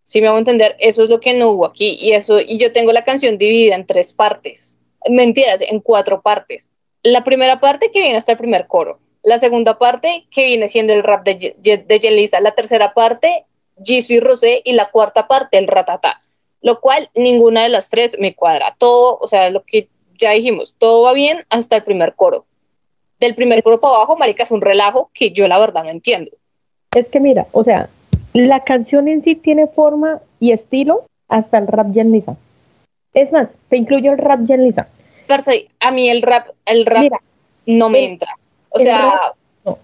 Si 0.05 0.22
me 0.22 0.29
hago 0.29 0.38
entender, 0.38 0.74
eso 0.79 1.03
es 1.03 1.11
lo 1.11 1.20
que 1.20 1.35
no 1.35 1.50
hubo 1.50 1.66
aquí, 1.66 1.98
y 2.00 2.12
eso, 2.12 2.40
y 2.40 2.57
yo 2.57 2.72
tengo 2.72 2.92
la 2.92 3.05
canción 3.05 3.37
dividida 3.37 3.74
en 3.74 3.85
tres 3.85 4.14
partes, 4.14 4.79
mentiras, 5.11 5.61
en 5.61 5.81
cuatro 5.81 6.22
partes. 6.22 6.72
La 7.03 7.24
primera 7.24 7.61
parte 7.61 7.90
que 7.92 8.00
viene 8.00 8.16
hasta 8.16 8.33
el 8.33 8.38
primer 8.38 8.68
coro, 8.68 9.00
la 9.22 9.37
segunda 9.37 9.79
parte 9.79 10.27
que 10.31 10.46
viene 10.46 10.70
siendo 10.70 10.94
el 10.94 11.03
rap 11.03 11.27
de, 11.27 11.57
de 11.59 12.00
Yelisa, 12.00 12.40
la 12.40 12.53
tercera 12.55 12.94
parte, 12.94 13.44
Jisoo 13.85 14.16
y 14.16 14.20
Rosé, 14.20 14.62
y 14.64 14.72
la 14.72 14.90
cuarta 14.90 15.29
parte, 15.29 15.59
el 15.59 15.68
ratata 15.68 16.24
lo 16.64 16.81
cual 16.81 17.11
ninguna 17.14 17.62
de 17.62 17.68
las 17.68 17.90
tres 17.90 18.16
me 18.18 18.35
cuadra. 18.35 18.74
Todo, 18.79 19.18
o 19.20 19.29
sea, 19.29 19.50
lo 19.50 19.62
que 19.62 19.88
ya 20.16 20.31
dijimos, 20.31 20.74
todo 20.79 21.03
va 21.03 21.12
bien 21.12 21.44
hasta 21.50 21.77
el 21.77 21.85
primer 21.85 22.14
coro. 22.14 22.46
Del 23.20 23.35
primer 23.35 23.62
coro 23.62 23.81
para 23.81 23.96
abajo, 23.96 24.16
marica, 24.16 24.44
es 24.44 24.50
un 24.50 24.62
relajo 24.62 25.11
que 25.12 25.31
yo 25.31 25.46
la 25.46 25.59
verdad 25.59 25.85
no 25.85 25.90
entiendo. 25.90 26.31
Es 26.94 27.07
que 27.09 27.20
mira, 27.20 27.46
o 27.53 27.64
sea, 27.64 27.90
la 28.33 28.64
canción 28.64 29.09
en 29.09 29.22
sí 29.22 29.35
tiene 29.35 29.66
forma 29.66 30.22
y 30.40 30.53
estilo 30.53 31.05
hasta 31.29 31.59
el 31.59 31.66
rap 31.66 31.92
Jen 31.92 32.12
Lisa. 32.12 32.35
Es 33.12 33.31
más, 33.31 33.48
te 33.68 33.77
incluyo 33.77 34.12
el 34.12 34.18
rap 34.18 34.46
Jen 34.46 34.64
Lisa. 34.64 34.88
a 35.81 35.90
mí 35.90 36.09
el 36.09 36.22
rap, 36.22 36.48
el 36.64 36.87
rap 36.87 37.12
no 37.66 37.90
me 37.90 38.07
entra. 38.07 38.38
O 38.70 38.79
sea, 38.79 39.35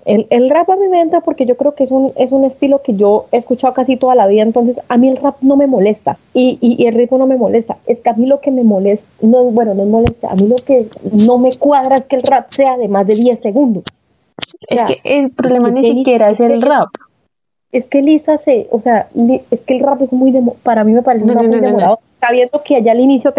el, 0.05 0.27
el, 0.29 0.51
rap 0.51 0.69
a 0.69 0.77
mí 0.77 0.89
me 0.89 1.01
entra 1.01 1.21
porque 1.21 1.47
yo 1.47 1.57
creo 1.57 1.75
que 1.75 1.85
es 1.85 1.91
un, 1.91 2.13
es 2.17 2.33
un 2.33 2.45
estilo 2.45 2.83
que 2.83 2.95
yo 2.97 3.27
he 3.33 3.39
escuchado 3.39 3.73
casi 3.73 3.97
toda 3.97 4.15
la 4.15 4.27
vida, 4.27 4.43
entonces 4.43 4.79
a 4.89 4.99
mí 4.99 5.09
el 5.09 5.17
rap 5.17 5.37
no 5.41 5.57
me 5.57 5.67
molesta 5.67 6.19
y, 6.35 6.59
y, 6.61 6.87
el 6.87 6.95
ritmo 6.95 7.17
no 7.17 7.27
me 7.27 7.37
molesta. 7.37 7.79
Es 7.87 7.99
que 8.01 8.11
a 8.11 8.13
mí 8.13 8.27
lo 8.27 8.41
que 8.41 8.51
me 8.51 8.63
molesta, 8.63 9.07
no, 9.23 9.45
bueno, 9.45 9.75
no 9.75 9.85
me 9.85 9.91
molesta, 9.91 10.31
a 10.31 10.35
mí 10.35 10.47
lo 10.47 10.57
que 10.57 10.89
no 11.13 11.39
me 11.39 11.57
cuadra 11.57 11.97
es 11.97 12.03
que 12.03 12.17
el 12.17 12.23
rap 12.23 12.53
sea 12.53 12.77
de 12.77 12.89
más 12.89 13.07
de 13.07 13.15
10 13.15 13.41
segundos. 13.41 13.85
es 14.69 14.85
que 14.85 15.01
el 15.05 15.31
problema 15.31 15.71
ni 15.71 15.83
siquiera 15.83 16.29
es 16.31 16.41
el 16.41 16.61
rap. 16.61 16.89
Es 17.73 17.85
que 17.87 18.03
Lisa 18.03 18.39
se, 18.39 18.67
o 18.71 18.81
sea, 18.81 19.09
es 19.51 19.61
que 19.61 19.77
el 19.77 19.85
rap 19.85 20.03
es 20.03 20.13
muy, 20.13 20.33
para 20.63 20.85
mí 20.85 20.93
me 20.93 21.03
parece 21.03 21.25
un 21.25 21.31
rap 21.31 21.45
muy 21.45 21.61
demorado 21.61 22.01
sabiendo 22.21 22.63
que 22.63 22.77
allá 22.77 22.93
al 22.93 23.01
inicio 23.01 23.33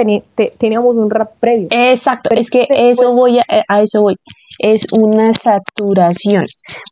teníamos 0.58 0.96
un 0.96 1.10
rap 1.10 1.32
previo. 1.40 1.68
Exacto, 1.70 2.32
es 2.36 2.50
que 2.50 2.66
eso 2.70 3.14
voy 3.14 3.40
a, 3.40 3.44
a, 3.68 3.82
eso 3.82 4.02
voy. 4.02 4.16
Es 4.60 4.86
una 4.92 5.32
saturación, 5.34 6.44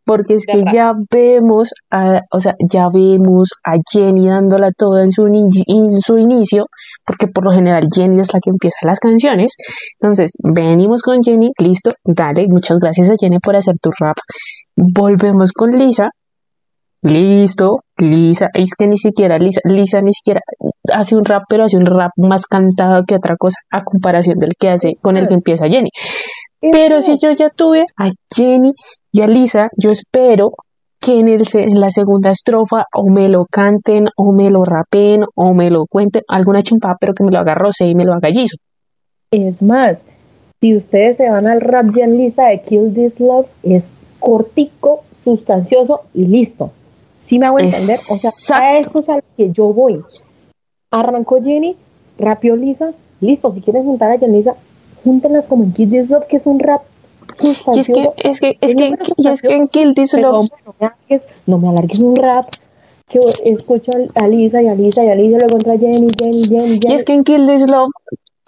porque 0.06 0.36
es 0.36 0.46
que 0.46 0.64
ya 0.74 0.94
vemos, 1.12 1.72
a, 1.92 2.22
o 2.32 2.40
sea, 2.40 2.56
ya 2.72 2.88
vemos 2.92 3.50
a 3.64 3.74
Jenny 3.92 4.28
dándola 4.28 4.72
toda 4.76 5.04
en 5.04 5.12
su, 5.12 5.28
en 5.28 5.92
su 5.92 6.18
inicio, 6.18 6.66
porque 7.06 7.28
por 7.28 7.44
lo 7.44 7.52
general 7.52 7.88
Jenny 7.94 8.20
es 8.20 8.34
la 8.34 8.40
que 8.40 8.50
empieza 8.50 8.78
las 8.84 9.00
canciones, 9.00 9.56
entonces 10.00 10.34
venimos 10.42 11.02
con 11.02 11.22
Jenny, 11.22 11.52
listo, 11.60 11.92
dale, 12.06 12.48
muchas 12.50 12.80
gracias 12.80 13.10
a 13.12 13.16
Jenny 13.20 13.40
por 13.40 13.56
hacer 13.56 13.76
tu 13.80 13.92
rap, 14.00 14.18
volvemos 14.76 15.52
con 15.52 15.72
Lisa, 15.72 16.10
listo, 17.02 17.80
Lisa, 17.98 18.48
es 18.54 18.72
que 18.78 18.88
ni 18.88 18.98
siquiera 18.98 19.38
Lisa, 19.38 19.62
Lisa 19.64 20.02
ni 20.02 20.14
siquiera 20.14 20.42
hace 20.94 21.16
un 21.16 21.26
rap, 21.26 21.44
pero 21.50 21.64
hace 21.64 21.78
un 21.78 21.86
rap 21.86 22.12
más 22.18 22.46
cantado 22.46 23.04
que 23.06 23.16
otra 23.16 23.36
cosa 23.38 23.58
a 23.72 23.84
comparación 23.84 24.38
del 24.40 24.54
que 24.60 24.70
hace 24.70 24.94
con 25.02 25.18
el 25.18 25.28
que 25.28 25.36
empieza 25.36 25.68
Jenny. 25.68 25.90
Pero 26.60 27.02
si 27.02 27.18
yo 27.22 27.32
ya 27.32 27.50
tuve 27.50 27.86
a 27.98 28.12
Jenny 28.36 28.74
y 29.12 29.22
a 29.22 29.28
Lisa, 29.28 29.70
yo 29.78 29.92
espero 29.92 30.52
que 31.00 31.20
en, 31.20 31.30
el, 31.30 31.44
en 31.54 31.80
la 31.80 31.90
segunda 31.90 32.32
estrofa 32.32 32.84
o 32.94 33.10
me 33.10 33.30
lo 33.30 33.46
canten 33.50 34.08
o 34.18 34.34
me 34.34 34.50
lo 34.50 34.64
rapen 34.64 35.22
o 35.36 35.54
me 35.54 35.70
lo 35.70 35.86
cuenten 35.90 36.24
alguna 36.28 36.62
chimpa, 36.62 36.98
pero 37.00 37.14
que 37.14 37.24
me 37.24 37.32
lo 37.32 37.40
haga 37.40 37.56
Rosé 37.56 37.88
y 37.88 37.96
me 37.96 38.04
lo 38.04 38.14
haga 38.14 38.30
Jisoo. 38.30 38.58
Es 39.32 39.62
más, 39.62 40.00
si 40.60 40.76
ustedes 40.76 41.16
se 41.16 41.30
van 41.30 41.48
al 41.48 41.62
rap 41.62 41.86
de 41.86 42.06
Lisa 42.08 42.48
de 42.48 42.62
Kill 42.62 42.94
This 42.94 43.20
Love, 43.22 43.48
es 43.64 43.84
cortico, 44.20 45.04
sustancioso 45.24 46.02
y 46.14 46.26
listo. 46.26 46.72
¿Sí 47.30 47.38
me 47.38 47.46
hago 47.46 47.60
entender? 47.60 48.00
O 48.10 48.16
sea, 48.16 48.58
a 48.58 48.80
eso 48.80 48.98
es 49.00 49.08
a 49.08 49.18
lo 49.18 49.24
que 49.38 49.52
yo 49.52 49.72
voy. 49.72 50.02
Arrancó 50.90 51.40
Jenny, 51.42 51.76
rapió 52.18 52.56
Lisa, 52.56 52.92
listo. 53.22 53.54
Si 53.54 53.62
quieres 53.62 53.84
juntar 53.84 54.10
a 54.10 54.28
Lisa, 54.28 54.56
júntenlas 55.04 55.46
como 55.46 55.64
en 55.64 55.74
Kill 55.74 55.92
This 55.92 56.10
Love, 56.10 56.26
que 56.26 56.38
es 56.38 56.46
un 56.46 56.58
rap 56.58 56.82
y 57.42 57.80
es 57.80 57.88
que, 57.88 58.10
es 58.18 58.40
que, 58.40 58.58
es 58.60 58.76
que, 58.76 58.96
es 59.30 59.42
que 59.42 59.54
en 59.54 59.68
Kill 59.68 59.94
This 59.94 60.14
Love. 60.16 60.50
No 61.46 61.60
me, 61.60 61.70
alargues, 61.70 62.00
un 62.00 62.16
rap 62.16 62.46
que 63.08 63.20
escucho 63.46 63.92
a 64.16 64.28
Lisa 64.28 64.62
y 64.64 64.68
a 64.68 64.74
Lisa 64.76 65.04
y 65.04 65.10
a 65.10 65.16
Lisa, 65.16 65.38
luego 65.38 65.58
entra 65.58 65.78
Jenny, 65.78 66.08
Jenny, 66.18 66.44
Jenny, 66.46 66.80
Jenny. 66.80 66.80
Y 66.84 66.94
es 66.94 67.04
que 67.04 67.14
en 67.14 67.24
Kill 67.24 67.46
This 67.46 67.68
Love, 67.68 67.92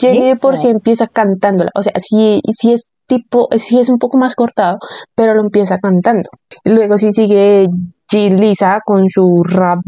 Jenny 0.02 0.36
por 0.36 0.58
sí 0.58 0.68
empieza 0.68 1.08
cantándola. 1.08 1.72
O 1.76 1.84
sea, 1.84 1.94
si, 1.98 2.42
si 2.50 2.74
es 2.74 2.90
tipo, 3.06 3.48
si 3.56 3.80
es 3.80 3.90
un 3.90 4.00
poco 4.00 4.18
más 4.18 4.36
cortado, 4.36 4.80
pero 5.16 5.34
lo 5.34 5.42
empieza 5.42 5.78
cantando. 5.78 6.30
Luego 6.66 6.98
si 6.98 7.12
sigue 7.12 7.68
Lisa 8.12 8.80
con 8.84 9.08
su 9.08 9.44
rap 9.44 9.80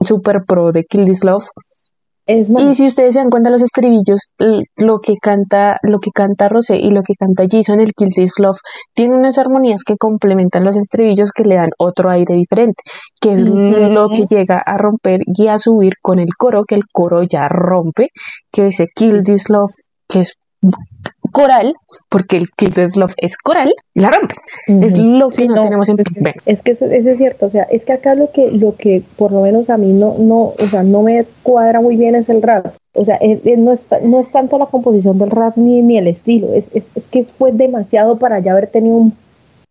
super 0.00 0.38
pro 0.46 0.72
de 0.72 0.84
Kill 0.84 1.04
This 1.04 1.24
Love 1.24 1.46
y 2.26 2.74
si 2.74 2.86
ustedes 2.86 3.14
se 3.14 3.20
dan 3.20 3.30
cuenta 3.30 3.50
los 3.50 3.62
estribillos, 3.62 4.32
lo 4.76 4.98
que 4.98 5.14
canta, 5.20 5.78
lo 5.82 6.00
que 6.00 6.10
canta 6.10 6.48
Rosé 6.48 6.76
y 6.76 6.90
lo 6.90 7.02
que 7.02 7.14
canta 7.14 7.44
Jason, 7.48 7.78
el 7.78 7.92
Kill 7.92 8.10
This 8.10 8.38
Love, 8.38 8.58
tiene 8.94 9.14
unas 9.14 9.38
armonías 9.38 9.84
que 9.84 9.96
complementan 9.96 10.64
los 10.64 10.76
estribillos 10.76 11.30
que 11.30 11.44
le 11.44 11.54
dan 11.54 11.70
otro 11.78 12.10
aire 12.10 12.34
diferente, 12.34 12.82
que 13.20 13.32
es 13.32 13.40
lo 13.42 14.08
que 14.08 14.26
llega 14.26 14.60
a 14.64 14.76
romper 14.76 15.20
y 15.24 15.46
a 15.46 15.58
subir 15.58 15.94
con 16.02 16.18
el 16.18 16.30
coro, 16.36 16.64
que 16.64 16.74
el 16.74 16.82
coro 16.92 17.22
ya 17.22 17.46
rompe, 17.48 18.08
que 18.50 18.64
dice 18.64 18.88
Kill 18.92 19.22
This 19.22 19.48
Love, 19.48 19.72
que 20.08 20.20
es 20.20 20.34
coral, 21.36 21.74
porque 22.08 22.38
el 22.38 22.48
Killers 22.48 22.96
Love 22.96 23.12
es 23.18 23.36
coral, 23.36 23.70
y 23.92 24.00
la 24.00 24.10
rompen. 24.10 24.38
Es 24.82 24.96
lo 24.96 25.28
que 25.28 25.46
no, 25.46 25.60
tenemos 25.60 25.86
en 25.90 25.98
es, 26.00 26.06
es 26.46 26.62
que 26.62 26.70
eso, 26.70 26.86
eso, 26.86 27.10
es 27.10 27.18
cierto, 27.18 27.44
o 27.44 27.50
sea, 27.50 27.64
es 27.64 27.84
que 27.84 27.92
acá 27.92 28.14
lo 28.14 28.30
que, 28.30 28.52
lo 28.52 28.74
que 28.74 29.02
por 29.16 29.32
lo 29.32 29.42
menos 29.42 29.68
a 29.68 29.76
mí 29.76 29.92
no, 29.92 30.16
no, 30.18 30.54
o 30.58 30.66
sea, 30.70 30.82
no 30.82 31.02
me 31.02 31.26
cuadra 31.42 31.82
muy 31.82 31.96
bien 31.96 32.14
es 32.14 32.30
el 32.30 32.40
rap. 32.40 32.68
O 32.94 33.04
sea, 33.04 33.18
no, 33.58 33.72
es, 33.72 33.84
no 34.02 34.20
es 34.20 34.30
tanto 34.32 34.56
la 34.56 34.64
composición 34.64 35.18
del 35.18 35.28
rap 35.28 35.58
ni, 35.58 35.82
ni 35.82 35.98
el 35.98 36.06
estilo, 36.06 36.54
es, 36.54 36.64
es, 36.72 36.84
que 37.10 37.24
fue 37.24 37.52
demasiado 37.52 38.18
para 38.18 38.38
ya 38.38 38.52
haber 38.52 38.68
tenido 38.68 38.96
un, 38.96 39.14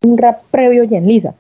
un 0.04 0.18
rap 0.20 0.44
previo 0.52 0.84
y 0.84 0.94
en 0.94 1.08
lisa, 1.08 1.34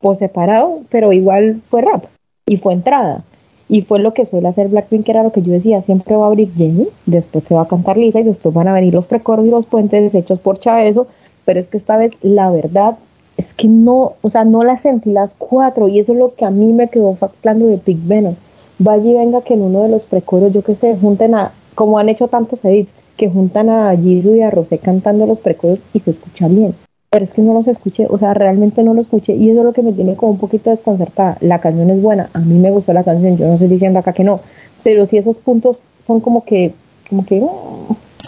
por 0.00 0.16
separado, 0.16 0.80
pero 0.90 1.12
igual 1.12 1.60
fue 1.70 1.82
rap 1.82 2.06
y 2.46 2.56
fue 2.56 2.72
entrada. 2.72 3.22
Y 3.68 3.82
fue 3.82 3.98
lo 3.98 4.14
que 4.14 4.24
suele 4.24 4.48
hacer 4.48 4.68
Blackpink, 4.68 5.04
que 5.04 5.10
era 5.10 5.22
lo 5.22 5.30
que 5.30 5.42
yo 5.42 5.52
decía, 5.52 5.82
siempre 5.82 6.16
va 6.16 6.24
a 6.24 6.28
abrir 6.28 6.50
Jenny, 6.54 6.88
después 7.04 7.44
se 7.44 7.54
va 7.54 7.62
a 7.62 7.68
cantar 7.68 7.98
Lisa 7.98 8.20
y 8.20 8.24
después 8.24 8.54
van 8.54 8.68
a 8.68 8.72
venir 8.72 8.94
los 8.94 9.04
precoros 9.04 9.46
y 9.46 9.50
los 9.50 9.66
puentes 9.66 10.14
hechos 10.14 10.38
por 10.38 10.58
Chaezo, 10.58 11.06
pero 11.44 11.60
es 11.60 11.66
que 11.66 11.76
esta 11.76 11.98
vez 11.98 12.12
la 12.22 12.50
verdad 12.50 12.96
es 13.36 13.52
que 13.52 13.68
no, 13.68 14.14
o 14.22 14.30
sea, 14.30 14.44
no 14.44 14.64
las 14.64 14.80
sentí 14.80 15.12
las 15.12 15.30
cuatro 15.36 15.88
y 15.88 15.98
eso 15.98 16.12
es 16.12 16.18
lo 16.18 16.34
que 16.34 16.44
a 16.44 16.50
mí 16.50 16.72
me 16.72 16.88
quedó 16.88 17.14
factando 17.14 17.66
de 17.66 17.78
Big 17.84 17.98
Venom. 18.04 18.34
Vaya 18.78 19.10
y 19.10 19.14
venga 19.14 19.42
que 19.42 19.54
en 19.54 19.62
uno 19.62 19.82
de 19.82 19.88
los 19.88 20.02
precoros, 20.02 20.52
yo 20.52 20.62
que 20.62 20.74
sé, 20.74 20.96
junten 20.96 21.34
a, 21.34 21.52
como 21.74 21.98
han 21.98 22.08
hecho 22.08 22.28
tantos 22.28 22.64
edits, 22.64 22.90
que 23.16 23.28
juntan 23.28 23.68
a 23.68 23.94
Jisoo 23.96 24.34
y 24.34 24.42
a 24.42 24.50
Rosé 24.50 24.78
cantando 24.78 25.26
los 25.26 25.38
precoros 25.38 25.80
y 25.92 26.00
se 26.00 26.12
escuchan 26.12 26.54
bien 26.54 26.87
pero 27.10 27.24
es 27.24 27.30
que 27.30 27.40
no 27.40 27.54
los 27.54 27.66
escuché, 27.66 28.06
o 28.08 28.18
sea, 28.18 28.34
realmente 28.34 28.82
no 28.82 28.92
lo 28.92 29.00
escuché 29.00 29.34
y 29.34 29.50
eso 29.50 29.60
es 29.60 29.64
lo 29.64 29.72
que 29.72 29.82
me 29.82 29.92
tiene 29.92 30.14
como 30.14 30.32
un 30.32 30.38
poquito 30.38 30.70
desconcertada. 30.70 31.38
La 31.40 31.58
canción 31.58 31.88
es 31.90 32.02
buena, 32.02 32.28
a 32.34 32.40
mí 32.40 32.58
me 32.58 32.70
gustó 32.70 32.92
la 32.92 33.04
canción, 33.04 33.36
yo 33.36 33.46
no 33.46 33.54
estoy 33.54 33.68
diciendo 33.68 33.98
acá 33.98 34.12
que 34.12 34.24
no, 34.24 34.40
pero 34.82 35.06
si 35.06 35.16
esos 35.16 35.36
puntos 35.38 35.78
son 36.06 36.20
como 36.20 36.44
que, 36.44 36.74
como 37.08 37.24
que, 37.24 37.42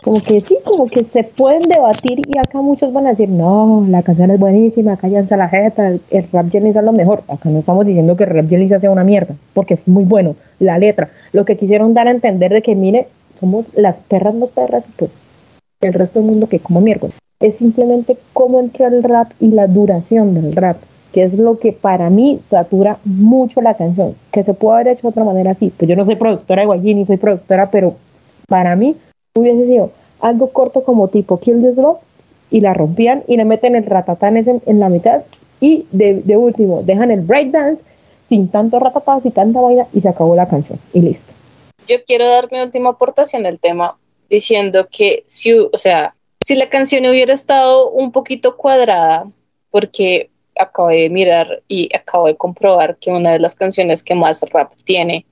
como 0.02 0.22
que 0.22 0.40
sí, 0.40 0.56
como 0.64 0.86
que 0.86 1.04
se 1.04 1.24
pueden 1.24 1.62
debatir 1.62 2.22
y 2.26 2.38
acá 2.38 2.62
muchos 2.62 2.90
van 2.92 3.06
a 3.06 3.10
decir, 3.10 3.28
no, 3.28 3.84
la 3.86 4.02
canción 4.02 4.30
es 4.30 4.40
buenísima, 4.40 4.96
cállense 4.96 5.36
la 5.36 5.48
jeta, 5.48 5.88
el, 5.88 6.00
rap 6.32 6.50
Jelly 6.50 6.70
es 6.70 6.76
lo 6.76 6.92
mejor. 6.92 7.22
Acá 7.28 7.50
no 7.50 7.58
estamos 7.58 7.84
diciendo 7.84 8.16
que 8.16 8.24
el 8.24 8.30
rap 8.30 8.48
Jelly 8.48 8.68
sea 8.68 8.90
una 8.90 9.04
mierda, 9.04 9.34
porque 9.52 9.74
es 9.74 9.86
muy 9.86 10.04
bueno, 10.04 10.36
la 10.58 10.78
letra, 10.78 11.10
lo 11.32 11.44
que 11.44 11.58
quisieron 11.58 11.92
dar 11.92 12.08
a 12.08 12.12
entender 12.12 12.50
de 12.50 12.62
que, 12.62 12.74
mire, 12.74 13.08
somos 13.38 13.66
las 13.74 13.96
perras 13.96 14.34
no 14.34 14.46
perras, 14.46 14.84
pues 14.96 15.10
el 15.82 15.92
resto 15.92 16.20
del 16.20 16.28
mundo 16.28 16.46
que 16.46 16.60
como 16.60 16.80
miércoles 16.80 17.14
es 17.40 17.56
simplemente 17.56 18.18
cómo 18.34 18.60
entra 18.60 18.88
el 18.88 19.02
rap 19.02 19.32
y 19.40 19.48
la 19.48 19.66
duración 19.66 20.34
del 20.34 20.54
rap, 20.54 20.76
que 21.12 21.24
es 21.24 21.34
lo 21.34 21.58
que 21.58 21.72
para 21.72 22.10
mí 22.10 22.40
satura 22.50 22.98
mucho 23.04 23.62
la 23.62 23.74
canción, 23.74 24.14
que 24.30 24.44
se 24.44 24.54
puede 24.54 24.80
haber 24.80 24.88
hecho 24.88 25.02
de 25.02 25.08
otra 25.08 25.24
manera 25.24 25.52
así. 25.52 25.72
Pues 25.76 25.88
yo 25.88 25.96
no 25.96 26.04
soy 26.04 26.16
productora 26.16 26.62
de 26.62 26.76
YG 26.76 26.96
ni 26.96 27.06
soy 27.06 27.16
productora, 27.16 27.70
pero 27.70 27.96
para 28.46 28.76
mí 28.76 28.94
hubiese 29.34 29.66
sido 29.66 29.90
algo 30.20 30.50
corto 30.50 30.84
como 30.84 31.08
tipo 31.08 31.40
Kill 31.40 31.62
This 31.62 31.76
Love 31.76 31.98
y 32.50 32.60
la 32.60 32.74
rompían 32.74 33.22
y 33.26 33.36
le 33.36 33.44
meten 33.46 33.74
el 33.74 33.86
ratatán 33.86 34.36
en, 34.36 34.60
en 34.66 34.80
la 34.80 34.90
mitad 34.90 35.22
y 35.60 35.86
de, 35.92 36.20
de 36.22 36.36
último 36.36 36.82
dejan 36.82 37.10
el 37.10 37.20
breakdance 37.20 37.82
sin 38.28 38.48
tanto 38.48 38.78
ratatán, 38.78 39.22
sin 39.22 39.32
tanta 39.32 39.60
vaina 39.60 39.86
y 39.92 40.00
se 40.00 40.08
acabó 40.08 40.34
la 40.36 40.48
canción 40.48 40.78
y 40.92 41.00
listo. 41.00 41.32
Yo 41.88 41.96
quiero 42.06 42.26
dar 42.28 42.50
mi 42.52 42.60
última 42.60 42.90
aportación 42.90 43.46
al 43.46 43.58
tema 43.58 43.96
diciendo 44.28 44.86
que 44.90 45.22
si, 45.26 45.52
o 45.52 45.76
sea, 45.76 46.14
si 46.44 46.54
la 46.54 46.68
canción 46.68 47.06
hubiera 47.06 47.34
estado 47.34 47.90
un 47.90 48.12
poquito 48.12 48.56
cuadrada, 48.56 49.30
porque 49.70 50.30
acabo 50.58 50.88
de 50.88 51.10
mirar 51.10 51.62
y 51.68 51.94
acabo 51.94 52.26
de 52.26 52.36
comprobar 52.36 52.96
que 52.98 53.10
una 53.10 53.32
de 53.32 53.38
las 53.38 53.54
canciones 53.54 54.02
que 54.02 54.14
más 54.14 54.42
rap 54.50 54.72
tiene, 54.84 55.26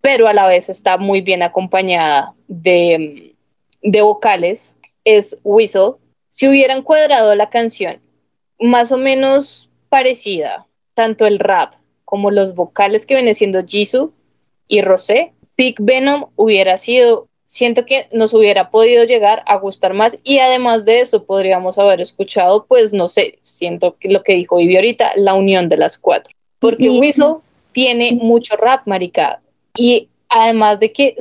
pero 0.00 0.28
a 0.28 0.32
la 0.32 0.46
vez 0.46 0.68
está 0.68 0.96
muy 0.96 1.20
bien 1.20 1.42
acompañada 1.42 2.34
de, 2.46 3.34
de 3.82 4.02
vocales, 4.02 4.76
es 5.04 5.40
Whistle. 5.42 5.94
Si 6.28 6.48
hubieran 6.48 6.82
cuadrado 6.82 7.34
la 7.34 7.50
canción 7.50 8.00
más 8.60 8.92
o 8.92 8.96
menos 8.96 9.70
parecida, 9.88 10.66
tanto 10.94 11.26
el 11.26 11.38
rap 11.38 11.74
como 12.04 12.30
los 12.30 12.54
vocales 12.54 13.06
que 13.06 13.14
viene 13.14 13.34
siendo 13.34 13.64
Jisoo 13.64 14.12
y 14.66 14.82
Rosé, 14.82 15.32
Big 15.56 15.76
Venom 15.80 16.26
hubiera 16.36 16.78
sido 16.78 17.28
siento 17.48 17.86
que 17.86 18.08
nos 18.12 18.34
hubiera 18.34 18.70
podido 18.70 19.04
llegar 19.04 19.42
a 19.46 19.56
gustar 19.56 19.94
más 19.94 20.18
y 20.22 20.38
además 20.38 20.84
de 20.84 21.00
eso 21.00 21.24
podríamos 21.24 21.78
haber 21.78 21.98
escuchado, 21.98 22.66
pues 22.66 22.92
no 22.92 23.08
sé, 23.08 23.38
siento 23.40 23.96
que 23.98 24.10
lo 24.10 24.22
que 24.22 24.34
dijo 24.34 24.58
Vivi 24.58 24.76
ahorita, 24.76 25.12
la 25.16 25.32
unión 25.32 25.70
de 25.70 25.78
las 25.78 25.96
cuatro, 25.96 26.34
porque 26.58 26.90
Whistle 26.90 27.36
tiene 27.72 28.12
mucho 28.12 28.54
rap, 28.56 28.86
marica, 28.86 29.40
y 29.74 30.10
además 30.28 30.78
de 30.78 30.92
que 30.92 31.16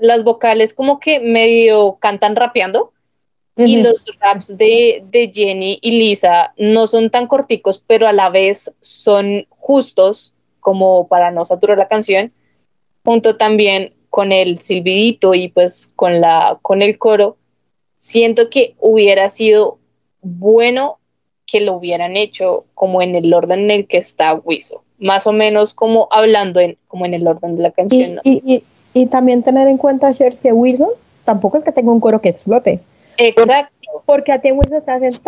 las 0.00 0.22
vocales 0.22 0.72
como 0.72 1.00
que 1.00 1.18
medio 1.18 1.96
cantan 2.00 2.36
rapeando, 2.36 2.92
y 3.56 3.82
los 3.82 4.06
raps 4.20 4.56
de, 4.56 5.04
de, 5.10 5.30
Jenny 5.30 5.78
y 5.82 5.98
Lisa 5.98 6.54
no 6.56 6.86
son 6.86 7.10
tan 7.10 7.26
corticos, 7.26 7.82
pero 7.86 8.06
a 8.06 8.12
la 8.12 8.30
vez 8.30 8.74
son 8.80 9.46
justos 9.50 10.32
como 10.60 11.06
para 11.08 11.30
no 11.32 11.44
saturar 11.44 11.76
la 11.76 11.88
canción, 11.88 12.32
junto 13.04 13.36
también 13.36 13.92
con 14.12 14.30
el 14.30 14.58
silbidito 14.58 15.32
y 15.32 15.48
pues 15.48 15.90
con, 15.96 16.20
la, 16.20 16.58
con 16.60 16.82
el 16.82 16.98
coro, 16.98 17.38
siento 17.96 18.50
que 18.50 18.74
hubiera 18.78 19.30
sido 19.30 19.78
bueno 20.20 20.98
que 21.46 21.62
lo 21.62 21.72
hubieran 21.76 22.18
hecho 22.18 22.66
como 22.74 23.00
en 23.00 23.14
el 23.14 23.32
orden 23.32 23.60
en 23.60 23.70
el 23.70 23.86
que 23.86 23.96
está 23.96 24.34
Wiso, 24.34 24.84
más 24.98 25.26
o 25.26 25.32
menos 25.32 25.72
como 25.72 26.08
hablando 26.10 26.60
en, 26.60 26.76
como 26.88 27.06
en 27.06 27.14
el 27.14 27.26
orden 27.26 27.56
de 27.56 27.62
la 27.62 27.70
canción. 27.70 28.20
Y, 28.22 28.62
y, 28.92 29.06
también 29.06 29.42
tener 29.42 29.66
en 29.66 29.78
cuenta, 29.78 30.12
Cher, 30.12 30.36
que 30.36 30.52
Wiso 30.52 30.92
tampoco 31.24 31.56
es 31.56 31.64
que 31.64 31.72
tenga 31.72 31.90
un 31.90 32.00
coro 32.00 32.20
que 32.20 32.28
explote. 32.28 32.80
Exacto 33.16 33.72
porque 34.06 34.32
a 34.32 34.40
ti 34.40 34.52
Whistle 34.52 34.78
está 34.78 34.94
haciendo... 34.94 35.18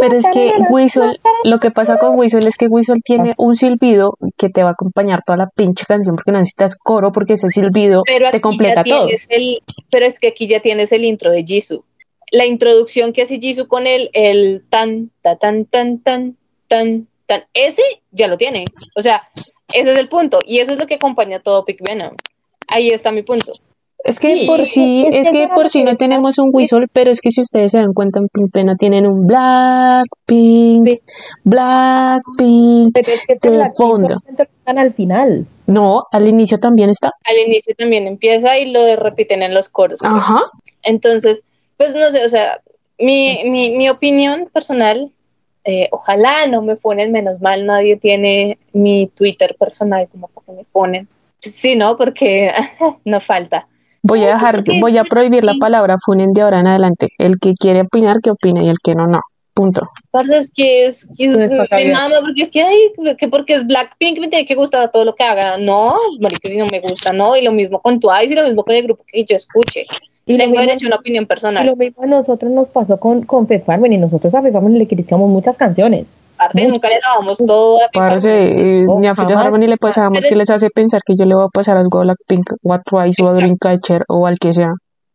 Pero 0.00 0.16
es 0.16 0.26
que 0.32 0.52
Whistle, 0.70 1.18
lo 1.44 1.58
que 1.58 1.70
pasa 1.70 1.98
con 1.98 2.18
Whistle 2.18 2.46
es 2.46 2.56
que 2.56 2.66
Whistle 2.66 3.00
tiene 3.04 3.34
un 3.38 3.54
silbido 3.54 4.16
que 4.36 4.48
te 4.48 4.62
va 4.62 4.70
a 4.70 4.72
acompañar 4.72 5.22
toda 5.24 5.38
la 5.38 5.48
pinche 5.48 5.84
canción 5.86 6.16
porque 6.16 6.32
no 6.32 6.38
necesitas 6.38 6.76
coro 6.76 7.12
porque 7.12 7.34
ese 7.34 7.48
silbido 7.48 8.02
te 8.30 8.40
completa 8.40 8.82
todo. 8.84 9.08
El, 9.28 9.62
pero 9.90 10.06
es 10.06 10.20
que 10.20 10.28
aquí 10.28 10.46
ya 10.46 10.60
tienes 10.60 10.92
el 10.92 11.04
intro 11.04 11.32
de 11.32 11.44
Jisoo. 11.44 11.84
La 12.32 12.46
introducción 12.46 13.12
que 13.12 13.22
hace 13.22 13.38
Jisoo 13.38 13.68
con 13.68 13.86
el, 13.86 14.10
el 14.12 14.64
tan, 14.68 15.10
tan, 15.22 15.38
tan, 15.38 15.66
tan, 15.66 15.98
tan, 16.00 16.36
tan, 16.68 17.08
tan, 17.26 17.44
ese 17.54 17.82
ya 18.10 18.28
lo 18.28 18.36
tiene. 18.36 18.64
O 18.96 19.02
sea, 19.02 19.22
ese 19.72 19.92
es 19.92 19.98
el 19.98 20.08
punto 20.08 20.40
y 20.44 20.58
eso 20.58 20.72
es 20.72 20.78
lo 20.78 20.86
que 20.86 20.94
acompaña 20.94 21.40
todo 21.40 21.64
Pick 21.64 21.80
Venom. 21.82 22.16
Ahí 22.68 22.90
está 22.90 23.12
mi 23.12 23.22
punto. 23.22 23.52
Es 24.06 24.20
que 24.20 24.44
por 24.46 24.64
sí, 24.66 25.04
es, 25.10 25.30
que, 25.30 25.48
por 25.48 25.68
sí 25.68 25.82
no 25.82 25.96
tenemos 25.96 26.38
un 26.38 26.50
whistle, 26.52 26.86
pero 26.92 27.10
es 27.10 27.20
que 27.20 27.32
si 27.32 27.40
ustedes 27.40 27.72
se 27.72 27.78
dan 27.78 27.92
cuenta 27.92 28.20
en 28.20 28.28
Pimpena 28.28 28.76
tienen 28.76 29.04
un 29.04 29.26
Blackpink, 29.26 31.00
Blackpink 31.42 32.94
de 32.94 33.70
fondo. 33.76 34.22
Están 34.58 34.78
al 34.78 34.94
final. 34.94 35.46
No, 35.66 36.04
al 36.12 36.28
inicio 36.28 36.58
también 36.58 36.90
está. 36.90 37.10
Al 37.24 37.36
inicio 37.48 37.74
también 37.76 38.06
empieza 38.06 38.56
y 38.58 38.70
lo 38.70 38.94
repiten 38.94 39.42
en 39.42 39.52
los 39.52 39.68
coros. 39.68 39.98
Ajá. 40.04 40.38
Entonces, 40.84 41.42
pues 41.76 41.96
no 41.96 42.08
sé, 42.12 42.24
o 42.24 42.28
sea, 42.28 42.60
mi, 43.00 43.42
mi, 43.46 43.70
mi 43.70 43.88
opinión 43.88 44.48
personal, 44.52 45.10
eh, 45.64 45.88
ojalá 45.90 46.46
no 46.46 46.62
me 46.62 46.76
ponen 46.76 47.10
menos 47.10 47.40
mal, 47.40 47.66
nadie 47.66 47.96
tiene 47.96 48.56
mi 48.72 49.08
Twitter 49.08 49.56
personal 49.58 50.08
como 50.08 50.28
que 50.28 50.52
me 50.52 50.64
ponen. 50.64 51.08
Sí, 51.40 51.74
no, 51.74 51.96
porque 51.96 52.52
no 53.04 53.20
falta. 53.20 53.66
Voy 54.08 54.22
a 54.22 54.28
dejar, 54.28 54.62
voy 54.80 54.98
a 54.98 55.04
prohibir 55.04 55.44
la 55.44 55.54
palabra 55.58 55.96
funen 55.98 56.32
de 56.32 56.42
ahora 56.42 56.60
en 56.60 56.68
adelante. 56.68 57.08
El 57.18 57.38
que 57.40 57.54
quiere 57.54 57.80
opinar, 57.80 58.20
que 58.22 58.30
opine 58.30 58.64
y 58.64 58.68
el 58.68 58.76
que 58.82 58.94
no, 58.94 59.08
no. 59.08 59.20
Punto. 59.52 59.88
Parce, 60.10 60.36
es 60.36 60.52
que 60.54 60.84
es, 60.84 61.08
que 61.16 61.24
es 61.24 61.50
me 61.50 61.92
mama, 61.92 62.16
porque 62.20 62.42
es 62.42 62.50
que, 62.50 62.62
ay, 62.62 62.92
que 63.18 63.26
porque 63.26 63.54
es 63.54 63.66
Blackpink 63.66 64.20
me 64.20 64.28
tiene 64.28 64.44
que 64.44 64.54
gustar 64.54 64.90
todo 64.92 65.04
lo 65.04 65.14
que 65.14 65.24
haga. 65.24 65.56
No, 65.58 65.96
marica, 66.20 66.48
si 66.48 66.56
no 66.56 66.66
me 66.66 66.80
gusta, 66.80 67.12
no. 67.12 67.36
Y 67.36 67.42
lo 67.42 67.52
mismo 67.52 67.80
con 67.80 67.98
Twice 67.98 68.34
y 68.34 68.36
lo 68.36 68.44
mismo 68.44 68.62
con 68.62 68.74
el 68.74 68.84
grupo 68.84 69.02
que 69.10 69.24
yo 69.24 69.34
escuche. 69.34 69.86
Y 70.26 70.36
Tengo 70.36 70.60
derecho 70.60 70.86
a 70.86 70.88
una 70.88 70.96
opinión 70.96 71.26
personal. 71.26 71.64
Y 71.64 71.68
lo 71.68 71.76
mismo 71.76 72.02
a 72.02 72.06
nosotros 72.06 72.52
nos 72.52 72.68
pasó 72.68 73.00
con, 73.00 73.22
con 73.22 73.48
Fefarmen 73.48 73.92
y 73.92 73.98
nosotros 73.98 74.32
a 74.34 74.42
Fefarmen 74.42 74.78
le 74.78 74.86
criticamos 74.86 75.30
muchas 75.30 75.56
canciones. 75.56 76.06
Parce, 76.36 76.68
nunca 76.68 76.88
le 76.88 77.00
dábamos 77.02 77.38
todo 77.38 77.82
a 77.82 77.88
Parce, 77.92 78.28
eh, 78.28 78.84
ni 78.98 79.06
a 79.06 79.14
Fitzgerald 79.14 79.56
ni 79.58 79.66
le 79.66 79.76
pasamos 79.76 80.20
que 80.20 80.36
les 80.36 80.50
hace 80.50 80.70
pensar 80.70 81.00
que 81.04 81.14
yo 81.16 81.24
le 81.24 81.34
voy 81.34 81.44
a 81.44 81.48
pasar 81.48 81.76
algo 81.76 82.00
a 82.00 82.02
Blackpink 82.02 82.52
o 82.62 82.72
a 82.72 82.82
Twice 82.82 83.22
o 83.22 83.28
a 83.28 83.34
Dreamcatcher 83.34 84.04
o 84.08 84.26
al 84.26 84.38
que 84.38 84.52
sea. 84.52 84.72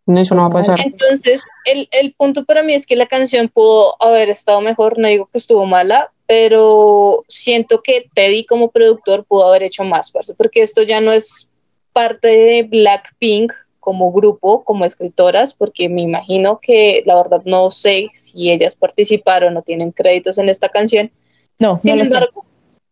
No, 0.08 0.20
eso 0.20 0.34
no 0.34 0.42
va 0.42 0.48
a 0.48 0.52
pasar. 0.52 0.80
Entonces, 0.84 1.44
el, 1.66 1.88
el 1.92 2.14
punto 2.14 2.44
para 2.44 2.64
mí 2.64 2.74
es 2.74 2.88
que 2.88 2.96
la 2.96 3.06
canción 3.06 3.50
pudo 3.50 3.96
haber 4.02 4.30
estado 4.30 4.60
mejor, 4.62 4.98
no 4.98 5.08
digo 5.08 5.28
que 5.32 5.38
estuvo 5.38 5.66
mala, 5.66 6.12
pero 6.26 7.24
siento 7.28 7.82
que 7.84 8.06
Teddy 8.16 8.46
como 8.46 8.72
productor 8.72 9.26
pudo 9.26 9.48
haber 9.48 9.64
hecho 9.64 9.84
más, 9.84 10.12
parce, 10.12 10.34
porque 10.34 10.62
esto 10.62 10.82
ya 10.82 11.02
no 11.02 11.12
es 11.12 11.50
parte 11.94 12.28
de 12.30 12.64
Blackpink 12.64 13.54
como 13.82 14.12
grupo, 14.14 14.64
como 14.64 14.86
escritoras, 14.86 15.54
porque 15.54 15.90
me 15.90 16.04
imagino 16.04 16.60
que 16.62 17.04
la 17.06 17.16
verdad 17.16 17.42
no 17.46 17.70
sé 17.70 18.10
si 18.14 18.52
ellas 18.52 18.76
participaron 18.76 19.58
o 19.58 19.64
tienen 19.64 19.92
créditos 19.92 20.38
en 20.38 20.48
esta 20.48 20.70
canción. 20.70 21.12
No, 21.60 21.80
sin 21.82 22.00
embargo, 22.00 22.46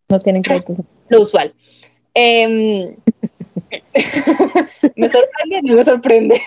no 0.09 0.19
tienen 0.19 0.41
créditos. 0.41 0.77
Lo 1.09 1.21
usual. 1.21 1.53
Em, 2.13 2.95
me 4.95 5.07
sorprende, 5.07 5.61
no 5.63 5.75
me 5.75 5.83
sorprende. 5.83 6.41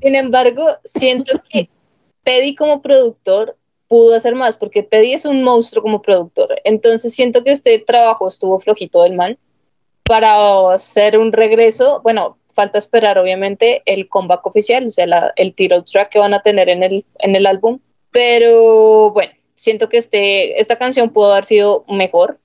sin 0.00 0.14
embargo, 0.14 0.66
siento 0.84 1.42
que 1.48 1.68
Teddy 2.22 2.54
como 2.54 2.82
productor 2.82 3.56
pudo 3.88 4.14
hacer 4.14 4.34
más, 4.34 4.58
porque 4.58 4.82
Teddy 4.82 5.14
es 5.14 5.24
un 5.24 5.42
monstruo 5.42 5.82
como 5.82 6.02
productor. 6.02 6.60
Entonces 6.64 7.14
siento 7.14 7.42
que 7.42 7.52
este 7.52 7.78
trabajo 7.78 8.28
estuvo 8.28 8.60
flojito 8.60 9.02
del 9.02 9.14
man 9.14 9.38
para 10.04 10.74
hacer 10.74 11.16
un 11.18 11.32
regreso. 11.32 12.00
Bueno, 12.02 12.36
falta 12.60 12.76
esperar 12.76 13.18
obviamente 13.18 13.82
el 13.86 14.06
comeback 14.06 14.46
oficial, 14.46 14.84
o 14.84 14.90
sea, 14.90 15.32
el 15.36 15.54
title 15.54 15.80
track 15.80 16.10
que 16.10 16.18
van 16.18 16.34
a 16.34 16.42
tener 16.42 16.68
en 16.68 16.82
el, 16.82 17.06
en 17.20 17.34
el 17.34 17.46
álbum. 17.46 17.78
Pero 18.10 19.12
bueno, 19.12 19.32
siento 19.54 19.88
que 19.88 19.96
este, 19.96 20.60
esta 20.60 20.76
canción 20.76 21.08
pudo 21.08 21.32
haber 21.32 21.46
sido 21.46 21.86
mejor, 21.88 22.38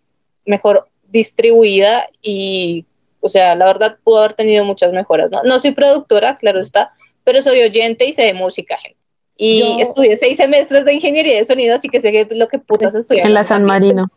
mejor 0.45 0.87
distribuida 1.09 2.07
y, 2.21 2.85
o 3.19 3.27
sea, 3.27 3.55
la 3.55 3.65
verdad 3.65 3.97
pudo 4.05 4.19
haber 4.19 4.35
tenido 4.35 4.63
muchas 4.63 4.93
mejoras. 4.93 5.31
No, 5.31 5.43
no 5.43 5.59
soy 5.59 5.71
productora, 5.71 6.37
claro 6.37 6.61
está, 6.61 6.93
pero 7.25 7.41
soy 7.41 7.61
oyente 7.61 8.05
y 8.05 8.13
sé 8.13 8.23
de 8.23 8.33
música, 8.33 8.77
gente. 8.77 8.97
Y 9.37 9.81
estudié 9.81 10.15
seis 10.15 10.37
semestres 10.37 10.85
de 10.85 10.93
ingeniería 10.93 11.35
de 11.35 11.43
sonido, 11.43 11.75
así 11.75 11.89
que 11.89 11.99
sé 11.99 12.25
lo 12.31 12.47
que 12.47 12.59
putas 12.59 12.95
estudié. 12.95 13.21
En 13.25 13.33
la 13.33 13.43
San 13.43 13.65
Marino. 13.65 14.07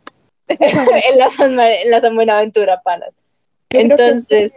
en, 0.47 1.19
la 1.19 1.29
San, 1.29 1.59
en 1.59 1.91
la 1.91 2.01
San 2.01 2.15
Buenaventura, 2.15 2.83
panas. 2.85 3.19
Entonces... 3.71 4.55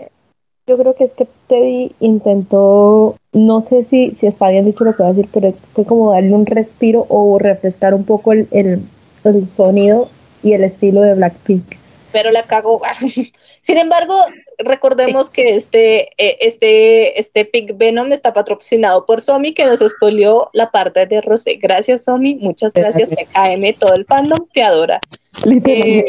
yo 0.67 0.77
creo 0.77 0.95
que 0.95 1.05
es 1.05 1.11
que 1.11 1.27
Teddy 1.47 1.91
intentó, 1.99 3.15
no 3.33 3.61
sé 3.61 3.85
si, 3.89 4.11
si 4.19 4.27
está 4.27 4.49
bien 4.49 4.65
dicho 4.65 4.83
lo 4.83 4.95
que 4.95 5.03
voy 5.03 5.11
a 5.11 5.13
decir, 5.13 5.29
pero 5.33 5.53
fue 5.73 5.85
como 5.85 6.11
darle 6.11 6.33
un 6.33 6.45
respiro 6.45 7.05
o 7.09 7.39
refrescar 7.39 7.93
un 7.93 8.05
poco 8.05 8.33
el, 8.33 8.47
el, 8.51 8.81
el 9.23 9.47
sonido 9.57 10.09
y 10.43 10.53
el 10.53 10.63
estilo 10.63 11.01
de 11.01 11.15
Blackpink 11.15 11.81
pero 12.11 12.31
la 12.31 12.43
cago. 12.43 12.81
Sin 13.61 13.77
embargo, 13.77 14.15
recordemos 14.59 15.29
que 15.29 15.55
este, 15.55 16.09
eh, 16.17 16.37
este, 16.41 17.19
este 17.19 17.45
Pig 17.45 17.75
Venom 17.75 18.11
está 18.11 18.33
patrocinado 18.33 19.05
por 19.05 19.21
Somi, 19.21 19.53
que 19.53 19.65
nos 19.65 19.81
expolió 19.81 20.49
la 20.53 20.71
parte 20.71 21.05
de 21.05 21.21
Rosé. 21.21 21.55
Gracias, 21.55 22.05
Somi. 22.05 22.35
Muchas 22.35 22.73
gracias. 22.73 23.09
KM, 23.09 23.73
todo 23.79 23.93
el 23.93 24.05
fandom 24.05 24.45
te 24.53 24.63
adora. 24.63 24.99
Eh, 25.65 26.05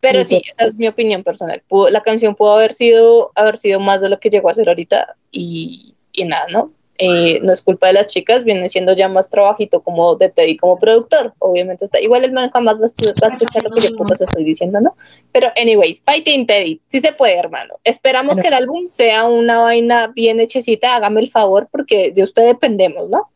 pero 0.00 0.24
sí, 0.24 0.42
esa 0.46 0.64
es 0.64 0.76
mi 0.76 0.86
opinión 0.88 1.22
personal. 1.22 1.62
la 1.90 2.02
canción 2.02 2.34
pudo 2.34 2.52
haber 2.52 2.72
sido, 2.72 3.32
haber 3.34 3.56
sido 3.56 3.80
más 3.80 4.00
de 4.00 4.08
lo 4.08 4.20
que 4.20 4.30
llegó 4.30 4.48
a 4.48 4.54
ser 4.54 4.68
ahorita 4.68 5.16
y, 5.30 5.94
y 6.12 6.24
nada, 6.24 6.46
¿no? 6.50 6.72
Eh, 6.98 7.40
no 7.42 7.52
es 7.52 7.62
culpa 7.62 7.88
de 7.88 7.94
las 7.94 8.06
chicas, 8.06 8.44
viene 8.44 8.68
siendo 8.68 8.92
ya 8.94 9.08
más 9.08 9.28
trabajito 9.28 9.80
como 9.80 10.14
de 10.14 10.28
Teddy 10.28 10.56
como 10.56 10.78
productor. 10.78 11.34
Obviamente 11.38 11.84
está. 11.84 12.00
Igual 12.00 12.24
el 12.24 12.32
man 12.32 12.50
jamás 12.52 12.78
va 12.78 12.84
a, 12.84 13.26
escuchar 13.26 13.64
lo 13.64 13.74
que 13.74 13.88
yo 13.88 13.96
putas 13.96 14.20
estoy 14.20 14.44
diciendo, 14.44 14.80
¿no? 14.80 14.94
Pero, 15.32 15.48
anyways, 15.56 16.02
fighting 16.02 16.46
Teddy, 16.46 16.80
sí 16.86 17.00
se 17.00 17.12
puede, 17.12 17.36
hermano. 17.38 17.74
Esperamos 17.82 18.38
que 18.38 18.46
el 18.46 18.54
álbum 18.54 18.88
sea 18.88 19.24
una 19.24 19.58
vaina 19.58 20.12
bien 20.14 20.38
hechecita, 20.38 20.94
hágame 20.94 21.22
el 21.22 21.28
favor, 21.28 21.66
porque 21.72 22.12
de 22.12 22.22
usted 22.22 22.44
dependemos, 22.44 23.08
¿no? 23.08 23.30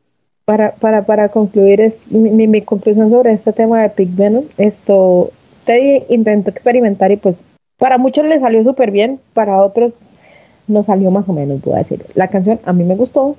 Para, 0.44 0.76
para, 0.76 1.04
para 1.04 1.28
concluir, 1.30 1.80
es, 1.80 1.94
mi, 2.08 2.46
mi, 2.46 2.62
conclusión 2.62 3.10
sobre 3.10 3.32
este 3.32 3.52
tema 3.52 3.82
de 3.82 3.88
Pig 3.88 4.10
Venom, 4.12 4.44
esto, 4.58 5.32
Teddy 5.66 6.04
intentó 6.08 6.50
experimentar 6.50 7.12
y 7.12 7.16
pues 7.16 7.36
para 7.76 7.98
muchos 7.98 8.24
le 8.24 8.40
salió 8.40 8.64
súper 8.64 8.90
bien, 8.90 9.20
para 9.34 9.62
otros 9.62 9.92
no 10.66 10.82
salió 10.84 11.10
más 11.10 11.28
o 11.28 11.32
menos, 11.32 11.60
puedo 11.60 11.76
decir. 11.76 12.06
La 12.14 12.28
canción 12.28 12.58
a 12.64 12.72
mí 12.72 12.84
me 12.84 12.94
gustó, 12.94 13.36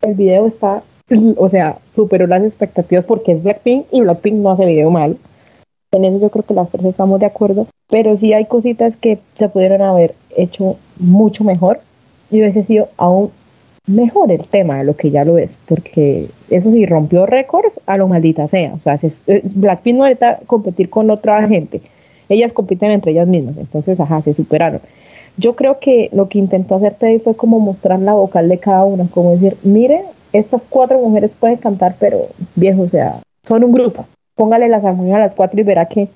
el 0.00 0.14
video 0.14 0.46
está, 0.46 0.82
o 1.36 1.48
sea, 1.50 1.78
superó 1.94 2.26
las 2.26 2.42
expectativas 2.42 3.04
porque 3.04 3.32
es 3.32 3.42
Blackpink 3.42 3.86
y 3.90 4.00
Blackpink 4.00 4.36
no 4.36 4.50
hace 4.50 4.64
video 4.64 4.90
mal. 4.90 5.18
En 5.92 6.04
eso 6.04 6.18
yo 6.18 6.30
creo 6.30 6.44
que 6.44 6.54
las 6.54 6.70
tres 6.70 6.86
estamos 6.86 7.20
de 7.20 7.26
acuerdo, 7.26 7.66
pero 7.88 8.16
sí 8.16 8.32
hay 8.32 8.46
cositas 8.46 8.96
que 8.96 9.18
se 9.36 9.48
pudieron 9.48 9.82
haber 9.82 10.14
hecho 10.36 10.76
mucho 10.98 11.44
mejor 11.44 11.80
y 12.30 12.38
hubiese 12.38 12.64
sido 12.64 12.88
aún 12.96 13.30
mejor 13.86 14.32
el 14.32 14.46
tema 14.46 14.78
de 14.78 14.84
lo 14.84 14.96
que 14.96 15.10
ya 15.10 15.24
lo 15.24 15.38
es, 15.38 15.50
porque 15.66 16.28
eso 16.50 16.70
sí 16.70 16.86
rompió 16.86 17.26
récords 17.26 17.78
a 17.86 17.96
lo 17.96 18.08
maldita 18.08 18.48
sea. 18.48 18.74
O 18.74 18.80
sea, 18.80 18.98
eh, 19.02 19.42
Blackpink 19.44 19.96
no 19.96 20.04
necesita 20.04 20.40
competir 20.46 20.90
con 20.90 21.10
otra 21.10 21.46
gente, 21.48 21.82
ellas 22.28 22.52
compiten 22.52 22.90
entre 22.90 23.12
ellas 23.12 23.28
mismas, 23.28 23.56
entonces, 23.58 24.00
ajá, 24.00 24.22
se 24.22 24.34
superaron. 24.34 24.80
Yo 25.36 25.56
creo 25.56 25.78
que 25.80 26.10
lo 26.12 26.28
que 26.28 26.38
intentó 26.38 26.76
hacer 26.76 26.94
Teddy 26.94 27.18
fue 27.18 27.36
como 27.36 27.58
mostrar 27.58 27.98
la 27.98 28.14
vocal 28.14 28.48
de 28.48 28.58
cada 28.58 28.84
una, 28.84 29.06
como 29.08 29.32
decir, 29.32 29.56
mire, 29.62 30.02
estas 30.32 30.62
cuatro 30.68 30.98
mujeres 30.98 31.30
pueden 31.38 31.56
cantar, 31.56 31.96
pero 31.98 32.18
viejo, 32.54 32.82
o 32.82 32.88
sea, 32.88 33.20
son 33.46 33.64
un 33.64 33.72
grupo. 33.72 34.06
Póngale 34.36 34.68
las 34.68 34.84
armonías 34.84 35.16
a 35.16 35.20
las 35.20 35.34
cuatro 35.34 35.60
y 35.60 35.64
verá 35.64 35.86
que 35.86 36.08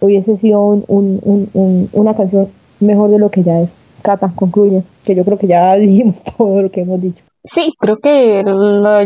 hubiese 0.00 0.36
sido 0.36 0.60
un, 0.62 1.88
una 1.92 2.14
canción 2.14 2.48
mejor 2.80 3.10
de 3.10 3.18
lo 3.18 3.30
que 3.30 3.42
ya 3.42 3.60
es. 3.60 3.70
Cata, 4.06 4.30
concluye, 4.34 4.84
que 5.04 5.16
yo 5.16 5.24
creo 5.24 5.36
que 5.36 5.48
ya 5.48 5.74
dijimos 5.76 6.22
todo 6.22 6.62
lo 6.62 6.70
que 6.70 6.82
hemos 6.82 7.00
dicho. 7.00 7.22
Sí, 7.42 7.72
creo 7.78 7.96
que 7.96 8.42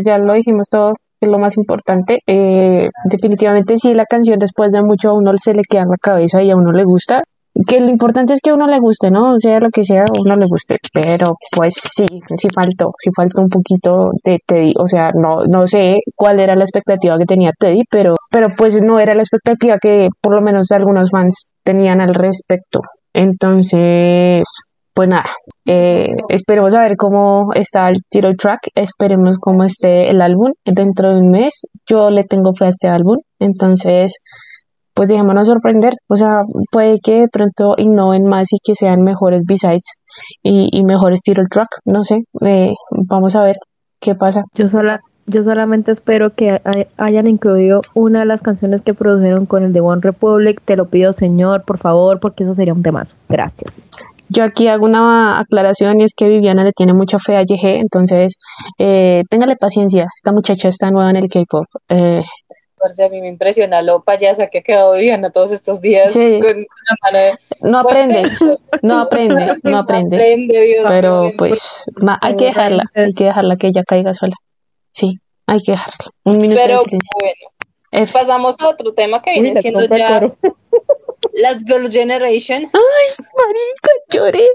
ya 0.05 0.17
lo 0.17 0.33
dijimos 0.33 0.69
todo, 0.69 0.93
es 1.19 1.29
lo 1.29 1.39
más 1.39 1.57
importante. 1.57 2.19
Eh, 2.27 2.89
definitivamente 3.09 3.77
sí, 3.77 3.93
la 3.93 4.05
canción 4.05 4.37
después 4.39 4.71
de 4.71 4.81
mucho 4.81 5.09
a 5.09 5.13
uno 5.13 5.31
se 5.37 5.53
le 5.53 5.63
queda 5.63 5.81
en 5.83 5.89
la 5.89 5.97
cabeza 6.01 6.41
y 6.41 6.51
a 6.51 6.55
uno 6.55 6.71
le 6.71 6.83
gusta 6.83 7.23
que 7.67 7.79
lo 7.79 7.89
importante 7.89 8.33
es 8.33 8.39
que 8.41 8.51
a 8.51 8.53
uno 8.53 8.67
le 8.67 8.79
guste, 8.79 9.11
¿no? 9.11 9.37
Sea, 9.37 9.59
lo 9.59 9.69
que 9.69 9.83
sea, 9.83 10.01
a 10.01 10.19
uno 10.19 10.35
le 10.35 10.45
guste, 10.47 10.77
pero 10.93 11.35
pues 11.51 11.73
sí, 11.75 12.05
sí 12.35 12.47
faltó, 12.53 12.93
sí 12.97 13.09
faltó 13.15 13.41
un 13.41 13.49
poquito 13.49 14.11
de 14.23 14.39
Teddy, 14.45 14.73
o 14.77 14.87
sea, 14.87 15.11
no, 15.13 15.45
no 15.45 15.67
sé 15.67 15.99
cuál 16.15 16.39
era 16.39 16.55
la 16.55 16.63
expectativa 16.63 17.17
que 17.17 17.25
tenía 17.25 17.51
Teddy, 17.57 17.81
pero, 17.89 18.15
pero 18.29 18.47
pues 18.55 18.81
no 18.81 18.99
era 18.99 19.15
la 19.15 19.21
expectativa 19.21 19.77
que 19.79 20.07
por 20.21 20.33
lo 20.33 20.41
menos 20.41 20.71
algunos 20.71 21.11
fans 21.11 21.49
tenían 21.63 22.01
al 22.01 22.15
respecto. 22.15 22.81
Entonces, 23.13 24.43
pues 24.93 25.07
nada, 25.09 25.25
eh, 25.65 26.15
esperemos 26.29 26.75
a 26.75 26.81
ver 26.81 26.97
cómo 26.97 27.49
está 27.53 27.89
el 27.89 27.97
tiro 28.09 28.33
track, 28.35 28.59
esperemos 28.75 29.37
cómo 29.39 29.63
esté 29.63 30.09
el 30.09 30.21
álbum 30.21 30.51
dentro 30.65 31.09
de 31.09 31.21
un 31.21 31.29
mes. 31.29 31.61
Yo 31.87 32.09
le 32.09 32.23
tengo 32.23 32.53
fe 32.53 32.65
a 32.65 32.69
este 32.69 32.87
álbum, 32.87 33.17
entonces 33.39 34.15
pues 34.93 35.07
dejémonos 35.09 35.47
sorprender. 35.47 35.93
O 36.07 36.15
sea, 36.15 36.41
puede 36.71 36.99
que 37.01 37.21
de 37.21 37.27
pronto 37.27 37.75
innoven 37.77 38.25
más 38.25 38.51
y 38.51 38.57
que 38.63 38.75
sean 38.75 39.01
mejores 39.01 39.43
B-sides 39.47 40.01
y, 40.43 40.67
y 40.71 40.83
mejores 40.83 41.21
title 41.21 41.45
track. 41.49 41.69
No 41.85 42.03
sé, 42.03 42.23
eh, 42.41 42.73
vamos 43.07 43.35
a 43.35 43.43
ver 43.43 43.55
qué 43.99 44.15
pasa. 44.15 44.43
Yo 44.53 44.67
sola, 44.67 44.99
yo 45.25 45.43
solamente 45.43 45.91
espero 45.91 46.33
que 46.33 46.59
hayan 46.97 47.27
incluido 47.27 47.81
una 47.93 48.19
de 48.19 48.25
las 48.25 48.41
canciones 48.41 48.81
que 48.81 48.93
produjeron 48.93 49.45
con 49.45 49.63
el 49.63 49.73
de 49.73 49.79
One 49.79 50.01
Republic. 50.01 50.61
Te 50.65 50.75
lo 50.75 50.89
pido, 50.89 51.13
señor, 51.13 51.63
por 51.63 51.77
favor, 51.77 52.19
porque 52.19 52.43
eso 52.43 52.53
sería 52.53 52.73
un 52.73 52.83
temazo. 52.83 53.15
Gracias. 53.29 53.89
Yo 54.33 54.45
aquí 54.45 54.67
hago 54.67 54.85
una 54.85 55.39
aclaración 55.39 55.99
y 55.99 56.05
es 56.05 56.13
que 56.15 56.29
Viviana 56.29 56.63
le 56.63 56.71
tiene 56.71 56.93
mucha 56.93 57.19
fe 57.19 57.35
a 57.35 57.41
YG, 57.41 57.81
entonces 57.81 58.37
eh, 58.77 59.23
téngale 59.29 59.57
paciencia. 59.57 60.07
Esta 60.15 60.31
muchacha 60.31 60.69
está 60.69 60.89
nueva 60.89 61.09
en 61.09 61.17
el 61.17 61.27
K-pop. 61.27 61.65
Eh, 61.89 62.23
a 63.05 63.09
mí 63.09 63.21
me 63.21 63.27
impresiona 63.27 63.81
lo 63.81 64.03
payasa 64.03 64.47
que 64.47 64.59
ha 64.59 64.61
quedado 64.61 64.93
Viviana 64.95 65.31
todos 65.31 65.51
estos 65.51 65.81
días. 65.81 66.15
No 66.15 67.79
aprende, 67.79 68.23
no 68.81 68.99
aprende, 68.99 69.51
no 69.63 69.77
aprende. 69.77 70.47
Pero 70.87 71.31
pues 71.37 71.83
hay 72.21 72.35
que 72.37 72.45
dejarla, 72.45 72.83
hay 72.95 73.13
que 73.13 73.25
dejarla 73.25 73.57
que 73.57 73.67
ella 73.67 73.83
caiga 73.85 74.13
sola. 74.13 74.35
Sí, 74.93 75.19
hay 75.45 75.59
que 75.59 75.73
dejarla. 75.73 76.05
Un 76.23 76.37
minuto 76.37 76.61
Pero 76.63 76.83
bueno, 76.87 78.07
pasamos 78.13 78.61
a 78.61 78.69
otro 78.69 78.93
tema 78.93 79.21
que 79.21 79.33
viene 79.33 79.59
siendo 79.59 79.85
ya 79.85 80.21
las 81.41 81.63
Girls 81.65 81.93
Generation. 81.93 82.63
Ay, 82.63 83.25
marica, 83.35 83.91
lloré. 84.13 84.47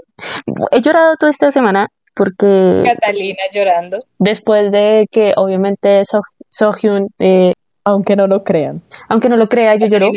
He 0.71 0.81
llorado 0.81 1.15
toda 1.17 1.31
esta 1.31 1.51
semana 1.51 1.87
porque... 2.15 2.83
Catalina 2.83 3.43
llorando. 3.53 3.99
Después 4.17 4.71
de 4.71 5.07
que 5.11 5.33
obviamente 5.35 6.03
So 6.03 6.19
Sohyun 6.49 7.09
eh, 7.19 7.53
aunque 7.87 8.17
no 8.17 8.27
lo 8.27 8.43
crean. 8.43 8.83
Aunque 9.07 9.29
no 9.29 9.37
lo 9.37 9.47
crea, 9.47 9.77
yo 9.77 9.87
lloro. 9.87 10.11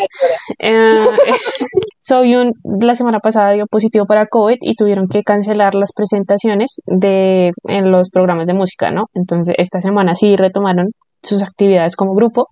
Eh, 0.59 0.95
soy 2.01 2.35
un, 2.35 2.53
la 2.65 2.97
semana 2.97 3.21
pasada 3.21 3.53
dio 3.53 3.67
positivo 3.67 4.07
para 4.07 4.27
COVID 4.27 4.57
y 4.61 4.75
tuvieron 4.75 5.07
que 5.07 5.23
cancelar 5.23 5.77
las 5.77 5.93
presentaciones 5.93 6.81
de, 6.87 7.53
en 7.69 7.93
los 7.93 8.11
programas 8.11 8.49
de 8.49 8.55
música, 8.55 8.91
¿no? 8.91 9.05
Entonces, 9.15 9.55
esta 9.57 9.81
semana 9.81 10.17
sí 10.17 10.35
retomaron 10.35 10.87
sus 11.23 11.45
actividades 11.45 11.95
como 11.95 12.15
grupo 12.15 12.49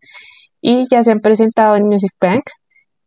y 0.60 0.86
ya 0.88 1.02
se 1.02 1.10
han 1.10 1.20
presentado 1.20 1.74
en 1.74 1.86
Music 1.86 2.12
Bank 2.20 2.44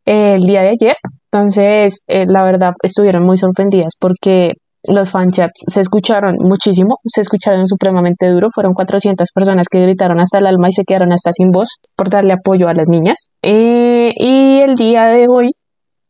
el 0.05 0.41
día 0.41 0.61
de 0.61 0.69
ayer. 0.69 0.95
Entonces, 1.31 2.01
eh, 2.07 2.25
la 2.27 2.43
verdad, 2.43 2.71
estuvieron 2.83 3.25
muy 3.25 3.37
sorprendidas 3.37 3.93
porque 3.99 4.53
los 4.83 5.11
fanchats 5.11 5.63
se 5.67 5.81
escucharon 5.81 6.35
muchísimo, 6.39 6.97
se 7.05 7.21
escucharon 7.21 7.67
supremamente 7.67 8.27
duro, 8.27 8.49
fueron 8.53 8.73
400 8.73 9.29
personas 9.33 9.67
que 9.69 9.79
gritaron 9.79 10.19
hasta 10.19 10.39
el 10.39 10.47
alma 10.47 10.69
y 10.69 10.73
se 10.73 10.83
quedaron 10.83 11.13
hasta 11.13 11.31
sin 11.31 11.51
voz 11.51 11.77
por 11.95 12.09
darle 12.09 12.33
apoyo 12.33 12.67
a 12.67 12.73
las 12.73 12.87
niñas. 12.87 13.27
Eh, 13.43 14.11
y 14.15 14.59
el 14.59 14.75
día 14.75 15.05
de 15.05 15.27
hoy 15.29 15.49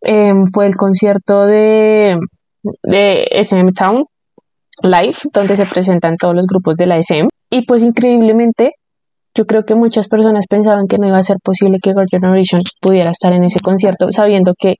em, 0.02 0.46
fue 0.54 0.68
el 0.68 0.76
concierto 0.76 1.46
de, 1.46 2.16
de 2.84 3.28
SM 3.32 3.74
Town 3.74 4.06
Live, 4.82 5.18
donde 5.34 5.56
se 5.58 5.66
presentan 5.66 6.16
todos 6.18 6.34
los 6.34 6.46
grupos 6.48 6.78
de 6.78 6.88
la 6.88 6.98
SM. 6.98 7.28
Y 7.50 7.66
pues 7.66 7.84
increíblemente 7.84 8.72
yo 9.34 9.46
creo 9.46 9.64
que 9.64 9.76
muchas 9.76 10.08
personas 10.08 10.46
pensaban 10.50 10.88
que 10.88 10.98
no 10.98 11.08
iba 11.08 11.18
a 11.18 11.24
ser 11.24 11.38
posible 11.42 11.78
que 11.82 11.92
Girl 11.92 12.08
Generation 12.10 12.62
pudiera 12.82 13.12
estar 13.12 13.32
en 13.34 13.44
ese 13.44 13.60
concierto, 13.60 14.12
sabiendo 14.12 14.54
que 14.58 14.76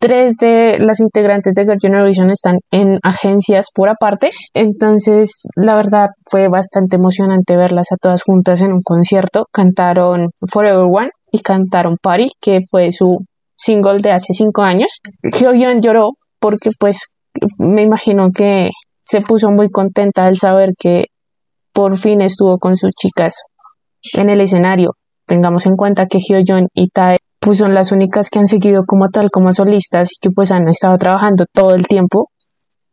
tres 0.00 0.36
de 0.36 0.78
las 0.78 1.00
integrantes 1.00 1.54
de 1.54 1.64
Girl 1.64 1.78
Generation 1.80 2.30
están 2.30 2.58
en 2.70 2.98
agencias 3.02 3.68
por 3.74 3.88
aparte. 3.88 4.30
Entonces, 4.54 5.42
la 5.56 5.74
verdad 5.74 6.08
fue 6.26 6.48
bastante 6.48 6.96
emocionante 6.96 7.56
verlas 7.56 7.90
a 7.92 7.96
todas 7.96 8.22
juntas 8.22 8.60
en 8.60 8.72
un 8.72 8.82
concierto. 8.82 9.46
Cantaron 9.52 10.28
Forever 10.50 10.84
One 10.84 11.10
y 11.32 11.40
cantaron 11.40 11.96
Party, 12.00 12.28
que 12.40 12.60
fue 12.70 12.92
su 12.92 13.18
single 13.56 13.98
de 13.98 14.12
hace 14.12 14.32
cinco 14.32 14.62
años. 14.62 15.00
Hyoyeon 15.22 15.80
lloró 15.80 16.10
porque 16.38 16.70
pues 16.78 17.14
me 17.58 17.82
imagino 17.82 18.28
que 18.30 18.70
se 19.02 19.20
puso 19.22 19.50
muy 19.50 19.70
contenta 19.70 20.24
al 20.24 20.36
saber 20.36 20.70
que 20.78 21.06
por 21.72 21.96
fin 21.96 22.20
estuvo 22.20 22.58
con 22.58 22.76
sus 22.76 22.92
chicas 22.92 23.42
en 24.12 24.28
el 24.28 24.40
escenario. 24.40 24.92
Tengamos 25.26 25.66
en 25.66 25.76
cuenta 25.76 26.06
que 26.06 26.18
Hyoyeon 26.18 26.68
y 26.74 26.88
Tae 26.88 27.18
pues 27.40 27.58
son 27.58 27.74
las 27.74 27.92
únicas 27.92 28.30
que 28.30 28.38
han 28.38 28.46
seguido 28.46 28.82
como 28.86 29.08
tal 29.08 29.30
como 29.30 29.52
solistas 29.52 30.10
y 30.12 30.16
que 30.20 30.30
pues 30.30 30.50
han 30.50 30.68
estado 30.68 30.98
trabajando 30.98 31.44
todo 31.52 31.74
el 31.74 31.86
tiempo 31.86 32.30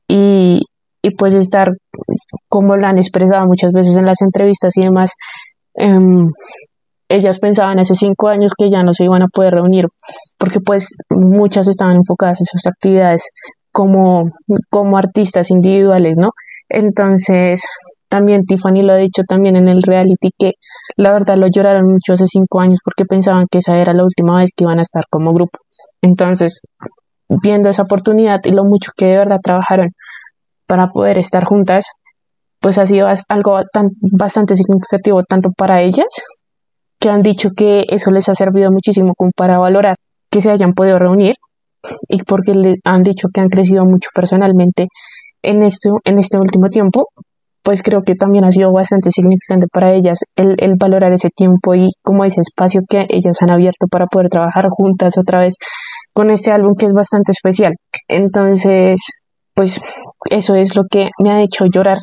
y, 0.07 0.61
y 1.01 1.11
pues 1.11 1.33
estar 1.33 1.69
como 2.47 2.77
lo 2.77 2.85
han 2.85 2.97
expresado 2.97 3.45
muchas 3.45 3.71
veces 3.71 3.97
en 3.97 4.05
las 4.05 4.21
entrevistas 4.21 4.77
y 4.77 4.81
demás 4.81 5.11
em, 5.73 6.29
ellas 7.09 7.39
pensaban 7.39 7.79
hace 7.79 7.95
cinco 7.95 8.27
años 8.27 8.53
que 8.57 8.69
ya 8.69 8.83
no 8.83 8.93
se 8.93 9.05
iban 9.05 9.23
a 9.23 9.27
poder 9.33 9.53
reunir 9.53 9.87
porque 10.37 10.59
pues 10.59 10.89
muchas 11.09 11.67
estaban 11.67 11.95
enfocadas 11.95 12.41
en 12.41 12.45
sus 12.45 12.67
actividades 12.67 13.29
como, 13.71 14.29
como 14.69 14.97
artistas 14.97 15.51
individuales, 15.51 16.15
¿no? 16.17 16.29
Entonces, 16.69 17.63
también 18.07 18.45
Tiffany 18.45 18.83
lo 18.83 18.93
ha 18.93 18.97
dicho 18.97 19.23
también 19.27 19.57
en 19.57 19.67
el 19.67 19.81
reality 19.83 20.29
que 20.37 20.53
la 20.97 21.11
verdad 21.11 21.37
lo 21.37 21.47
lloraron 21.47 21.85
mucho 21.87 22.13
hace 22.13 22.25
cinco 22.27 22.59
años 22.59 22.79
porque 22.83 23.05
pensaban 23.05 23.47
que 23.51 23.57
esa 23.59 23.77
era 23.77 23.93
la 23.93 24.03
última 24.03 24.37
vez 24.37 24.51
que 24.55 24.63
iban 24.63 24.79
a 24.79 24.81
estar 24.81 25.03
como 25.09 25.33
grupo. 25.33 25.59
Entonces, 26.01 26.61
viendo 27.27 27.69
esa 27.69 27.83
oportunidad 27.83 28.39
y 28.45 28.51
lo 28.51 28.63
mucho 28.63 28.91
que 28.95 29.07
de 29.07 29.17
verdad 29.17 29.39
trabajaron 29.43 29.89
para 30.67 30.87
poder 30.87 31.17
estar 31.17 31.43
juntas, 31.45 31.91
pues 32.59 32.77
ha 32.77 32.85
sido 32.85 33.07
algo 33.29 33.61
tan, 33.71 33.89
bastante 34.17 34.55
significativo 34.55 35.23
tanto 35.23 35.49
para 35.55 35.81
ellas 35.81 36.07
que 36.99 37.09
han 37.09 37.21
dicho 37.21 37.49
que 37.55 37.83
eso 37.89 38.09
les 38.11 38.29
ha 38.29 38.33
servido 38.33 38.71
muchísimo 38.71 39.13
como 39.15 39.31
para 39.35 39.59
valorar 39.59 39.97
que 40.31 40.41
se 40.41 40.49
hayan 40.49 40.73
podido 40.73 40.97
reunir 40.97 41.35
y 42.07 42.23
porque 42.23 42.53
le 42.53 42.75
han 42.83 43.03
dicho 43.03 43.27
que 43.31 43.41
han 43.41 43.49
crecido 43.49 43.83
mucho 43.85 44.09
personalmente 44.13 44.87
en 45.43 45.61
en 45.61 46.17
este 46.17 46.37
último 46.39 46.69
tiempo, 46.69 47.09
pues 47.65 47.81
creo 47.81 48.03
que 48.03 48.13
también 48.13 48.45
ha 48.45 48.51
sido 48.51 48.71
bastante 48.71 49.09
significante 49.09 49.65
para 49.73 49.91
ellas 49.91 50.19
el, 50.35 50.55
el 50.59 50.73
valorar 50.79 51.11
ese 51.11 51.29
tiempo 51.35 51.73
y 51.73 51.89
como 52.03 52.23
ese 52.23 52.41
espacio 52.41 52.81
que 52.87 53.07
ellas 53.09 53.41
han 53.41 53.49
abierto 53.49 53.87
para 53.89 54.05
poder 54.05 54.29
trabajar 54.29 54.65
juntas 54.69 55.17
otra 55.17 55.39
vez 55.39 55.55
con 56.13 56.29
este 56.29 56.51
álbum 56.51 56.75
que 56.77 56.85
es 56.85 56.93
bastante 56.93 57.31
especial. 57.31 57.73
Entonces, 58.07 58.99
pues 59.55 59.81
eso 60.29 60.53
es 60.53 60.75
lo 60.75 60.83
que 60.89 61.09
me 61.17 61.31
ha 61.31 61.41
hecho 61.41 61.65
llorar 61.65 61.97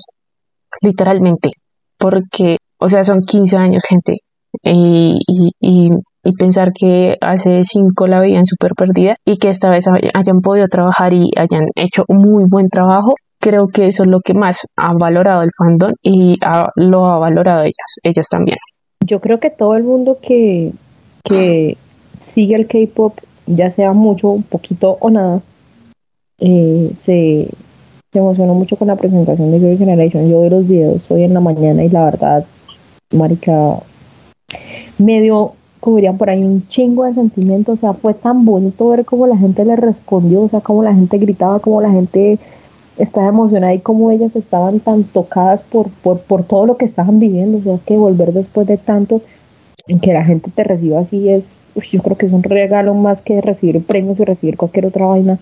literalmente, 0.81 1.51
porque, 1.97 2.57
o 2.79 2.89
sea, 2.89 3.05
son 3.05 3.21
15 3.21 3.57
años, 3.57 3.85
gente, 3.89 4.17
y, 4.65 5.17
y, 5.29 5.51
y, 5.61 5.91
pensar 6.39 6.73
que 6.73 7.17
hace 7.21 7.63
cinco 7.63 8.09
la 8.09 8.19
veían 8.19 8.45
súper 8.45 8.73
perdida 8.77 9.15
y 9.25 9.37
que 9.37 9.49
esta 9.49 9.71
vez 9.71 9.87
hayan 10.15 10.41
podido 10.41 10.67
trabajar 10.67 11.13
y 11.13 11.31
hayan 11.37 11.67
hecho 11.77 12.05
un 12.09 12.19
muy 12.19 12.45
buen 12.51 12.69
trabajo, 12.69 13.15
creo 13.43 13.67
que 13.67 13.89
eso 13.89 14.05
es 14.05 14.09
lo 14.09 14.21
que 14.21 14.35
más 14.35 14.69
ha 14.77 14.93
valorado 14.95 15.43
el 15.43 15.51
fandom 15.59 15.93
y 16.01 16.39
lo 16.77 17.07
ha 17.07 17.19
valorado 17.19 17.63
ellas, 17.63 17.99
ellas 18.05 18.29
también. 18.31 18.57
Yo 19.05 19.21
creo 19.21 19.41
que 19.41 19.51
todo 19.51 19.75
el 19.75 19.83
mundo 19.83 20.19
que, 20.23 20.73
que 21.25 21.77
sigue 22.21 22.55
el 22.55 22.69
K-pop, 22.69 23.19
ya 23.47 23.71
sea 23.73 23.93
mucho, 23.95 24.31
un 24.31 24.45
poquito 24.45 24.97
o 25.01 25.11
nada, 25.11 25.43
eh, 26.39 26.93
se, 26.95 27.49
emocionó 28.15 28.55
mucho 28.55 28.77
con 28.77 28.89
la 28.89 28.97
presentación 28.97 29.51
de 29.51 29.59
Girl 29.59 29.79
Generation. 29.79 30.31
Yo 30.31 30.43
vi 30.43 30.51
los 30.51 30.69
videos 30.69 31.11
hoy 31.11 31.25
en 31.25 31.35
la 31.35 31.41
mañana 31.41 31.83
y 31.83 31.89
la 31.89 32.05
verdad, 32.05 32.45
Marica, 33.13 33.79
como 35.81 35.97
dirían 35.97 36.17
por 36.17 36.31
ahí, 36.31 36.45
un 36.45 36.69
chingo 36.69 37.05
de 37.05 37.15
sentimientos. 37.15 37.79
O 37.79 37.81
sea, 37.81 37.93
fue 37.93 38.15
tan 38.15 38.45
bonito 38.45 38.91
ver 38.91 39.05
cómo 39.05 39.27
la 39.27 39.37
gente 39.37 39.65
le 39.65 39.75
respondió, 39.75 40.43
o 40.43 40.49
sea, 40.49 40.61
cómo 40.61 40.85
la 40.85 40.95
gente 40.95 41.19
gritaba, 41.19 41.59
cómo 41.59 41.81
la 41.81 41.91
gente 41.91 42.39
estaba 42.99 43.29
emocionada 43.29 43.75
y 43.75 43.81
cómo 43.81 44.11
ellas 44.11 44.35
estaban 44.37 44.81
tan 44.81 45.05
tocadas 45.05 45.63
por, 45.63 45.91
por, 45.91 46.21
por 46.21 46.45
todo 46.45 46.67
lo 46.67 46.77
que 46.77 46.85
estaban 46.85 47.19
viviendo. 47.19 47.59
O 47.59 47.63
sea, 47.63 47.79
que 47.85 47.97
volver 47.97 48.33
después 48.33 48.67
de 48.67 48.77
tanto, 48.77 49.23
en 49.87 50.01
que 50.01 50.13
la 50.13 50.25
gente 50.25 50.51
te 50.51 50.65
reciba 50.65 51.01
así 51.01 51.29
es, 51.29 51.53
yo 51.91 52.03
creo 52.03 52.17
que 52.17 52.27
es 52.27 52.33
un 52.33 52.43
regalo 52.43 52.95
más 52.95 53.23
que 53.23 53.41
recibir 53.41 53.83
premios 53.85 54.21
y 54.21 54.25
recibir 54.25 54.57
cualquier 54.57 54.87
otra 54.87 55.07
vaina. 55.07 55.39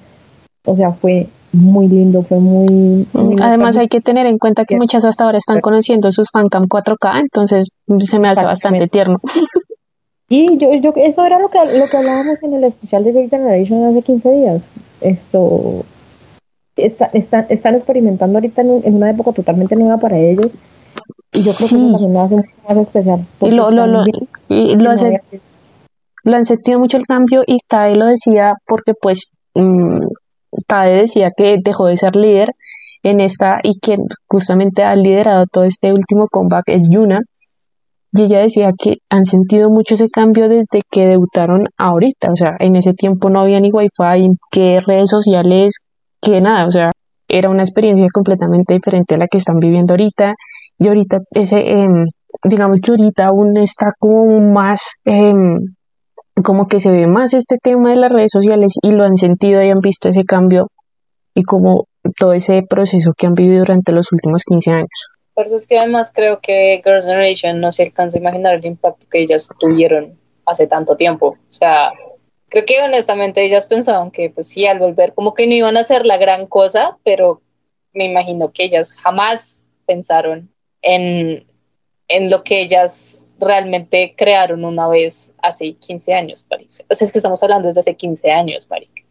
O 0.64 0.76
sea, 0.76 0.92
fue 0.92 1.26
muy 1.52 1.88
lindo, 1.88 2.22
fue 2.22 2.38
muy... 2.38 3.06
Además 3.42 3.76
hay 3.76 3.88
que 3.88 4.00
tener 4.00 4.26
en 4.26 4.38
cuenta 4.38 4.64
que 4.64 4.76
muchas 4.76 5.04
hasta 5.04 5.24
ahora 5.24 5.38
están 5.38 5.60
conociendo 5.60 6.12
sus 6.12 6.30
fancam 6.30 6.64
4K, 6.64 7.20
entonces 7.20 7.72
se 7.98 8.18
me 8.18 8.28
hace 8.28 8.44
bastante 8.44 8.86
tierno. 8.86 9.18
Y 10.32 10.58
yo, 10.58 10.72
yo, 10.74 10.92
eso 10.94 11.26
era 11.26 11.40
lo 11.40 11.48
que, 11.48 11.58
lo 11.76 11.88
que 11.88 11.96
hablábamos 11.96 12.40
en 12.44 12.54
el 12.54 12.62
especial 12.62 13.02
de 13.02 13.10
Great 13.10 13.30
Generation 13.30 13.82
hace 13.82 14.00
15 14.00 14.30
días. 14.30 14.62
Esto, 15.00 15.84
está, 16.86 17.40
están 17.48 17.74
experimentando 17.74 18.38
ahorita 18.38 18.62
en, 18.62 18.94
una 18.94 19.10
época 19.10 19.32
totalmente 19.32 19.76
nueva 19.76 19.98
para 19.98 20.18
ellos. 20.18 20.50
Y 21.32 21.42
yo 21.42 21.52
creo 21.52 21.68
que 21.68 21.94
eso 21.96 22.08
me 22.08 22.18
hace 22.18 22.36
mucho 22.36 22.48
más 22.68 22.76
especial. 22.78 23.26
Y 23.40 23.50
lo, 23.50 23.70
lo, 23.70 23.86
lo, 23.86 24.04
y 24.48 24.74
lo, 24.76 24.90
hace, 24.90 25.20
lo 26.24 26.36
han 26.36 26.44
sentido 26.44 26.80
mucho 26.80 26.96
el 26.96 27.06
cambio 27.06 27.42
y 27.46 27.58
Tade 27.66 27.96
lo 27.96 28.06
decía 28.06 28.54
porque 28.66 28.92
pues... 29.00 29.30
Mm, 29.54 29.98
Tade 30.66 31.02
decía 31.02 31.30
que 31.36 31.56
dejó 31.62 31.86
de 31.86 31.96
ser 31.96 32.16
líder 32.16 32.50
en 33.02 33.20
esta 33.20 33.60
y 33.62 33.78
quien 33.80 34.00
justamente 34.28 34.82
ha 34.82 34.94
liderado 34.96 35.46
todo 35.46 35.64
este 35.64 35.92
último 35.92 36.26
comeback 36.30 36.64
es 36.68 36.88
Yuna. 36.90 37.20
Y 38.12 38.24
ella 38.24 38.40
decía 38.40 38.70
que 38.76 38.96
han 39.08 39.24
sentido 39.24 39.70
mucho 39.70 39.94
ese 39.94 40.08
cambio 40.08 40.48
desde 40.48 40.80
que 40.90 41.06
debutaron 41.06 41.66
ahorita. 41.78 42.32
O 42.32 42.36
sea, 42.36 42.56
en 42.58 42.74
ese 42.74 42.92
tiempo 42.92 43.30
no 43.30 43.40
había 43.40 43.60
ni 43.60 43.70
wifi, 43.70 44.28
que 44.50 44.80
redes 44.80 45.10
sociales, 45.10 45.74
que 46.20 46.40
nada. 46.40 46.66
O 46.66 46.70
sea, 46.70 46.90
era 47.28 47.50
una 47.50 47.62
experiencia 47.62 48.06
completamente 48.12 48.74
diferente 48.74 49.14
a 49.14 49.18
la 49.18 49.26
que 49.26 49.38
están 49.38 49.58
viviendo 49.58 49.94
ahorita. 49.94 50.34
Y 50.78 50.88
ahorita 50.88 51.18
ese, 51.32 51.58
em, 51.58 52.04
digamos 52.44 52.80
que 52.80 52.92
ahorita 52.92 53.26
aún 53.26 53.56
está 53.58 53.88
como 53.98 54.40
más 54.40 54.96
em, 55.04 55.56
como 56.42 56.66
que 56.66 56.80
se 56.80 56.90
ve 56.90 57.06
más 57.06 57.34
este 57.34 57.58
tema 57.62 57.90
de 57.90 57.96
las 57.96 58.12
redes 58.12 58.30
sociales 58.32 58.74
y 58.82 58.92
lo 58.92 59.04
han 59.04 59.16
sentido 59.16 59.62
y 59.62 59.70
han 59.70 59.80
visto 59.80 60.08
ese 60.08 60.24
cambio 60.24 60.68
y 61.34 61.42
como 61.42 61.84
todo 62.18 62.32
ese 62.32 62.62
proceso 62.68 63.12
que 63.16 63.26
han 63.26 63.34
vivido 63.34 63.60
durante 63.60 63.92
los 63.92 64.10
últimos 64.12 64.44
15 64.44 64.70
años. 64.72 65.06
Por 65.34 65.46
eso 65.46 65.56
es 65.56 65.66
que 65.66 65.78
además 65.78 66.12
creo 66.14 66.40
que 66.40 66.80
Girls' 66.84 67.04
Generation 67.04 67.60
no 67.60 67.72
se 67.72 67.84
alcanza 67.84 68.18
a 68.18 68.20
imaginar 68.20 68.54
el 68.54 68.64
impacto 68.64 69.06
que 69.10 69.20
ellas 69.22 69.48
tuvieron 69.58 70.18
hace 70.46 70.66
tanto 70.66 70.96
tiempo. 70.96 71.28
O 71.28 71.52
sea, 71.52 71.90
creo 72.50 72.64
que 72.66 72.82
honestamente 72.82 73.42
ellas 73.42 73.66
pensaban 73.66 74.10
que 74.10 74.28
pues 74.28 74.48
sí, 74.48 74.66
al 74.66 74.78
volver 74.78 75.14
como 75.14 75.32
que 75.32 75.46
no 75.46 75.54
iban 75.54 75.76
a 75.76 75.80
hacer 75.80 76.04
la 76.04 76.18
gran 76.18 76.46
cosa, 76.46 76.98
pero 77.04 77.40
me 77.94 78.04
imagino 78.04 78.52
que 78.52 78.64
ellas 78.64 78.92
jamás 78.92 79.66
pensaron 79.86 80.52
en 80.82 81.46
en 82.10 82.28
lo 82.28 82.42
que 82.42 82.60
ellas 82.60 83.28
realmente 83.38 84.14
crearon 84.16 84.64
una 84.64 84.88
vez 84.88 85.32
hace 85.40 85.74
15 85.74 86.12
años, 86.12 86.44
parece. 86.46 86.84
O 86.90 86.94
sea, 86.94 87.06
es 87.06 87.12
que 87.12 87.18
estamos 87.20 87.40
hablando 87.42 87.68
desde 87.68 87.80
hace 87.80 87.94
15 87.94 88.30
años, 88.32 88.66
Maric. 88.68 89.06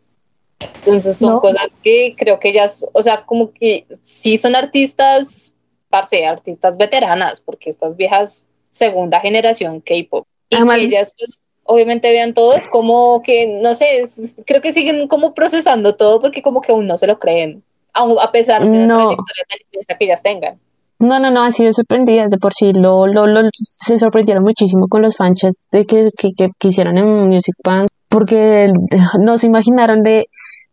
Entonces 0.60 1.18
son 1.18 1.40
cosas 1.40 1.76
que 1.82 2.14
creo 2.18 2.40
que 2.40 2.50
ellas, 2.50 2.86
o 2.92 3.02
sea, 3.02 3.26
como 3.26 3.54
que 3.54 3.86
sí 4.02 4.38
son 4.38 4.56
artistas, 4.56 5.56
parce, 5.90 6.26
artistas 6.28 6.76
veteranas, 6.76 7.40
porque 7.40 7.70
estas 7.70 7.96
viejas 7.96 8.46
segunda 8.70 9.22
generación 9.22 9.80
K-pop. 9.80 10.28
Y 10.50 10.58
que 10.58 10.76
ellas, 10.76 11.14
pues, 11.18 11.49
obviamente 11.70 12.12
vean 12.12 12.34
todos 12.34 12.66
como 12.66 13.22
que, 13.22 13.60
no 13.62 13.76
sé, 13.76 14.02
creo 14.46 14.60
que 14.60 14.74
siguen 14.74 15.08
como 15.08 15.36
procesando 15.36 15.96
todo 15.96 16.20
porque 16.20 16.42
como 16.42 16.62
que 16.62 16.72
aún 16.72 16.88
no 16.88 16.98
se 16.98 17.06
lo 17.06 17.20
creen, 17.20 17.64
a 17.94 18.32
pesar 18.32 18.68
de 18.68 18.80
la 18.80 18.88
trayectoria 18.88 19.46
de 19.88 19.96
que 19.98 20.06
ellas 20.06 20.24
tengan. 20.24 20.60
No, 20.98 21.20
no, 21.20 21.30
no, 21.32 21.44
han 21.44 21.52
sido 21.52 21.72
sorprendidas 21.72 22.32
de 22.32 22.38
por 22.38 22.54
sí. 22.54 22.74
Lo, 22.74 23.08
lo, 23.08 23.26
lo, 23.28 23.50
se 23.54 23.98
sorprendieron 23.98 24.44
muchísimo 24.44 24.88
con 24.90 25.02
los 25.02 25.16
fanchas 25.16 25.56
de 25.72 25.86
que, 25.86 26.10
que, 26.18 26.32
que, 26.36 26.68
hicieron 26.68 26.98
en 26.98 27.28
Music 27.28 27.56
Bank, 27.64 27.88
porque 28.10 28.68
no 29.24 29.38
se 29.38 29.48
imaginaron 29.48 30.02
de, 30.02 30.26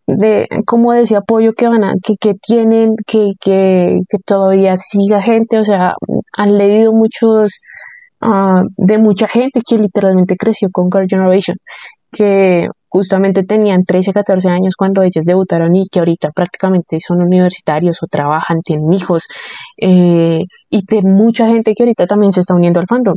de 0.06 0.48
como 0.64 0.94
de 0.94 1.02
ese 1.02 1.16
apoyo 1.16 1.52
que 1.52 1.68
van 1.68 1.84
a, 1.84 1.92
que, 2.02 2.14
que 2.18 2.34
tienen, 2.34 2.94
que, 3.06 3.32
que, 3.40 4.00
que 4.08 4.18
todavía 4.24 4.76
siga 4.76 5.22
gente, 5.22 5.58
o 5.58 5.64
sea, 5.64 5.94
han 6.32 6.56
leído 6.58 6.92
muchos, 6.92 7.60
uh, 8.22 8.62
de 8.76 8.98
mucha 8.98 9.28
gente 9.28 9.60
que 9.66 9.78
literalmente 9.78 10.36
creció 10.36 10.68
con 10.70 10.90
Girl 10.90 11.06
Generation, 11.08 11.56
que 12.10 12.68
justamente 12.88 13.42
tenían 13.42 13.84
13, 13.84 14.12
14 14.12 14.48
años 14.48 14.74
cuando 14.76 15.02
ellos 15.02 15.24
debutaron 15.24 15.74
y 15.76 15.86
que 15.86 15.98
ahorita 15.98 16.30
prácticamente 16.34 16.98
son 17.00 17.20
universitarios 17.20 17.98
o 18.02 18.06
trabajan, 18.06 18.62
tienen 18.62 18.92
hijos, 18.92 19.26
eh, 19.80 20.44
y 20.70 20.86
de 20.86 21.02
mucha 21.02 21.46
gente 21.48 21.74
que 21.74 21.82
ahorita 21.82 22.06
también 22.06 22.32
se 22.32 22.40
está 22.40 22.54
uniendo 22.54 22.80
al 22.80 22.86
fandom. 22.86 23.16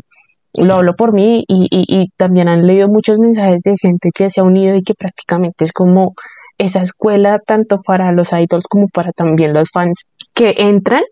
lo 0.57 0.75
hablo 0.75 0.95
por 0.95 1.13
mí 1.13 1.43
y, 1.47 1.67
y, 1.71 2.01
y 2.01 2.09
también 2.17 2.49
han 2.49 2.65
leído 2.67 2.87
muchos 2.89 3.17
mensajes 3.19 3.61
de 3.63 3.75
gente 3.77 4.09
que 4.13 4.29
se 4.29 4.41
ha 4.41 4.43
unido 4.43 4.75
y 4.75 4.83
que 4.83 4.95
prácticamente 4.95 5.63
es 5.65 5.71
como 5.71 6.11
esa 6.57 6.81
escuela 6.81 7.39
tanto 7.39 7.79
para 7.79 8.11
los 8.11 8.33
idols 8.33 8.67
como 8.67 8.87
para 8.89 9.11
también 9.11 9.53
los 9.53 9.69
fans 9.71 10.03
que 10.33 10.55
entran 10.57 11.03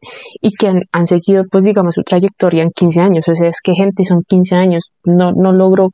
y 0.41 0.51
que 0.51 0.72
han, 0.91 1.05
seguido 1.05 1.43
pues 1.51 1.63
digamos 1.63 1.95
su 1.95 2.03
trayectoria 2.03 2.63
en 2.63 2.70
15 2.70 3.01
años, 3.01 3.28
o 3.28 3.36
sea, 3.36 3.47
es 3.49 3.61
que 3.61 3.74
gente 3.74 4.03
son 4.03 4.22
15 4.28 4.55
años, 4.55 4.91
no, 5.03 5.32
no 5.32 5.51
logro 5.51 5.89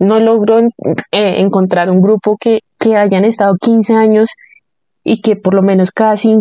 no 0.00 0.18
logro 0.18 0.58
eh, 0.58 1.40
encontrar 1.40 1.88
un 1.88 2.00
grupo 2.00 2.36
que, 2.38 2.60
que 2.78 2.96
hayan 2.96 3.24
estado 3.24 3.54
15 3.60 3.94
años 3.94 4.28
y 5.04 5.20
que 5.20 5.36
por 5.36 5.54
lo 5.54 5.62
menos 5.62 5.90
casi 5.92 6.36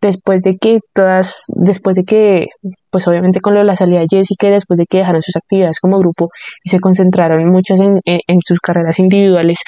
después 0.00 0.42
de 0.42 0.56
que 0.56 0.78
todas, 0.94 1.46
después 1.56 1.96
de 1.96 2.04
que, 2.04 2.46
pues 2.90 3.08
obviamente 3.08 3.40
con 3.40 3.54
lo 3.54 3.60
de 3.60 3.66
la 3.66 3.74
salida 3.74 4.00
de 4.00 4.06
Jessica 4.08 4.48
después 4.48 4.78
de 4.78 4.86
que 4.86 4.98
dejaron 4.98 5.20
sus 5.20 5.34
actividades 5.36 5.80
como 5.80 5.98
grupo 5.98 6.28
y 6.62 6.70
se 6.70 6.78
concentraron 6.78 7.44
muchas 7.48 7.80
en, 7.80 7.98
en, 8.04 8.38
sus 8.40 8.60
carreras 8.60 9.00
individuales, 9.00 9.58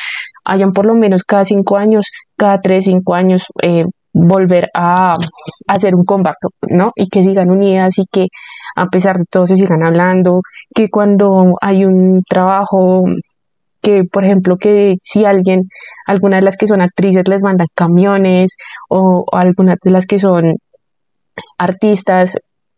hayan 0.44 0.72
por 0.72 0.86
lo 0.86 0.94
menos 0.94 1.24
cada 1.24 1.44
cinco 1.44 1.76
años, 1.76 2.06
cada 2.36 2.60
tres, 2.60 2.84
cinco 2.84 3.14
años, 3.14 3.46
eh, 3.62 3.84
volver 4.16 4.70
a, 4.74 5.14
hacer 5.68 5.94
un 5.94 6.04
comeback, 6.04 6.38
¿no? 6.70 6.92
Y 6.94 7.08
que 7.08 7.22
sigan 7.22 7.50
unidas 7.50 7.98
y 7.98 8.04
que 8.10 8.28
a 8.74 8.86
pesar 8.86 9.18
de 9.18 9.24
todo 9.30 9.46
se 9.46 9.56
sigan 9.56 9.84
hablando, 9.84 10.40
que 10.74 10.88
cuando 10.88 11.56
hay 11.60 11.84
un 11.84 12.22
trabajo 12.28 13.04
que, 13.82 14.04
por 14.10 14.24
ejemplo, 14.24 14.56
que 14.56 14.94
si 15.00 15.24
alguien, 15.24 15.64
algunas 16.06 16.40
de 16.40 16.44
las 16.44 16.56
que 16.56 16.66
son 16.66 16.80
actrices 16.80 17.28
les 17.28 17.42
mandan 17.42 17.68
camiones 17.74 18.56
o, 18.88 19.26
algunas 19.32 19.78
de 19.82 19.90
las 19.90 20.06
que 20.06 20.18
son 20.18 20.54
artistas 21.58 22.36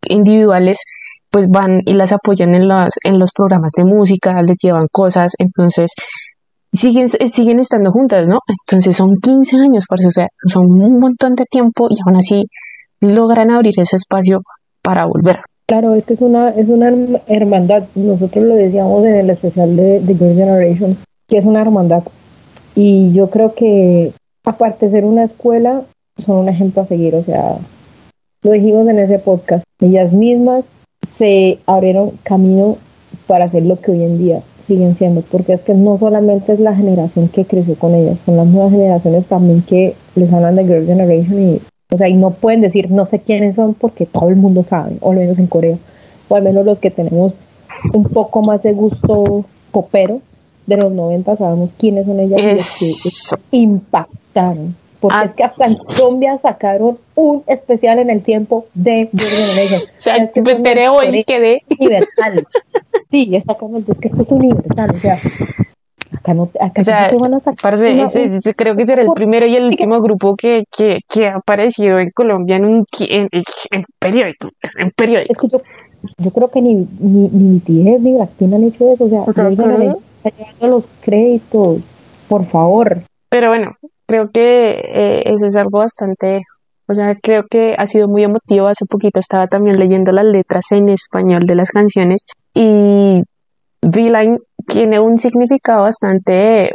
individuales, 0.09 0.78
pues 1.30 1.49
van 1.49 1.82
y 1.84 1.95
las 1.95 2.12
apoyan 2.12 2.55
en 2.55 2.66
los, 2.68 2.95
en 3.05 3.18
los 3.18 3.30
programas 3.32 3.72
de 3.76 3.84
música, 3.84 4.43
les 4.43 4.57
llevan 4.61 4.86
cosas, 4.91 5.34
entonces 5.39 5.93
siguen, 6.72 7.08
siguen 7.08 7.58
estando 7.58 7.90
juntas, 7.90 8.28
¿no? 8.28 8.40
Entonces 8.66 8.96
son 8.96 9.16
15 9.20 9.56
años, 9.56 9.84
eso, 9.90 10.08
o 10.08 10.10
sea, 10.10 10.28
son 10.36 10.64
un 10.64 10.98
montón 10.98 11.34
de 11.34 11.44
tiempo 11.44 11.88
y 11.90 11.94
aún 12.06 12.16
así 12.16 12.44
logran 13.00 13.50
abrir 13.50 13.74
ese 13.76 13.96
espacio 13.96 14.40
para 14.82 15.06
volver. 15.06 15.38
Claro, 15.66 15.94
es 15.94 16.04
que 16.04 16.14
es 16.14 16.20
una, 16.20 16.48
es 16.50 16.68
una 16.68 16.92
hermandad. 17.26 17.84
Nosotros 17.94 18.44
lo 18.44 18.54
decíamos 18.54 19.04
en 19.04 19.16
el 19.16 19.30
especial 19.30 19.76
de, 19.76 20.00
de 20.00 20.14
Generation, 20.14 20.96
que 21.28 21.38
es 21.38 21.44
una 21.44 21.60
hermandad. 21.60 22.04
Y 22.74 23.12
yo 23.12 23.28
creo 23.28 23.54
que, 23.54 24.12
aparte 24.44 24.86
de 24.86 24.92
ser 24.92 25.04
una 25.04 25.24
escuela, 25.24 25.82
son 26.24 26.36
un 26.36 26.48
ejemplo 26.48 26.82
a 26.82 26.86
seguir. 26.86 27.14
O 27.14 27.22
sea, 27.22 27.58
lo 28.42 28.52
dijimos 28.52 28.88
en 28.88 28.98
ese 28.98 29.18
podcast. 29.18 29.62
Ellas 29.80 30.12
mismas 30.12 30.64
se 31.18 31.58
abrieron 31.66 32.12
camino 32.22 32.78
para 33.26 33.44
hacer 33.44 33.64
lo 33.64 33.78
que 33.78 33.90
hoy 33.90 34.04
en 34.04 34.18
día 34.18 34.42
siguen 34.68 34.94
siendo, 34.94 35.22
porque 35.22 35.54
es 35.54 35.62
que 35.62 35.74
no 35.74 35.98
solamente 35.98 36.52
es 36.52 36.60
la 36.60 36.76
generación 36.76 37.28
que 37.28 37.44
creció 37.44 37.74
con 37.74 37.94
ellas, 37.94 38.18
son 38.24 38.36
las 38.36 38.46
nuevas 38.46 38.70
generaciones 38.70 39.26
también 39.26 39.62
que 39.62 39.94
les 40.14 40.32
hablan 40.32 40.54
de 40.54 40.64
Girl 40.64 40.86
Generation 40.86 41.42
y 41.42 41.60
o 41.90 41.96
sea, 41.96 42.06
y 42.06 42.14
no 42.14 42.30
pueden 42.32 42.60
decir 42.60 42.90
no 42.90 43.06
sé 43.06 43.20
quiénes 43.20 43.56
son 43.56 43.72
porque 43.72 44.04
todo 44.04 44.28
el 44.28 44.36
mundo 44.36 44.64
sabe, 44.68 44.98
o 45.00 45.10
al 45.10 45.16
menos 45.16 45.38
en 45.38 45.46
Corea, 45.46 45.78
o 46.28 46.36
al 46.36 46.42
menos 46.42 46.64
los 46.64 46.78
que 46.78 46.90
tenemos 46.90 47.32
un 47.94 48.04
poco 48.04 48.42
más 48.42 48.62
de 48.62 48.72
gusto 48.74 49.46
popero 49.72 50.20
de 50.66 50.76
los 50.76 50.92
90 50.92 51.36
sabemos 51.36 51.70
quiénes 51.78 52.04
son 52.04 52.20
ellas 52.20 52.40
y 52.40 52.52
los 52.52 53.34
que 53.50 53.56
impactaron. 53.56 54.76
Porque 55.01 55.16
ah. 55.18 55.24
es 55.24 55.34
que 55.34 55.44
hasta 55.44 55.66
en 55.66 55.76
Colombia 55.76 56.36
sacaron 56.38 56.99
un 57.14 57.44
especial 57.46 57.99
en 57.99 58.11
el 58.11 58.22
tiempo 58.22 58.66
de 58.74 59.09
Generation. 59.16 59.82
O 59.96 60.01
sea, 60.01 60.16
es 60.16 60.32
que 60.32 60.42
me 60.42 60.88
hoy 60.88 61.18
y 61.18 61.24
quedé. 61.24 61.62
Universal. 61.78 62.46
Sí, 63.11 63.30
exactamente. 63.32 63.92
Es 63.92 63.99
que 63.99 64.09
esto 64.09 64.22
es 64.22 64.30
universal. 64.30 64.90
O 64.94 65.01
sea, 65.01 65.18
Acá 66.16 66.32
no, 66.32 66.51
acá 66.61 66.80
o 66.80 66.84
sea, 66.84 67.11
van 67.20 67.34
a 67.34 67.40
parce, 67.40 68.03
ese, 68.03 68.55
creo 68.55 68.74
que 68.76 68.86
será 68.86 69.03
el 69.03 69.12
primero 69.14 69.44
y 69.46 69.57
el 69.57 69.66
último 69.66 70.01
grupo 70.01 70.36
que, 70.36 70.64
que, 70.74 71.01
que 71.07 71.26
ha 71.26 71.36
aparecido 71.36 71.99
en 71.99 72.11
Colombia 72.11 72.57
en 72.57 72.64
un 72.64 72.86
en, 73.01 73.28
en 73.30 73.84
periódico. 73.99 74.49
En 74.78 74.90
periódico. 74.92 75.32
Es 75.32 75.38
que 75.38 75.49
yo, 75.49 75.61
yo 76.16 76.30
creo 76.30 76.51
que 76.51 76.62
ni, 76.62 76.74
ni, 76.99 77.28
ni 77.28 77.28
mi 77.28 77.61
tía 77.61 77.99
ni 77.99 78.55
han 78.55 78.64
hecho 78.64 78.92
eso. 78.92 79.05
O 79.05 79.09
sea, 79.09 79.20
o 79.20 79.32
sea 79.32 80.68
los 80.68 80.88
créditos, 81.03 81.80
por 82.26 82.46
favor. 82.46 83.03
Pero 83.28 83.49
bueno, 83.49 83.76
creo 84.09 84.30
que 84.30 84.70
eh, 84.70 85.22
eso 85.26 85.46
es 85.46 85.54
algo 85.54 85.78
bastante 85.78 86.42
o 86.90 86.94
sea, 86.94 87.14
creo 87.22 87.44
que 87.48 87.74
ha 87.76 87.86
sido 87.86 88.09
muy 88.09 88.24
emotivo. 88.24 88.66
Hace 88.66 88.86
poquito 88.86 89.20
estaba 89.20 89.46
también 89.46 89.78
leyendo 89.78 90.11
las 90.11 90.24
letras 90.24 90.72
en 90.72 90.88
español 90.88 91.42
de 91.44 91.54
las 91.54 91.70
canciones 91.70 92.24
y 92.54 93.22
V-Line 93.82 94.38
tiene 94.66 94.98
un 94.98 95.18
significado 95.18 95.82
bastante 95.82 96.70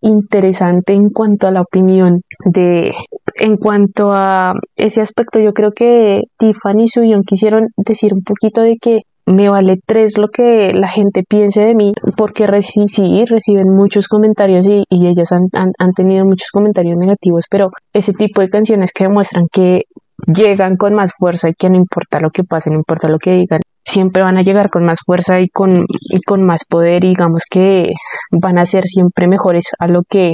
interesante 0.00 0.94
en 0.94 1.10
cuanto 1.10 1.48
a 1.48 1.52
la 1.52 1.60
opinión 1.60 2.22
de 2.44 2.92
en 3.36 3.56
cuanto 3.56 4.12
a 4.12 4.54
ese 4.76 5.00
aspecto 5.00 5.38
yo 5.38 5.52
creo 5.52 5.70
que 5.72 6.22
Tiffany 6.38 6.84
y 6.84 6.88
Suyon 6.88 7.22
quisieron 7.22 7.68
decir 7.76 8.12
un 8.14 8.22
poquito 8.22 8.62
de 8.62 8.76
que 8.80 9.02
me 9.26 9.48
vale 9.48 9.78
tres 9.84 10.18
lo 10.18 10.28
que 10.28 10.72
la 10.74 10.88
gente 10.88 11.22
piense 11.28 11.64
de 11.64 11.74
mí 11.74 11.92
porque 12.16 12.46
sí, 12.60 13.24
reciben 13.24 13.74
muchos 13.74 14.08
comentarios 14.08 14.66
y, 14.66 14.82
y 14.88 15.06
ellas 15.06 15.32
han, 15.32 15.46
han, 15.52 15.92
tenido 15.92 16.24
muchos 16.24 16.50
comentarios 16.50 16.96
negativos 16.96 17.44
pero 17.48 17.70
ese 17.92 18.12
tipo 18.12 18.40
de 18.40 18.48
canciones 18.48 18.92
que 18.92 19.04
demuestran 19.04 19.46
que 19.52 19.82
llegan 20.26 20.76
con 20.76 20.94
más 20.94 21.12
fuerza 21.16 21.48
y 21.48 21.54
que 21.54 21.68
no 21.68 21.76
importa 21.76 22.20
lo 22.20 22.30
que 22.30 22.44
pase, 22.44 22.70
no 22.70 22.76
importa 22.76 23.08
lo 23.08 23.18
que 23.18 23.32
digan, 23.32 23.60
siempre 23.84 24.22
van 24.22 24.38
a 24.38 24.42
llegar 24.42 24.70
con 24.70 24.84
más 24.84 25.00
fuerza 25.04 25.40
y 25.40 25.48
con, 25.48 25.84
y 25.88 26.20
con 26.22 26.44
más 26.44 26.64
poder 26.64 27.04
y 27.04 27.08
digamos 27.10 27.42
que 27.50 27.88
van 28.30 28.58
a 28.58 28.64
ser 28.64 28.84
siempre 28.84 29.26
mejores 29.26 29.70
a 29.78 29.88
lo 29.88 30.02
que 30.08 30.32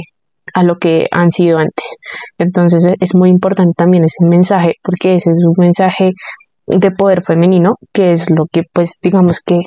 a 0.55 0.63
lo 0.63 0.77
que 0.77 1.05
han 1.11 1.29
sido 1.29 1.59
antes. 1.59 1.97
Entonces 2.39 2.83
es 2.99 3.15
muy 3.15 3.29
importante 3.29 3.73
también 3.77 4.03
ese 4.03 4.25
mensaje 4.25 4.73
porque 4.81 5.15
ese 5.15 5.29
es 5.29 5.43
un 5.45 5.53
mensaje 5.57 6.13
de 6.69 6.91
poder 6.91 7.21
femenino 7.21 7.73
que 7.91 8.13
es 8.13 8.29
lo 8.29 8.45
que 8.51 8.61
pues 8.71 8.99
digamos 9.01 9.41
que 9.45 9.57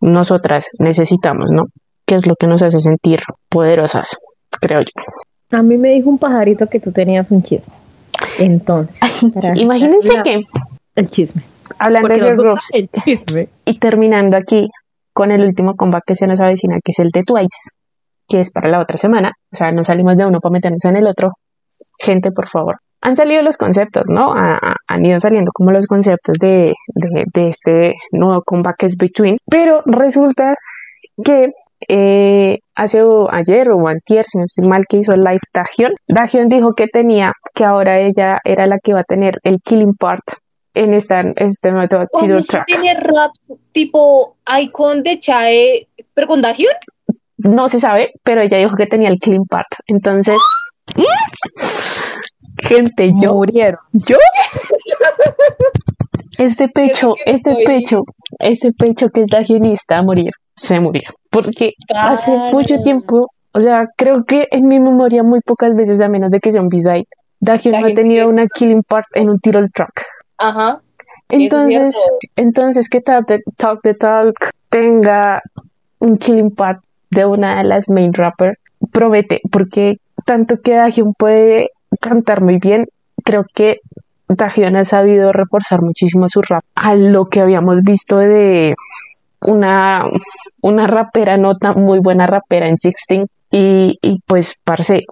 nosotras 0.00 0.68
necesitamos, 0.78 1.50
¿no? 1.50 1.64
Que 2.06 2.14
es 2.14 2.26
lo 2.26 2.36
que 2.36 2.46
nos 2.46 2.62
hace 2.62 2.78
sentir 2.80 3.20
poderosas, 3.48 4.18
creo 4.60 4.80
yo. 4.80 5.56
A 5.58 5.62
mí 5.62 5.76
me 5.78 5.90
dijo 5.90 6.10
un 6.10 6.18
pajarito 6.18 6.66
que 6.66 6.78
tú 6.78 6.92
tenías 6.92 7.30
un 7.30 7.42
chisme. 7.42 7.72
Entonces, 8.38 9.00
imagínense 9.54 10.20
que 10.22 10.42
el 10.94 11.10
chisme 11.10 11.42
hablando 11.78 12.08
de 12.08 12.20
girl 12.20 13.48
y 13.64 13.78
terminando 13.78 14.36
aquí 14.36 14.68
con 15.12 15.30
el 15.30 15.44
último 15.44 15.74
combate 15.76 16.04
que 16.08 16.14
se 16.14 16.26
nos 16.26 16.40
avecina, 16.40 16.76
que 16.84 16.92
es 16.92 16.98
el 16.98 17.10
de 17.10 17.22
Twice, 17.22 17.70
que 18.28 18.40
es 18.40 18.50
para 18.50 18.68
la 18.68 18.80
otra 18.80 18.96
semana. 18.96 19.32
O 19.52 19.56
sea, 19.56 19.70
no 19.70 19.84
salimos 19.84 20.16
de 20.16 20.26
uno 20.26 20.40
para 20.40 20.52
meternos 20.52 20.84
en 20.84 20.96
el 20.96 21.06
otro. 21.06 21.28
Gente, 22.00 22.30
por 22.32 22.48
favor. 22.48 22.76
Han 23.04 23.16
salido 23.16 23.42
los 23.42 23.58
conceptos, 23.58 24.04
¿no? 24.08 24.32
han 24.34 25.04
ido 25.04 25.20
saliendo 25.20 25.52
como 25.52 25.70
los 25.70 25.86
conceptos 25.86 26.38
de, 26.38 26.72
de, 26.94 27.48
este 27.48 27.94
nuevo 28.12 28.42
que 28.78 28.86
es 28.86 28.96
Between. 28.96 29.36
Pero 29.46 29.82
resulta 29.84 30.54
que 31.22 31.52
eh, 31.88 32.60
hace 32.74 33.02
ayer 33.30 33.70
o 33.70 33.88
antier, 33.88 34.24
si 34.26 34.38
no 34.38 34.44
estoy 34.44 34.66
mal, 34.66 34.84
que 34.88 34.96
hizo 34.96 35.12
el 35.12 35.20
live 35.20 35.40
Dagion. 35.52 35.92
Dagion 36.08 36.48
dijo 36.48 36.72
que 36.72 36.86
tenía, 36.86 37.32
que 37.54 37.64
ahora 37.64 37.98
ella 37.98 38.38
era 38.42 38.66
la 38.66 38.78
que 38.78 38.92
iba 38.92 39.00
a 39.00 39.04
tener 39.04 39.38
el 39.42 39.60
killing 39.60 39.94
part 39.94 40.24
en 40.74 40.92
esta, 40.92 41.22
este 41.36 41.72
método 41.72 42.04
track. 42.46 42.66
¿Tiene 42.66 42.94
raps 42.94 43.54
tipo 43.72 44.36
icon 44.60 45.02
de 45.02 45.20
Chae, 45.20 45.88
pero 46.14 46.26
con 46.26 46.42
Dahyun? 46.42 46.72
No 47.36 47.68
se 47.68 47.80
sabe, 47.80 48.12
pero 48.22 48.40
ella 48.40 48.58
dijo 48.58 48.76
que 48.76 48.86
tenía 48.86 49.08
el 49.08 49.18
clean 49.18 49.44
part. 49.44 49.68
Entonces, 49.86 50.38
gente, 52.64 53.12
yo. 53.20 53.34
Murieron. 53.34 53.80
¿Yo? 53.92 54.16
Este 56.36 56.66
pecho, 56.66 57.14
este 57.26 57.54
pecho, 57.64 58.02
este 58.40 58.72
pecho 58.72 59.08
que 59.10 59.20
es 59.20 59.26
Dahyunista 59.28 59.98
a 59.98 60.02
morir, 60.02 60.32
se 60.56 60.80
murió. 60.80 61.02
Porque 61.30 61.74
hace 61.94 62.36
mucho 62.52 62.78
tiempo, 62.78 63.28
o 63.52 63.60
sea, 63.60 63.86
creo 63.96 64.24
que 64.24 64.48
en 64.50 64.66
mi 64.66 64.80
memoria 64.80 65.22
muy 65.22 65.38
pocas 65.40 65.74
veces, 65.74 66.00
a 66.00 66.08
menos 66.08 66.30
de 66.30 66.40
que 66.40 66.50
sea 66.50 66.60
un 66.60 66.68
B-side, 66.68 67.06
no 67.40 67.52
ha 67.52 67.94
tenido 67.94 68.28
una 68.28 68.46
killing 68.46 68.82
part 68.82 69.06
en 69.14 69.30
un 69.30 69.38
tiro 69.38 69.62
track. 69.72 70.06
Ajá. 70.38 70.80
entonces, 71.28 71.94
entonces 72.34 72.88
que 72.88 73.00
Talk 73.00 73.26
the 73.82 73.94
Talk 73.94 74.50
tenga 74.70 75.40
un 76.00 76.16
killing 76.16 76.50
part 76.50 76.80
de 77.10 77.26
una 77.26 77.58
de 77.58 77.64
las 77.64 77.88
main 77.88 78.12
rappers 78.12 78.58
promete, 78.90 79.40
porque 79.50 79.98
tanto 80.24 80.56
que 80.56 80.74
Dahyun 80.74 81.14
puede 81.14 81.70
cantar 82.00 82.42
muy 82.42 82.58
bien, 82.58 82.86
creo 83.24 83.44
que 83.54 83.78
Dahyun 84.28 84.76
ha 84.76 84.84
sabido 84.84 85.32
reforzar 85.32 85.80
muchísimo 85.82 86.28
su 86.28 86.42
rap 86.42 86.64
a 86.74 86.94
lo 86.94 87.24
que 87.24 87.40
habíamos 87.40 87.80
visto 87.82 88.16
de 88.18 88.74
una, 89.46 90.04
una 90.62 90.86
rapera, 90.86 91.36
no 91.36 91.56
tan 91.56 91.82
muy 91.82 92.00
buena 92.00 92.26
rapera 92.26 92.68
en 92.68 92.76
Sixteen. 92.76 93.26
Y, 93.56 93.98
pues, 94.26 94.60
parce, 94.64 95.02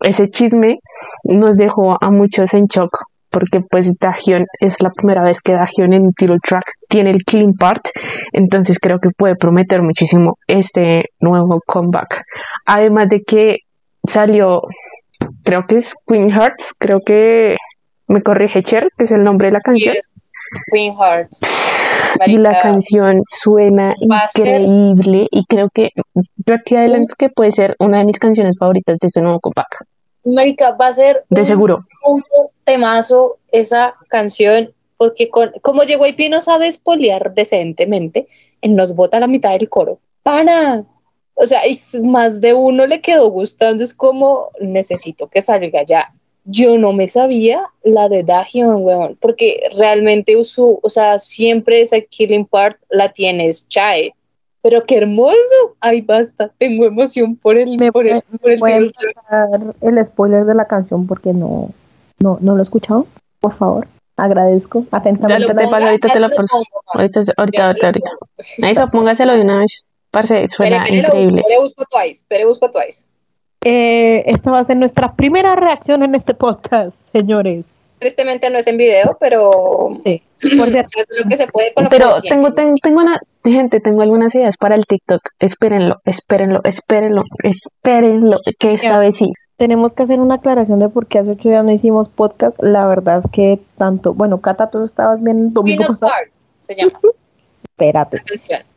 ese 0.00 0.28
chisme 0.28 0.78
nos 1.24 1.56
dejó 1.56 1.96
a 2.00 2.10
muchos 2.10 2.52
en 2.54 2.66
shock 2.66 2.98
porque 3.30 3.60
pues 3.68 3.94
Dahyun 3.98 4.44
es 4.60 4.82
la 4.82 4.90
primera 4.90 5.24
vez 5.24 5.40
que 5.40 5.54
Dahyun 5.54 5.94
en 5.94 6.12
title 6.12 6.36
track 6.42 6.64
tiene 6.86 7.10
el 7.10 7.24
clean 7.24 7.54
part, 7.54 7.88
entonces 8.32 8.78
creo 8.78 8.98
que 8.98 9.08
puede 9.16 9.36
prometer 9.36 9.82
muchísimo 9.82 10.36
este 10.46 11.04
nuevo 11.18 11.60
comeback. 11.64 12.24
Además 12.66 13.08
de 13.08 13.22
que 13.22 13.60
salió, 14.06 14.60
creo 15.42 15.66
que 15.66 15.76
es 15.76 15.94
Queen 16.06 16.30
Hearts, 16.30 16.74
creo 16.78 17.00
que 17.00 17.56
me 18.06 18.22
corrige 18.22 18.62
Cher, 18.62 18.88
que 18.96 19.04
es 19.04 19.10
el 19.10 19.24
nombre 19.24 19.48
de 19.48 19.52
la 19.52 19.60
canción. 19.60 19.94
Queen 20.70 20.94
Hearts. 20.96 21.40
Y 22.26 22.36
la 22.36 22.60
canción 22.60 23.22
suena 23.26 23.94
increíble 23.98 25.26
y 25.30 25.44
creo 25.46 25.70
que 25.72 25.90
yo 26.14 26.54
aquí 26.54 26.76
adelanto 26.76 27.14
que 27.16 27.30
puede 27.30 27.50
ser 27.50 27.74
una 27.78 27.98
de 27.98 28.04
mis 28.04 28.18
canciones 28.18 28.58
favoritas 28.58 28.98
de 28.98 29.06
este 29.06 29.22
nuevo 29.22 29.40
comeback, 29.40 29.86
Marica, 30.24 30.76
va 30.76 30.88
a 30.88 30.92
ser 30.92 31.24
de 31.28 31.40
un 31.40 31.46
seguro. 31.46 31.84
un 32.04 32.22
temazo 32.64 33.38
esa 33.50 33.94
canción, 34.08 34.72
porque 34.96 35.28
con, 35.30 35.52
como 35.62 35.82
JYP 35.82 36.30
no 36.30 36.40
sabe 36.40 36.68
espolear 36.68 37.34
decentemente, 37.34 38.28
él 38.60 38.76
nos 38.76 38.94
bota 38.94 39.18
la 39.20 39.26
mitad 39.26 39.50
del 39.50 39.68
coro. 39.68 39.98
¡Pana! 40.22 40.84
O 41.42 41.46
sea, 41.46 41.66
y 41.66 41.72
s- 41.72 42.00
más 42.02 42.40
de 42.40 42.54
uno 42.54 42.86
le 42.86 43.00
quedó 43.00 43.28
gustando, 43.30 43.82
es 43.82 43.92
como, 43.94 44.50
necesito 44.60 45.26
que 45.26 45.42
salga 45.42 45.82
ya. 45.82 46.12
Yo 46.44 46.78
no 46.78 46.92
me 46.92 47.08
sabía 47.08 47.62
la 47.84 48.08
de 48.08 48.22
Dahyun, 48.22 48.76
weón, 48.84 49.16
porque 49.20 49.60
realmente 49.76 50.36
uso, 50.36 50.78
o 50.82 50.88
sea, 50.88 51.18
siempre 51.18 51.80
esa 51.80 52.00
killing 52.00 52.44
part 52.46 52.76
la 52.90 53.08
tienes 53.12 53.68
Chae. 53.68 54.14
Pero 54.60 54.82
qué 54.84 54.98
hermoso. 54.98 55.36
Ay, 55.80 56.00
basta, 56.02 56.48
tengo 56.58 56.84
emoción 56.86 57.34
por 57.34 57.56
el, 57.58 57.76
Me 57.78 57.90
por 57.90 58.06
el, 58.06 58.22
por 58.40 58.52
el 58.52 58.58
¿Pueden 58.60 58.88
title 58.92 59.12
track. 59.12 59.24
pasar 59.28 59.74
el 59.80 60.06
spoiler 60.06 60.44
de 60.44 60.54
la 60.54 60.66
canción 60.66 61.06
porque 61.08 61.32
no, 61.32 61.70
no, 62.20 62.38
no 62.40 62.54
lo 62.54 62.60
he 62.60 62.64
escuchado? 62.64 63.06
Por 63.40 63.56
favor, 63.56 63.88
agradezco 64.16 64.84
Ya 64.92 64.98
atentamente. 64.98 65.50
ahorita 65.72 66.08
te 66.12 66.20
lo 66.20 66.28
pongo. 66.30 66.64
Ahorita, 66.94 67.20
ahorita, 67.36 67.66
ahorita, 67.66 67.86
ahorita. 67.86 68.10
pongo. 68.20 68.68
Eso, 68.68 68.88
póngaselo 68.90 69.32
de 69.34 69.40
una 69.40 69.58
vez. 69.58 69.84
Parce, 70.12 70.46
suena 70.48 70.88
increíble. 70.88 71.40
Espere, 71.40 71.60
busco 71.60 71.84
Twice, 71.90 72.10
espere, 72.10 72.44
busco 72.44 72.70
Twice. 72.70 73.08
Eh, 73.64 74.22
esta 74.26 74.50
va 74.50 74.60
a 74.60 74.64
ser 74.64 74.76
nuestra 74.76 75.14
primera 75.14 75.56
reacción 75.56 76.02
en 76.02 76.14
este 76.14 76.34
podcast, 76.34 76.94
señores. 77.12 77.64
Tristemente 77.98 78.50
no 78.50 78.58
es 78.58 78.66
en 78.66 78.76
video, 78.76 79.16
pero 79.18 79.88
Sí. 80.04 80.22
Por 80.58 80.70
cierto, 80.72 80.90
hace 81.00 81.22
lo 81.22 81.30
que 81.30 81.36
se 81.36 81.46
puede 81.46 81.72
con 81.72 81.84
lo 81.84 81.90
Pero 81.90 82.20
tengo, 82.20 82.52
tengo, 82.52 82.74
tengo 82.82 83.00
una, 83.00 83.20
gente, 83.42 83.80
tengo 83.80 84.02
algunas 84.02 84.34
ideas 84.34 84.58
para 84.58 84.74
el 84.74 84.84
TikTok. 84.84 85.22
Espérenlo, 85.38 86.02
espérenlo, 86.04 86.60
espérenlo, 86.64 87.22
espérenlo, 87.42 88.38
que 88.58 88.72
esta 88.72 88.98
vez 88.98 89.16
sí. 89.16 89.32
tenemos 89.56 89.94
que 89.94 90.02
hacer 90.02 90.20
una 90.20 90.34
aclaración 90.34 90.78
de 90.78 90.90
por 90.90 91.06
qué 91.06 91.20
hace 91.20 91.30
ocho 91.30 91.48
días 91.48 91.64
no 91.64 91.72
hicimos 91.72 92.10
podcast. 92.10 92.62
La 92.62 92.86
verdad 92.86 93.22
es 93.24 93.30
que 93.32 93.60
tanto, 93.78 94.12
bueno, 94.12 94.42
Cata, 94.42 94.68
tú 94.68 94.84
estabas 94.84 95.22
bien 95.22 95.38
el 95.38 95.52
domingo 95.54 95.84
Peanut 95.84 96.00
pasado. 96.00 96.20
Hearts 96.20 96.38
se 96.58 96.74
llama 96.74 96.92
Espérate. 97.64 98.18
la 98.18 98.24
canción. 98.24 98.71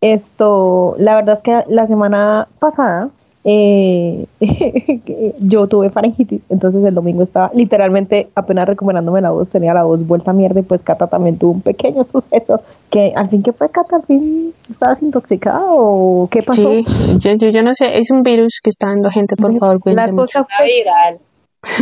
Esto, 0.00 0.94
la 0.98 1.14
verdad 1.14 1.36
es 1.36 1.42
que 1.42 1.64
la 1.68 1.86
semana 1.86 2.48
pasada 2.58 3.10
eh, 3.48 4.26
yo 5.38 5.68
tuve 5.68 5.90
faringitis, 5.90 6.46
entonces 6.48 6.82
el 6.82 6.94
domingo 6.94 7.22
estaba 7.22 7.52
literalmente 7.54 8.28
apenas 8.34 8.66
recuperándome 8.66 9.20
la 9.20 9.30
voz, 9.30 9.48
tenía 9.48 9.72
la 9.72 9.84
voz 9.84 10.04
vuelta 10.04 10.32
a 10.32 10.34
mierda 10.34 10.58
y 10.58 10.64
pues 10.64 10.82
Cata 10.82 11.06
también 11.06 11.38
tuvo 11.38 11.52
un 11.52 11.60
pequeño 11.60 12.04
suceso 12.12 12.60
que 12.90 13.12
al 13.14 13.28
fin, 13.28 13.44
¿qué 13.44 13.52
fue 13.52 13.68
Cata? 13.70 13.96
¿Al 13.96 14.02
fin 14.02 14.52
estabas 14.68 15.00
intoxicada 15.00 15.62
o 15.64 16.28
qué 16.28 16.42
pasó? 16.42 16.82
Sí, 16.82 17.18
yo, 17.20 17.34
yo, 17.34 17.50
yo 17.50 17.62
no 17.62 17.72
sé, 17.72 17.96
es 17.96 18.10
un 18.10 18.24
virus 18.24 18.60
que 18.60 18.70
está 18.70 18.88
dando 18.88 19.10
gente, 19.10 19.36
por 19.36 19.56
favor, 19.56 19.76
la 19.76 19.80
cuídense 19.80 20.12
mucho. 20.12 20.24
cosa 20.24 20.40
Está 20.40 20.56
fue 20.56 20.66
viral. 20.66 21.18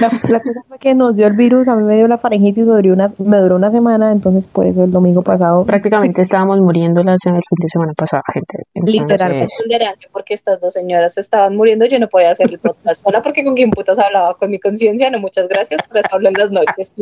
La, 0.01 0.09
la 0.29 0.41
cosa 0.41 0.61
fue 0.67 0.79
que 0.79 0.95
nos 0.95 1.15
dio 1.15 1.27
el 1.27 1.35
virus, 1.35 1.69
a 1.69 1.77
mí 1.77 1.85
me 1.85 1.97
dio 1.97 2.09
la 2.09 2.19
faringitis, 2.19 2.65
me 2.65 2.73
duró 2.73 2.95
una, 2.95 3.13
me 3.19 3.37
duró 3.39 3.57
una 3.57 3.71
semana, 3.71 4.13
entonces 4.13 4.45
por 4.51 4.67
eso 4.67 4.85
el 4.85 4.91
domingo 4.91 5.23
pasado, 5.23 5.65
Prácticamente 5.65 6.23
estábamos 6.23 6.59
muriendo 6.61 7.03
la 7.03 7.17
semana, 7.19 7.39
el 7.39 7.45
fin 7.49 7.63
de 7.63 7.69
semana 7.69 7.93
pasada, 7.95 8.23
gente. 8.33 8.59
Entonces, 8.75 9.01
Literalmente. 9.01 10.09
Porque 10.11 10.35
estas 10.35 10.61
dos 10.61 10.73
señoras 10.73 11.19
estaban 11.19 11.55
muriendo, 11.57 11.85
yo 11.87 11.99
no 11.99 12.09
podía 12.09 12.31
hacer 12.31 12.51
el 12.51 12.59
podcast 12.59 13.05
sola 13.05 13.23
porque 13.23 13.45
con 13.45 13.55
quién 13.55 13.71
putas 13.71 13.99
hablaba 13.99 14.35
con 14.35 14.51
mi 14.51 14.59
conciencia. 14.59 15.11
No, 15.11 15.19
muchas 15.21 15.49
gracias, 15.49 15.81
por 15.87 15.99
eso 15.99 16.09
hablo 16.13 16.29
en 16.29 16.35
las 16.35 16.51
noches. 16.51 16.95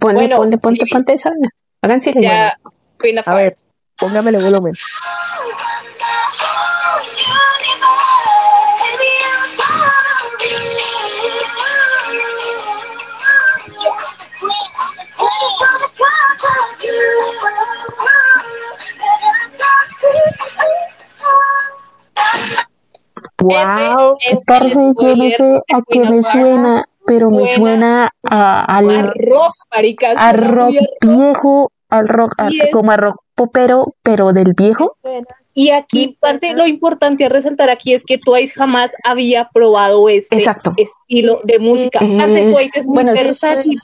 Ponle, 0.00 0.14
Bueno, 0.14 0.36
ponle, 0.36 0.58
ponte, 0.58 0.84
ponte 0.90 1.12
esa. 1.14 1.30
Hagan 1.80 2.00
silencio. 2.00 2.30
Ya, 2.30 2.58
Queen 2.98 3.18
of 3.18 3.28
A 3.28 3.34
ver. 3.34 3.54
Póngamele 3.96 4.42
volumen. 4.42 4.74
Wow, 23.40 24.16
el 24.24 24.94
yo 25.00 25.16
no 25.16 25.30
sé 25.30 25.60
a 25.72 25.80
qué 25.88 26.00
me 26.00 26.22
suena, 26.22 26.84
pero 27.06 27.30
me 27.30 27.46
Suena 27.46 28.10
a, 28.22 28.64
al, 28.64 28.90
A 28.90 29.02
rock, 29.02 29.52
maricas. 29.74 30.16
a 30.16 30.32
rock 30.32 30.74
viejo, 31.00 31.70
al 31.90 32.08
rock, 32.08 32.32
a- 32.38 32.48
como 32.72 32.92
a 32.92 32.96
rock 32.96 33.16
popero, 33.34 33.86
pero 34.02 34.32
del 34.32 34.54
viejo. 34.54 34.96
Y 35.52 35.70
aquí, 35.70 36.16
parce, 36.20 36.54
lo 36.54 36.66
importante 36.66 37.24
a 37.24 37.28
resaltar 37.28 37.70
aquí 37.70 37.92
es 37.92 38.04
que 38.04 38.18
Twice 38.18 38.54
jamás 38.54 38.92
había 39.04 39.48
probado 39.52 40.08
este 40.08 40.36
Exacto. 40.36 40.72
estilo 40.76 41.40
de 41.44 41.58
música. 41.58 42.00
Eh, 42.02 42.52
Twice 42.52 42.78
es 42.78 42.86
muy 42.86 42.94
bueno, 42.94 43.12
versátil. 43.12 43.78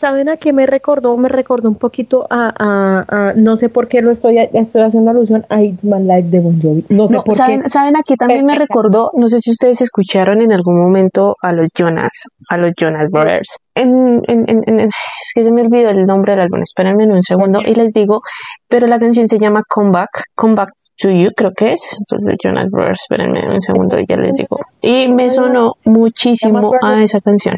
¿Saben 0.00 0.30
a 0.30 0.38
qué 0.38 0.54
me 0.54 0.66
recordó? 0.66 1.14
Me 1.18 1.28
recordó 1.28 1.68
un 1.68 1.74
poquito 1.74 2.26
a, 2.30 2.52
a- 2.58 3.04
a- 3.06 3.32
no 3.34 3.56
sé 3.56 3.68
por 3.68 3.86
qué 3.86 4.00
lo 4.00 4.12
estoy, 4.12 4.38
estoy 4.38 4.80
haciendo 4.82 5.10
alusión 5.10 5.44
a 5.50 5.62
It's 5.62 5.84
My 5.84 6.00
Life 6.02 6.28
de 6.30 6.40
Bon 6.40 6.58
Jovi. 6.60 6.86
No 6.88 7.06
sé 7.06 7.12
No, 7.12 7.22
por 7.22 7.34
¿saben, 7.34 7.62
qué. 7.62 7.68
¿saben? 7.68 7.94
Aquí 7.96 8.14
también 8.16 8.46
me 8.46 8.54
recordó, 8.54 9.10
no 9.14 9.28
sé 9.28 9.40
si 9.40 9.50
ustedes 9.50 9.82
escucharon 9.82 10.40
en 10.40 10.52
algún 10.52 10.80
momento 10.80 11.36
a 11.42 11.52
los 11.52 11.68
Jonas, 11.76 12.12
a 12.48 12.56
los 12.56 12.72
Jonas 12.80 13.10
Brothers. 13.10 13.56
En, 13.74 14.22
en, 14.26 14.44
en- 14.48 14.80
es 14.80 15.32
que 15.34 15.44
se 15.44 15.52
me 15.52 15.60
olvidó 15.60 15.90
el 15.90 16.04
nombre 16.06 16.32
del 16.32 16.40
álbum, 16.40 16.62
espérenme 16.62 17.04
en 17.04 17.12
un 17.12 17.22
segundo 17.22 17.60
y 17.62 17.74
les 17.74 17.92
digo, 17.92 18.22
pero 18.68 18.86
la 18.86 18.98
canción 18.98 19.28
se 19.28 19.38
llama 19.38 19.62
Come 19.68 19.90
Back, 19.90 20.08
Come 20.34 20.54
Back 20.54 20.70
to 21.02 21.10
You, 21.10 21.28
creo 21.36 21.52
que 21.54 21.72
es, 21.74 21.98
los 22.22 22.34
Jonas 22.42 22.70
Brothers, 22.70 23.02
espérenme 23.02 23.40
un 23.54 23.60
segundo 23.60 23.98
y 24.00 24.06
ya 24.08 24.16
les 24.16 24.32
digo. 24.32 24.58
Y 24.80 25.08
me 25.08 25.28
sonó 25.28 25.74
muchísimo 25.84 26.72
a 26.82 27.02
esa 27.02 27.20
canción. 27.20 27.54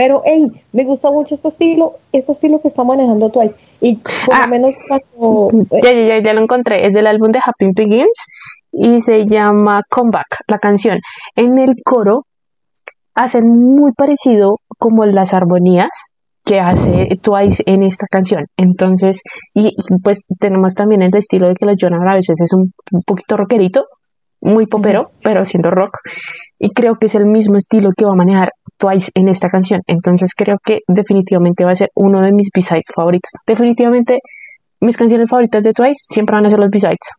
Pero, 0.00 0.22
hey, 0.24 0.46
me 0.72 0.84
gusta 0.84 1.10
mucho 1.10 1.34
este 1.34 1.48
estilo, 1.48 1.92
este 2.10 2.32
estilo 2.32 2.58
que 2.62 2.68
está 2.68 2.84
manejando 2.84 3.28
Twice. 3.28 3.54
Y 3.82 3.96
por 3.96 4.34
Ah. 4.34 4.46
lo 4.46 4.48
menos 4.48 4.74
cuando... 4.88 5.50
eh, 5.76 5.80
Ya, 5.82 5.92
ya, 5.92 6.06
ya, 6.16 6.22
ya 6.22 6.32
lo 6.32 6.40
encontré. 6.40 6.86
Es 6.86 6.94
del 6.94 7.06
álbum 7.06 7.30
de 7.30 7.38
Happy 7.44 7.66
Begins 7.76 8.24
y 8.72 9.00
se 9.00 9.26
llama 9.26 9.82
Comeback, 9.90 10.38
la 10.48 10.58
canción. 10.58 11.00
En 11.36 11.58
el 11.58 11.74
coro 11.84 12.22
hacen 13.14 13.44
muy 13.46 13.92
parecido 13.92 14.54
como 14.78 15.04
las 15.04 15.34
armonías 15.34 15.90
que 16.46 16.60
hace 16.60 17.06
Twice 17.20 17.62
en 17.66 17.82
esta 17.82 18.06
canción. 18.10 18.46
Entonces, 18.56 19.20
y, 19.54 19.76
pues 20.02 20.22
tenemos 20.38 20.72
también 20.74 21.02
el 21.02 21.14
estilo 21.14 21.46
de 21.48 21.56
que 21.56 21.66
los 21.66 21.76
Jonas 21.76 22.00
a 22.08 22.14
veces 22.14 22.40
es 22.40 22.54
un, 22.54 22.72
un 22.92 23.02
poquito 23.02 23.36
rockerito, 23.36 23.84
muy 24.40 24.64
popero, 24.66 25.10
pero 25.22 25.44
siendo 25.44 25.70
rock. 25.70 25.98
Y 26.58 26.70
creo 26.70 26.94
que 26.98 27.06
es 27.08 27.14
el 27.14 27.26
mismo 27.26 27.56
estilo 27.58 27.90
que 27.94 28.06
va 28.06 28.12
a 28.12 28.16
manejar 28.16 28.52
Twice 28.80 29.12
en 29.14 29.28
esta 29.28 29.48
canción. 29.48 29.82
Entonces 29.86 30.34
creo 30.34 30.56
que 30.64 30.78
definitivamente 30.88 31.64
va 31.64 31.72
a 31.72 31.74
ser 31.74 31.90
uno 31.94 32.22
de 32.22 32.32
mis 32.32 32.48
B-sides 32.54 32.86
favoritos. 32.94 33.30
Definitivamente 33.46 34.18
mis 34.80 34.96
canciones 34.96 35.28
favoritas 35.28 35.62
de 35.62 35.74
Twice 35.74 36.06
siempre 36.08 36.34
van 36.34 36.46
a 36.46 36.48
ser 36.48 36.58
los 36.58 36.70
B-sides. 36.70 37.14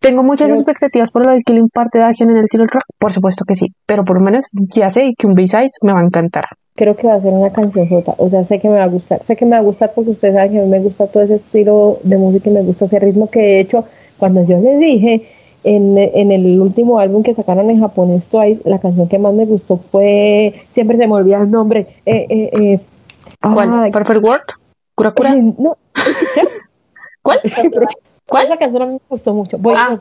Tengo 0.00 0.22
muchas 0.22 0.50
expectativas 0.50 1.10
por 1.10 1.24
lo 1.24 1.32
del 1.32 1.42
Killing 1.44 1.68
Part 1.72 1.92
de 1.92 2.00
Dahyun 2.00 2.30
en 2.30 2.38
el 2.38 2.48
title 2.50 2.66
track, 2.66 2.86
por 2.98 3.12
supuesto 3.12 3.44
que 3.46 3.54
sí, 3.54 3.66
pero 3.86 4.02
por 4.02 4.18
lo 4.18 4.24
menos 4.24 4.46
ya 4.74 4.90
sé 4.90 5.10
que 5.16 5.26
un 5.28 5.34
B-sides 5.34 5.78
me 5.82 5.92
va 5.92 6.00
a 6.00 6.04
encantar. 6.04 6.44
creo 6.74 6.96
que 6.96 7.06
va 7.06 7.14
a 7.14 7.20
ser 7.20 7.32
una 7.32 7.52
canción 7.52 7.88
sota. 7.88 8.14
O 8.16 8.28
sea, 8.30 8.42
sé 8.44 8.58
que 8.58 8.68
me 8.68 8.76
va 8.76 8.84
a 8.84 8.88
gustar. 8.88 9.22
Sé 9.22 9.36
que 9.36 9.44
me 9.44 9.52
va 9.52 9.58
a 9.58 9.62
gustar 9.62 9.92
porque 9.94 10.10
ustedes 10.10 10.34
saben 10.34 10.52
que 10.52 10.58
a 10.60 10.62
mí 10.62 10.68
me 10.70 10.80
gusta 10.80 11.06
todo 11.06 11.22
ese 11.22 11.34
estilo 11.34 11.98
de 12.02 12.16
música 12.16 12.48
y 12.48 12.52
me 12.52 12.62
gusta 12.62 12.86
ese 12.86 12.98
ritmo 12.98 13.30
que 13.30 13.40
de 13.40 13.60
hecho, 13.60 13.84
cuando 14.18 14.44
yo 14.44 14.58
les 14.58 14.80
dije 14.80 15.28
en, 15.64 15.96
en 15.98 16.32
el 16.32 16.60
último 16.60 16.98
álbum 16.98 17.22
que 17.22 17.34
sacaron 17.34 17.70
en 17.70 17.80
japonés 17.80 18.26
Twice, 18.28 18.60
la 18.68 18.78
canción 18.80 19.08
que 19.08 19.18
más 19.18 19.32
me 19.34 19.44
gustó 19.46 19.76
fue, 19.76 20.64
siempre 20.72 20.96
se 20.96 21.06
me 21.06 21.14
olvida 21.14 21.38
el 21.42 21.50
nombre, 21.50 21.86
eh, 22.06 22.26
eh, 22.28 22.50
eh, 22.52 22.80
¿Cuál? 23.40 23.70
ay, 23.72 23.90
¿Perfect 23.92 24.22
World? 24.24 24.42
¿Cura 24.94 25.12
Cura? 25.12 25.34
eh, 25.34 25.42
no, 25.58 25.76
¿Cuál? 27.22 27.38
¿Cuál? 28.28 28.46
esa 28.46 28.56
canción 28.56 28.82
a 28.82 28.86
mí 28.86 28.92
me 28.94 29.00
gustó 29.08 29.34
mucho. 29.34 29.58
Voy- 29.58 29.74
Ah, 29.76 29.96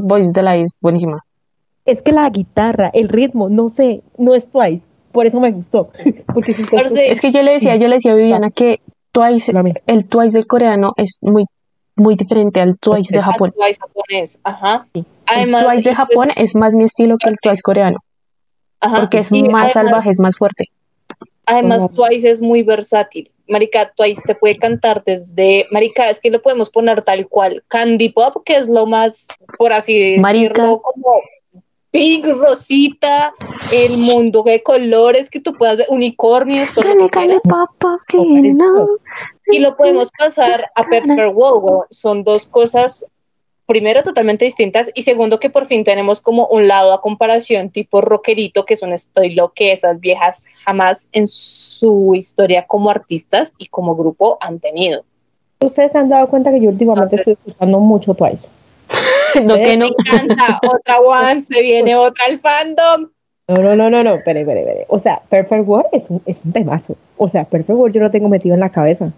Voice 0.00 0.30
de 0.32 0.42
la 0.42 0.56
es 0.56 0.76
buenísima. 0.80 1.24
es 1.84 2.02
que 2.02 2.12
la 2.12 2.28
guitarra, 2.30 2.90
el 2.92 3.08
ritmo, 3.08 3.48
no 3.48 3.68
sé, 3.70 4.02
no 4.18 4.34
es 4.34 4.46
Twice, 4.50 4.82
por 5.12 5.26
eso 5.26 5.40
me 5.40 5.52
gustó. 5.52 5.90
Porque 6.34 6.52
si 6.54 6.64
Parce, 6.64 7.10
Es 7.10 7.20
que 7.20 7.30
yo 7.30 7.42
le 7.42 7.52
decía, 7.52 7.76
yo 7.76 7.88
le 7.88 7.94
decía 7.96 8.12
a 8.12 8.16
Viviana 8.16 8.50
que 8.50 8.80
Twice, 9.12 9.52
el 9.86 10.06
Twice 10.06 10.36
del 10.38 10.46
coreano 10.46 10.92
es 10.96 11.18
muy, 11.22 11.44
muy 11.96 12.14
diferente 12.16 12.60
al 12.60 12.78
Twice 12.78 13.16
de 13.16 13.22
Japón. 13.22 13.52
Twice 13.56 13.80
japonés, 13.80 14.40
ajá. 14.44 14.86
El 14.94 15.04
Además, 15.26 15.64
Twice 15.64 15.76
de 15.76 15.82
pues- 15.84 15.96
Japón 15.96 16.28
es 16.36 16.54
más 16.54 16.74
mi 16.74 16.84
estilo 16.84 17.16
que 17.18 17.30
el 17.30 17.36
Twice 17.42 17.62
coreano, 17.62 17.98
ajá, 18.80 19.00
porque 19.00 19.18
es 19.18 19.32
más 19.32 19.42
además- 19.42 19.72
salvaje, 19.72 20.10
es 20.10 20.20
más 20.20 20.36
fuerte. 20.36 20.70
Además, 21.46 21.92
Twice 21.92 22.28
es 22.28 22.40
muy 22.40 22.62
versátil. 22.62 23.30
Marica, 23.48 23.92
Twice 23.94 24.22
te 24.26 24.34
puede 24.34 24.56
cantar 24.58 25.04
desde, 25.04 25.64
Marica, 25.70 26.10
es 26.10 26.20
que 26.20 26.30
lo 26.30 26.42
podemos 26.42 26.68
poner 26.70 27.02
tal 27.02 27.28
cual, 27.28 27.62
Candy 27.68 28.08
Pop, 28.08 28.42
que 28.44 28.56
es 28.56 28.68
lo 28.68 28.86
más, 28.86 29.28
por 29.56 29.72
así 29.72 30.16
decirlo, 30.16 30.82
como 30.82 31.12
pink, 31.92 32.26
rosita, 32.26 33.32
el 33.72 33.96
mundo 33.96 34.42
de 34.42 34.62
colores 34.64 35.30
que 35.30 35.38
tú 35.38 35.52
puedas 35.52 35.76
ver, 35.76 35.86
unicornios, 35.88 36.72
todo 36.74 36.92
lo 36.94 37.08
que 37.08 37.20
Y 39.48 39.60
lo 39.60 39.76
podemos 39.76 40.10
pasar 40.18 40.70
a 40.74 40.82
Perfect 40.82 41.34
World, 41.34 41.86
son 41.90 42.24
dos 42.24 42.46
cosas 42.46 43.06
primero 43.66 44.02
totalmente 44.02 44.44
distintas 44.44 44.90
y 44.94 45.02
segundo 45.02 45.40
que 45.40 45.50
por 45.50 45.66
fin 45.66 45.84
tenemos 45.84 46.20
como 46.20 46.46
un 46.46 46.68
lado 46.68 46.92
a 46.92 47.00
comparación 47.00 47.70
tipo 47.70 48.00
rockerito 48.00 48.64
que 48.64 48.74
es 48.74 48.82
un 48.82 48.92
estilo 48.92 49.52
que 49.54 49.72
esas 49.72 50.00
viejas 50.00 50.46
jamás 50.64 51.08
en 51.12 51.26
su 51.26 52.14
historia 52.14 52.66
como 52.66 52.90
artistas 52.90 53.54
y 53.58 53.66
como 53.66 53.96
grupo 53.96 54.38
han 54.40 54.60
tenido. 54.60 55.04
Ustedes 55.60 55.92
se 55.92 55.98
han 55.98 56.08
dado 56.08 56.28
cuenta 56.28 56.50
que 56.52 56.60
yo 56.60 56.70
últimamente 56.70 57.16
estoy 57.16 57.32
escuchando 57.32 57.80
mucho 57.80 58.14
Twice. 58.14 58.46
no 59.42 59.56
que 59.56 59.76
no. 59.76 59.86
Me 59.86 60.18
encanta, 60.18 60.60
otra 60.62 61.00
one, 61.00 61.40
se 61.40 61.60
viene 61.60 61.96
otra 61.96 62.26
al 62.26 62.38
fandom. 62.38 63.08
No, 63.48 63.58
no, 63.58 63.76
no, 63.76 63.90
no, 63.90 64.02
no, 64.02 64.14
espere, 64.14 64.40
espere, 64.40 64.60
espere. 64.60 64.86
O 64.88 64.98
sea, 64.98 65.22
Perfect 65.28 65.66
World 65.66 65.86
es 65.92 66.02
un, 66.08 66.22
es 66.26 66.38
un 66.44 66.52
temazo. 66.52 66.96
O 67.16 67.28
sea, 67.28 67.44
Perfect 67.44 67.78
World 67.78 67.94
yo 67.94 68.02
lo 68.02 68.10
tengo 68.10 68.28
metido 68.28 68.54
en 68.54 68.60
la 68.60 68.70
cabeza. 68.70 69.12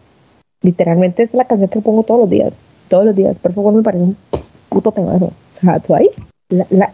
Literalmente 0.62 1.22
es 1.22 1.34
la 1.34 1.44
canción 1.44 1.70
que 1.70 1.80
pongo 1.80 2.02
todos 2.02 2.20
los 2.20 2.30
días 2.30 2.52
todos 2.88 3.04
los 3.04 3.14
días. 3.14 3.36
Por 3.40 3.52
favor, 3.52 3.72
me 3.72 3.82
parece 3.82 4.04
un 4.04 4.16
puto 4.68 4.90
temazo. 4.90 5.26
O 5.26 5.60
sea, 5.60 5.78
Twice, 5.78 6.14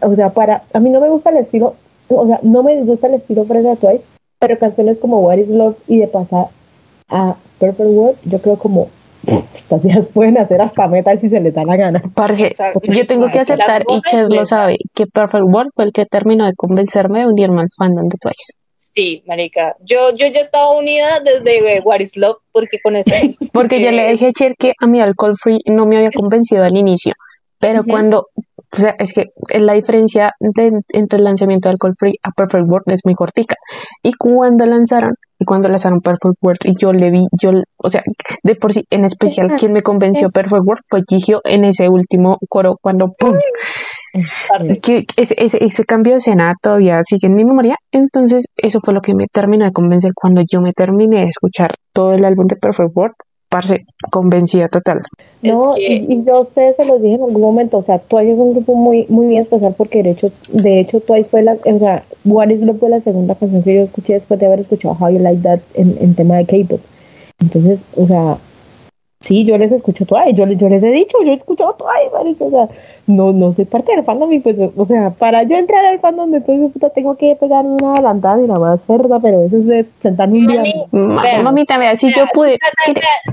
o 0.01 0.15
sea, 0.15 0.29
para, 0.31 0.63
a 0.73 0.79
mí 0.79 0.89
no 0.89 0.99
me 0.99 1.09
gusta 1.09 1.29
el 1.29 1.37
estilo, 1.37 1.75
o 2.09 2.27
sea, 2.27 2.39
no 2.43 2.63
me 2.63 2.81
gusta 2.83 3.07
el 3.07 3.15
estilo 3.15 3.45
fresa 3.45 3.69
de 3.69 3.75
Twice, 3.77 4.03
pero 4.39 4.59
canciones 4.59 4.97
como 4.99 5.19
What 5.19 5.37
is 5.37 5.49
Love 5.49 5.77
y 5.87 5.99
de 5.99 6.07
pasar 6.07 6.47
a 7.09 7.35
Perfect 7.59 7.89
World, 7.89 8.17
yo 8.25 8.39
creo 8.39 8.57
como 8.57 8.89
estas 9.55 9.83
días 9.83 10.05
pueden 10.13 10.37
hacer 10.37 10.61
hasta 10.61 10.87
metal 10.87 11.19
si 11.21 11.29
se 11.29 11.39
les 11.39 11.53
da 11.53 11.63
la 11.63 11.75
gana. 11.75 12.01
Parce, 12.15 12.49
yo 12.83 13.05
tengo 13.05 13.29
que 13.29 13.39
aceptar, 13.39 13.83
y 13.87 14.01
Ches 14.01 14.29
lo 14.29 14.45
sabe, 14.45 14.77
que 14.93 15.05
Perfect 15.05 15.45
World 15.45 15.71
fue 15.75 15.85
el 15.85 15.91
que 15.91 16.05
terminó 16.05 16.45
de 16.45 16.53
convencerme 16.55 17.19
de 17.19 17.27
unirme 17.27 17.61
al 17.61 17.67
fandom 17.77 18.07
de 18.07 18.17
Twice. 18.19 18.53
Sí, 18.95 19.23
marica. 19.27 19.75
Yo, 19.81 20.11
yo 20.15 20.27
ya 20.27 20.39
estaba 20.39 20.71
unida 20.71 21.19
desde 21.19 21.81
What 21.81 21.99
is 21.99 22.15
Love, 22.15 22.37
porque 22.53 22.79
con 22.81 22.95
esa... 22.95 23.11
porque 23.53 23.81
ya 23.81 23.91
le 23.91 24.09
dije 24.09 24.27
a 24.27 24.31
Cher 24.31 24.55
que 24.57 24.71
a 24.79 24.87
mi 24.87 25.01
Alcohol 25.01 25.33
Free 25.37 25.59
no 25.65 25.85
me 25.85 25.97
había 25.97 26.11
convencido 26.11 26.63
al 26.63 26.77
inicio, 26.77 27.13
pero 27.59 27.83
cuando... 27.83 28.27
O 28.71 28.77
sea, 28.77 28.95
es 28.99 29.13
que 29.13 29.25
la 29.57 29.73
diferencia 29.73 30.33
entre 30.39 31.17
el 31.17 31.23
lanzamiento 31.23 31.69
de 31.69 31.73
Alcohol 31.73 31.93
Free 31.97 32.15
a 32.23 32.31
Perfect 32.31 32.65
World 32.67 32.91
es 32.91 33.01
muy 33.05 33.13
cortica. 33.13 33.55
Y 34.03 34.13
cuando 34.13 34.65
lanzaron, 34.65 35.13
y 35.39 35.45
cuando 35.45 35.69
lanzaron 35.69 36.01
Perfect 36.01 36.35
World, 36.41 36.59
y 36.65 36.73
yo 36.77 36.91
le 36.91 37.09
vi, 37.09 37.25
yo, 37.41 37.51
o 37.77 37.89
sea, 37.89 38.01
de 38.43 38.55
por 38.55 38.73
sí, 38.73 38.85
en 38.89 39.05
especial, 39.05 39.47
quien 39.57 39.71
me 39.71 39.81
convenció 39.81 40.29
Perfect 40.33 40.63
World 40.65 40.83
fue 40.87 40.99
Gigio 41.07 41.39
en 41.45 41.63
ese 41.63 41.87
último 41.87 42.37
coro, 42.49 42.77
cuando 42.81 43.13
¡pum! 43.17 43.37
Que 44.81 45.05
ese, 45.17 45.35
ese, 45.37 45.83
cambio 45.85 46.13
de 46.13 46.17
escena 46.17 46.53
todavía 46.61 47.01
sigue 47.01 47.27
en 47.27 47.35
mi 47.35 47.43
memoria. 47.43 47.77
Entonces, 47.91 48.45
eso 48.55 48.79
fue 48.79 48.93
lo 48.93 49.01
que 49.01 49.13
me 49.13 49.27
terminó 49.27 49.65
de 49.65 49.71
convencer 49.71 50.11
cuando 50.13 50.41
yo 50.49 50.61
me 50.61 50.73
terminé 50.73 51.21
de 51.21 51.29
escuchar 51.29 51.75
todo 51.93 52.13
el 52.13 52.25
álbum 52.25 52.47
de 52.47 52.55
Perfect 52.55 52.95
World. 52.95 53.15
Parce, 53.47 53.85
convencida 54.11 54.67
total. 54.67 55.03
No, 55.43 55.77
y, 55.77 56.23
yo 56.25 56.35
a 56.35 56.41
ustedes 56.41 56.75
se 56.75 56.85
los 56.85 57.01
dije 57.01 57.15
en 57.15 57.23
algún 57.23 57.41
momento, 57.41 57.77
o 57.77 57.83
sea, 57.83 57.99
Twice 57.99 58.33
es 58.33 58.37
un 58.39 58.53
grupo 58.53 58.75
muy 58.75 59.05
muy 59.07 59.37
especial 59.37 59.73
porque 59.77 60.01
de 60.01 60.11
hecho, 60.11 60.31
de 60.51 60.79
hecho 60.79 60.99
Twice 60.99 61.29
fue 61.29 61.43
la, 61.43 61.53
o 61.53 61.79
sea, 61.79 62.03
What 62.25 62.49
is 62.49 62.61
Love 62.61 62.79
fue 62.79 62.89
la 62.89 62.99
segunda 63.01 63.35
canción 63.35 63.61
que 63.63 63.75
yo 63.75 63.81
escuché 63.83 64.13
después 64.13 64.39
de 64.39 64.47
haber 64.47 64.61
escuchado 64.61 64.97
How 64.99 65.11
You 65.11 65.19
Like 65.19 65.43
That 65.43 65.59
en, 65.75 65.95
en 66.01 66.15
tema 66.15 66.37
de 66.37 66.45
K-pop. 66.45 66.81
Entonces, 67.39 67.79
o 67.95 68.07
sea, 68.07 68.37
sí, 69.25 69.43
yo 69.43 69.57
les 69.57 69.71
escucho 69.71 70.05
Twice, 70.05 70.33
yo, 70.33 70.45
yo 70.47 70.69
les 70.69 70.83
he 70.83 70.91
dicho, 70.91 71.17
yo 71.23 71.31
he 71.31 71.35
escuchado 71.35 71.75
Twice, 71.75 72.35
o 72.39 72.49
sea, 72.49 72.69
no, 73.07 73.33
no 73.33 73.53
soy 73.53 73.65
parte 73.65 73.95
del 73.95 74.03
fandom 74.03 74.31
y 74.33 74.39
pues, 74.39 74.55
o 74.75 74.85
sea, 74.85 75.11
para 75.11 75.43
yo 75.43 75.57
entrar 75.57 75.85
al 75.85 75.99
fandom 75.99 76.31
después 76.31 76.71
puta 76.71 76.89
tengo 76.89 77.15
que 77.15 77.35
pegar 77.35 77.65
una 77.65 77.93
adelantada 77.93 78.41
y 78.41 78.47
la 78.47 78.59
más 78.59 78.79
cerda, 78.85 79.19
pero 79.19 79.43
eso 79.43 79.57
es 79.57 79.67
de 79.67 79.85
sentarme 80.01 80.39
un 80.39 80.47
día. 80.47 80.63
Mami, 80.91 81.43
mamita, 81.43 81.77
vea, 81.77 81.95
si 81.95 82.13
yo 82.13 82.25
pude. 82.33 82.57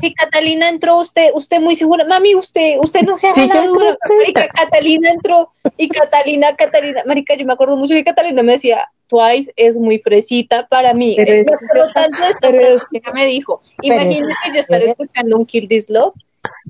si 0.00 0.12
Catalina 0.14 0.68
entró, 0.68 0.98
usted, 0.98 1.30
usted 1.34 1.60
muy 1.60 1.74
segura, 1.74 2.04
mami, 2.04 2.34
usted, 2.34 2.76
usted 2.82 3.02
no 3.02 3.16
se 3.16 3.28
ha 3.28 3.32
ganado 3.32 3.72
duro. 3.72 3.90
Marica, 4.18 4.48
Catalina 4.48 5.10
entró 5.10 5.50
y 5.76 5.88
Catalina, 5.88 6.54
Catalina, 6.56 7.02
marica, 7.06 7.34
yo 7.34 7.46
me 7.46 7.52
acuerdo 7.52 7.76
mucho 7.76 7.94
que 7.94 8.04
Catalina 8.04 8.42
me 8.42 8.52
decía, 8.52 8.88
Twice 9.12 9.52
es 9.56 9.76
muy 9.76 9.98
fresita 9.98 10.66
para 10.68 10.94
mí. 10.94 11.14
Pero 11.18 11.44
me 11.44 11.52
acuerdo 11.52 11.92
tanto 11.92 12.18
de 12.22 12.28
esta 12.28 12.50
que 12.50 13.12
me 13.12 13.26
dijo. 13.26 13.60
Imagínese 13.82 14.34
que 14.44 14.54
yo 14.54 14.60
estar 14.60 14.82
escuchando 14.82 15.36
un 15.36 15.44
Kill 15.44 15.68
This 15.68 15.90
Love 15.90 16.14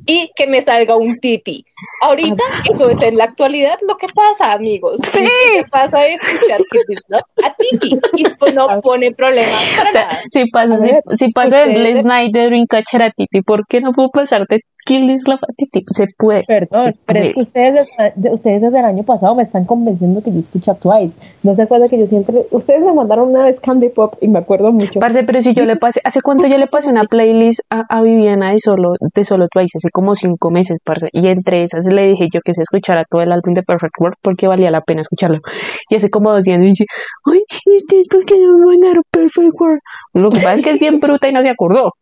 y 0.07 0.31
que 0.35 0.47
me 0.47 0.61
salga 0.63 0.97
un 0.97 1.19
titi. 1.19 1.65
Ahorita 2.03 2.43
eso 2.71 2.91
es 2.91 3.03
en 3.03 3.17
la 3.17 3.25
actualidad 3.25 3.79
lo 3.87 3.97
que 3.97 4.07
pasa, 4.15 4.53
amigos. 4.53 5.01
Sí. 5.13 5.25
Lo 5.25 5.63
que 5.63 5.71
pasa 5.71 6.07
es 6.07 6.23
escuchar 6.23 6.61
a 7.45 7.55
titi 7.55 7.99
y 8.17 8.25
pues 8.39 8.55
no 8.55 8.81
pone 8.81 9.13
problema 9.13 9.49
para 9.77 9.93
nada. 9.93 10.21
Si 10.31 10.51
pasa, 10.51 10.79
si, 10.79 10.91
si, 11.15 11.33
pasa 11.33 11.63
el 11.63 11.95
Snyder 11.95 12.53
en 12.53 12.67
cachar 12.67 13.03
a 13.03 13.11
titi, 13.11 13.43
¿por 13.43 13.67
qué 13.67 13.81
no 13.81 13.93
puedo 13.93 14.11
pasarte 14.11 14.61
Kill 14.85 15.07
This 15.07 15.29
Love 15.29 15.41
Se 15.93 16.07
puede. 16.19 16.45
Perdón, 16.45 16.95
pero 17.07 17.21
es 17.21 17.35
que 17.35 17.41
ustedes, 17.41 17.89
ustedes 18.33 18.63
desde 18.63 18.79
el 18.79 18.85
año 18.85 19.03
pasado 19.05 19.35
me 19.35 19.45
están 19.45 19.65
convenciendo 19.65 20.23
que 20.23 20.33
yo 20.33 20.41
escucho 20.41 20.75
Twice. 20.75 21.13
No 21.43 21.55
se 21.55 21.63
acuerda 21.63 21.89
que 21.89 21.99
yo 21.99 22.07
siempre. 22.07 22.47
Ustedes 22.51 22.81
me 22.85 22.93
mandaron 22.93 23.29
una 23.29 23.45
vez 23.45 23.61
Candy 23.61 23.91
Pop 23.91 24.15
y 24.21 24.29
me 24.29 24.41
acuerdo 24.41 24.73
mucho. 24.73 24.99
Parce, 24.99 25.23
pero 25.23 25.41
si 25.41 25.55
yo 25.55 25.65
le 25.65 25.77
pasé. 25.77 26.01
¿Hace 26.05 26.21
cuánto 26.21 26.47
yo 26.49 26.59
le 26.59 26.67
pasé 26.67 26.91
una 26.91 27.05
playlist 27.05 27.61
a, 27.71 27.85
a 27.89 28.03
Viviana 28.03 28.51
de 28.51 28.59
solo, 28.59 28.93
de 29.01 29.25
solo 29.25 29.47
Twice? 29.49 29.79
Hace 29.79 29.91
como 29.93 30.15
cinco 30.15 30.51
meses, 30.51 30.79
parce. 30.85 31.09
Y 31.13 31.29
entre 31.29 31.63
esas 31.63 31.87
le 31.87 32.09
dije 32.09 32.29
yo 32.33 32.41
que 32.45 32.55
se 32.55 32.63
escuchara 32.63 33.05
todo 33.09 33.23
el 33.23 33.33
álbum 33.33 33.55
de 33.55 33.63
Perfect 33.63 33.95
World 34.01 34.17
porque 34.23 34.49
valía 34.49 34.71
la 34.71 34.81
pena 34.81 35.03
escucharlo. 35.03 35.39
Y 35.89 35.97
hace 35.97 36.11
como 36.11 36.33
dos 36.33 36.45
días 36.45 36.59
me 36.59 36.67
dice, 36.67 36.87
ay, 37.27 37.43
¿y 37.67 37.77
ustedes 37.77 38.09
por 38.09 38.25
qué 38.25 38.35
no 38.39 38.59
mandaron 38.67 39.03
Perfect 39.11 39.61
World? 39.61 39.81
Lo 40.15 40.31
que 40.31 40.39
pasa 40.39 40.55
es 40.55 40.63
que 40.63 40.71
es 40.71 40.79
bien 40.79 40.99
bruta 40.99 41.29
y 41.29 41.33
no 41.33 41.43
se 41.43 41.51
acordó. 41.51 41.93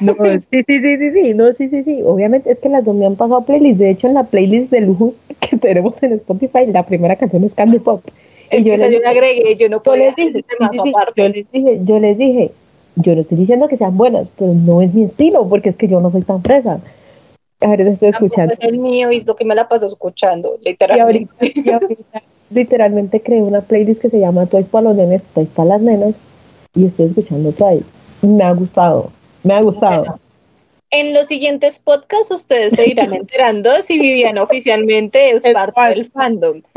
No, 0.00 0.14
sí, 0.14 0.62
sí, 0.66 0.78
sí, 0.80 0.96
sí, 0.96 1.12
sí, 1.12 1.34
no, 1.34 1.52
sí, 1.52 1.68
sí, 1.68 1.82
sí. 1.82 2.00
Obviamente 2.04 2.52
es 2.52 2.58
que 2.58 2.68
las 2.68 2.84
dos 2.84 2.94
me 2.94 3.06
han 3.06 3.16
pasado 3.16 3.44
playlists. 3.44 3.78
De 3.78 3.90
hecho, 3.90 4.06
en 4.06 4.14
la 4.14 4.24
playlist 4.24 4.70
de 4.70 4.80
lujo 4.80 5.14
que 5.40 5.56
tenemos 5.56 5.94
en 6.02 6.12
Spotify, 6.12 6.66
la 6.66 6.84
primera 6.84 7.16
canción 7.16 7.44
es 7.44 7.52
Candy 7.54 7.78
Pop. 7.78 8.02
Es 8.50 8.64
yo 8.64 8.72
que 8.72 8.78
les, 8.78 8.92
yo 8.92 9.00
le 9.00 9.06
agregué, 9.06 9.56
yo 9.56 9.68
no 9.68 9.82
puedo 9.82 9.98
les 9.98 10.14
dije, 10.14 10.44
Yo 11.16 11.28
les 11.28 11.50
dije, 11.50 11.80
yo 11.84 11.98
les 11.98 12.16
dije, 12.16 12.52
yo 12.96 13.14
no 13.14 13.20
estoy 13.20 13.38
diciendo 13.38 13.68
que 13.68 13.76
sean 13.76 13.96
buenas, 13.96 14.28
pero 14.38 14.52
no 14.52 14.82
es 14.82 14.92
mi 14.92 15.04
estilo, 15.04 15.48
porque 15.48 15.70
es 15.70 15.76
que 15.76 15.88
yo 15.88 16.00
no 16.00 16.10
soy 16.10 16.22
tan 16.22 16.42
fresa. 16.42 16.80
Ahora 17.60 17.84
estoy 17.84 18.08
escuchando. 18.08 18.52
Es 18.52 18.60
el 18.60 18.78
mío 18.78 19.10
y 19.10 19.16
es 19.16 19.26
lo 19.26 19.36
que 19.36 19.44
me 19.44 19.54
la 19.54 19.68
paso 19.68 19.86
escuchando, 19.86 20.58
literalmente. 20.62 21.52
Y 21.54 21.70
ahorita, 21.70 22.22
literalmente 22.50 23.20
creé 23.20 23.42
una 23.42 23.60
playlist 23.60 24.00
que 24.00 24.10
se 24.10 24.20
llama 24.20 24.46
Twice 24.46 24.68
para 24.70 24.88
los 24.88 24.96
nenes, 24.96 25.22
Twice 25.34 25.50
para 25.54 25.70
las 25.70 25.80
nenas, 25.80 26.14
y 26.74 26.86
estoy 26.86 27.06
escuchando 27.06 27.52
Twice. 27.52 27.84
Me 28.22 28.44
ha 28.44 28.52
gustado 28.52 29.10
me 29.46 29.54
ha 29.54 29.60
gustado. 29.60 30.18
En 30.90 31.12
los 31.14 31.26
siguientes 31.26 31.78
podcasts 31.78 32.30
ustedes 32.30 32.74
se 32.74 32.88
irán 32.88 33.12
enterando 33.14 33.70
si 33.82 33.98
Viviana 33.98 34.42
oficialmente 34.42 35.30
es 35.30 35.42
parte 35.52 35.80
del 35.80 36.10
fandom. 36.10 36.62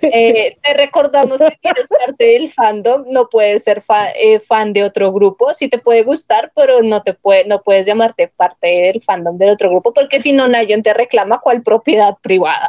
Eh, 0.00 0.56
te 0.62 0.74
recordamos 0.74 1.40
que 1.40 1.50
si 1.50 1.68
eres 1.68 1.88
parte 1.88 2.24
del 2.24 2.48
fandom 2.48 3.04
no 3.08 3.28
puedes 3.28 3.64
ser 3.64 3.82
eh, 4.18 4.40
fan 4.40 4.72
de 4.72 4.82
otro 4.82 5.12
grupo, 5.12 5.52
sí 5.52 5.68
te 5.68 5.76
puede 5.76 6.02
gustar, 6.02 6.50
pero 6.56 6.82
no 6.82 7.02
te 7.02 7.12
puede, 7.12 7.44
no 7.46 7.60
puedes 7.60 7.84
llamarte 7.84 8.28
parte 8.28 8.66
del 8.66 9.02
fandom 9.02 9.36
del 9.36 9.50
otro 9.50 9.68
grupo 9.68 9.92
porque 9.92 10.20
si 10.20 10.32
no 10.32 10.48
Nayon 10.48 10.82
te 10.82 10.94
reclama 10.94 11.40
cual 11.40 11.62
propiedad 11.62 12.16
privada. 12.22 12.68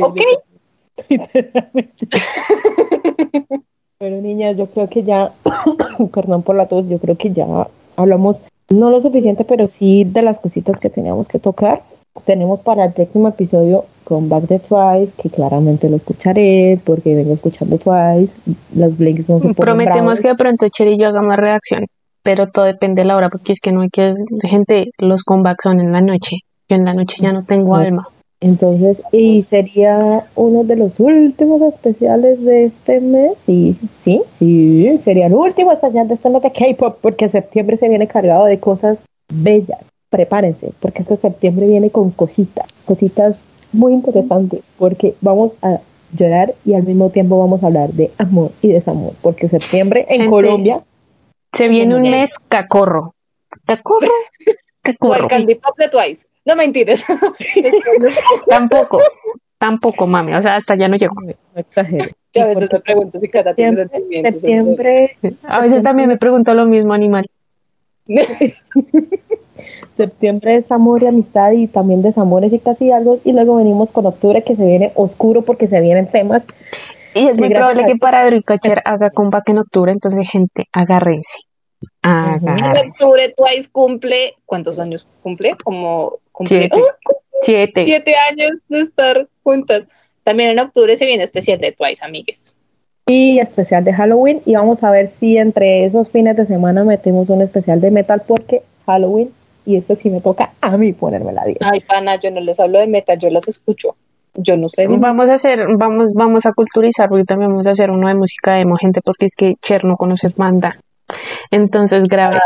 ¿Ok? 0.00 0.20
Pero 3.98 4.16
niñas, 4.20 4.56
yo 4.56 4.66
creo 4.66 4.88
que 4.88 5.02
ya, 5.02 5.32
perdón 6.14 6.44
por 6.44 6.54
la 6.54 6.66
tos, 6.66 6.88
yo 6.88 6.98
creo 7.00 7.16
que 7.16 7.32
ya 7.32 7.46
hablamos 7.96 8.36
no 8.70 8.90
lo 8.90 9.00
suficiente, 9.00 9.44
pero 9.44 9.66
sí 9.66 10.04
de 10.04 10.22
las 10.22 10.38
cositas 10.38 10.80
que 10.80 10.90
teníamos 10.90 11.28
que 11.28 11.38
tocar. 11.38 11.82
Tenemos 12.24 12.60
para 12.60 12.84
el 12.84 12.92
próximo 12.92 13.28
episodio 13.28 13.84
con 14.04 14.28
Back 14.28 14.46
the 14.48 14.58
Twice, 14.58 15.12
que 15.20 15.30
claramente 15.30 15.88
lo 15.88 15.96
escucharé 15.96 16.80
porque 16.84 17.14
vengo 17.14 17.34
escuchando 17.34 17.78
Twice. 17.78 18.34
Los 18.74 18.96
blinks 18.96 19.28
no 19.28 19.40
se 19.40 19.54
Prometemos 19.54 20.20
que 20.20 20.28
de 20.28 20.34
pronto 20.34 20.66
Cherry 20.68 20.94
y 20.94 20.98
yo 20.98 21.08
hagamos 21.08 21.36
reacción, 21.36 21.86
pero 22.22 22.48
todo 22.48 22.64
depende 22.64 23.02
de 23.02 23.06
la 23.06 23.16
hora, 23.16 23.28
porque 23.28 23.52
es 23.52 23.60
que 23.60 23.72
no 23.72 23.82
hay 23.82 23.90
que. 23.90 24.12
Gente, 24.42 24.90
los 24.98 25.22
comebacks 25.22 25.62
son 25.62 25.80
en 25.80 25.92
la 25.92 26.00
noche. 26.00 26.38
Yo 26.68 26.76
en 26.76 26.84
la 26.84 26.94
noche 26.94 27.16
ya 27.20 27.32
no 27.32 27.44
tengo 27.44 27.76
alma. 27.76 28.08
Entonces, 28.40 29.02
y 29.12 29.42
sería 29.42 30.26
uno 30.34 30.64
de 30.64 30.76
los 30.76 30.98
últimos 30.98 31.60
especiales 31.60 32.42
de 32.42 32.64
este 32.64 33.00
mes. 33.00 33.32
Sí, 33.44 33.76
sí, 34.02 34.22
sí, 34.38 34.98
sería 35.04 35.26
el 35.26 35.34
último 35.34 35.72
especial 35.72 36.08
de 36.08 36.14
este 36.14 36.30
mes 36.30 36.42
de 36.42 36.50
K-pop, 36.50 36.96
porque 37.02 37.28
septiembre 37.28 37.76
se 37.76 37.88
viene 37.88 38.08
cargado 38.08 38.46
de 38.46 38.58
cosas 38.58 38.98
bellas. 39.30 39.80
Prepárense, 40.08 40.72
porque 40.80 41.02
este 41.02 41.18
septiembre 41.18 41.66
viene 41.66 41.90
con 41.90 42.10
cositas, 42.10 42.66
cositas 42.86 43.36
muy 43.72 43.92
interesantes, 43.92 44.62
porque 44.78 45.14
vamos 45.20 45.52
a 45.60 45.78
llorar 46.16 46.54
y 46.64 46.74
al 46.74 46.84
mismo 46.84 47.10
tiempo 47.10 47.38
vamos 47.38 47.62
a 47.62 47.66
hablar 47.66 47.90
de 47.90 48.10
amor 48.18 48.52
y 48.62 48.68
desamor, 48.68 49.12
porque 49.20 49.48
septiembre 49.48 50.06
en 50.08 50.28
Colombia 50.28 50.82
Se 51.52 51.68
viene 51.68 51.94
un 51.94 52.02
mes 52.02 52.38
cacorro. 52.38 53.14
Cacorro. 53.66 54.08
O 54.08 54.48
el 54.48 54.56
Cacorro. 54.82 55.28
Candy 55.28 55.56
Pop 55.56 55.76
de 55.76 55.88
Twice. 55.88 56.29
No 56.44 56.56
mentiras. 56.56 57.04
Tampoco. 58.48 59.00
Tampoco, 59.58 60.06
mami. 60.06 60.34
O 60.34 60.42
sea, 60.42 60.56
hasta 60.56 60.74
ya 60.74 60.88
no 60.88 60.96
llego. 60.96 61.14
No 61.20 61.60
exagero. 61.60 62.06
Yo 62.32 62.42
a 62.42 62.46
veces 62.46 62.68
me 62.72 62.80
pregunto 62.80 63.20
si 63.20 63.28
Cata 63.28 63.54
tiene 63.54 63.74
Septiembre, 63.76 63.98
sentimientos. 63.98 64.40
septiembre, 64.40 65.16
A 65.42 65.60
veces 65.60 65.82
también 65.82 66.08
me 66.08 66.16
pregunto 66.16 66.54
lo 66.54 66.64
mismo, 66.64 66.94
animal. 66.94 67.26
septiembre 69.96 70.56
es 70.56 70.70
amor 70.72 71.02
y 71.02 71.06
amistad 71.06 71.52
y 71.52 71.66
también 71.66 72.02
desamores 72.02 72.52
y 72.52 72.58
casi 72.58 72.90
algo. 72.90 73.20
Y 73.24 73.32
luego 73.32 73.56
venimos 73.56 73.90
con 73.90 74.06
octubre 74.06 74.42
que 74.42 74.56
se 74.56 74.64
viene 74.64 74.92
oscuro 74.94 75.42
porque 75.42 75.66
se 75.66 75.80
vienen 75.80 76.06
temas. 76.10 76.42
Y 77.14 77.26
es 77.26 77.38
muy 77.38 77.50
probable 77.50 77.82
a 77.82 77.86
que 77.86 77.96
para 77.96 78.24
Dreamcatcher 78.24 78.80
haga 78.84 79.10
comeback 79.10 79.48
en 79.50 79.58
octubre. 79.58 79.92
Entonces, 79.92 80.28
gente, 80.30 80.66
agárrense. 80.72 81.38
En 82.02 82.10
Agárrense. 82.10 83.04
octubre 83.04 83.34
Twice 83.36 83.68
cumple, 83.70 84.34
¿cuántos 84.46 84.78
años 84.78 85.06
cumple? 85.22 85.56
Como 85.62 86.18
cumple 86.40 86.60
Siete. 86.60 86.76
¡Oh! 86.76 87.12
Siete. 87.42 87.82
siete 87.82 88.14
años 88.30 88.64
de 88.68 88.80
estar 88.80 89.26
juntas. 89.42 89.86
También 90.24 90.50
en 90.50 90.58
octubre 90.58 90.94
se 90.96 91.06
viene 91.06 91.22
especial 91.22 91.58
de 91.58 91.72
Twice, 91.72 92.04
amigues. 92.04 92.52
Y 93.06 93.40
especial 93.40 93.82
de 93.84 93.92
Halloween. 93.94 94.42
Y 94.44 94.54
vamos 94.54 94.82
a 94.84 94.90
ver 94.90 95.10
si 95.18 95.38
entre 95.38 95.86
esos 95.86 96.08
fines 96.10 96.36
de 96.36 96.46
semana 96.46 96.84
metemos 96.84 97.28
un 97.30 97.40
especial 97.42 97.80
de 97.80 97.90
metal 97.90 98.22
porque 98.26 98.62
Halloween. 98.86 99.30
Y 99.64 99.76
esto 99.76 99.94
sí 99.96 100.10
me 100.10 100.20
toca 100.20 100.52
a 100.60 100.76
mí 100.76 100.92
ponerme 100.92 101.32
la 101.32 101.44
10. 101.44 101.58
Ay, 101.62 101.80
pana, 101.80 102.16
yo 102.20 102.30
no 102.30 102.40
les 102.40 102.60
hablo 102.60 102.78
de 102.78 102.86
metal, 102.86 103.18
yo 103.18 103.30
las 103.30 103.48
escucho. 103.48 103.96
Yo 104.34 104.56
no 104.56 104.68
sé. 104.68 104.86
de- 104.86 104.96
Vamos 104.96 105.28
a 105.30 105.34
hacer, 105.34 105.64
vamos, 105.76 106.10
vamos 106.14 106.46
a 106.46 106.52
culturizar, 106.52 107.08
porque 107.08 107.24
también 107.24 107.50
vamos 107.50 107.66
a 107.66 107.70
hacer 107.70 107.90
uno 107.90 108.06
de 108.08 108.14
música 108.14 108.60
emo, 108.60 108.76
gente, 108.76 109.00
porque 109.02 109.26
es 109.26 109.34
que 109.34 109.54
Cher 109.62 109.84
no 109.84 109.96
conoce 109.96 110.28
banda. 110.36 110.76
Entonces, 111.50 112.04
grave. 112.08 112.38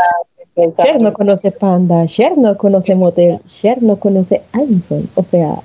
Exacto. 0.55 0.91
Cher 0.93 1.01
no 1.01 1.13
conoce 1.13 1.51
Panda, 1.51 2.05
Cher 2.07 2.37
no 2.37 2.55
conoce 2.57 2.95
Motel, 2.95 3.39
Cher 3.47 3.83
no 3.83 3.97
conoce 3.97 4.41
Allison. 4.53 5.09
O 5.15 5.23
sea, 5.23 5.55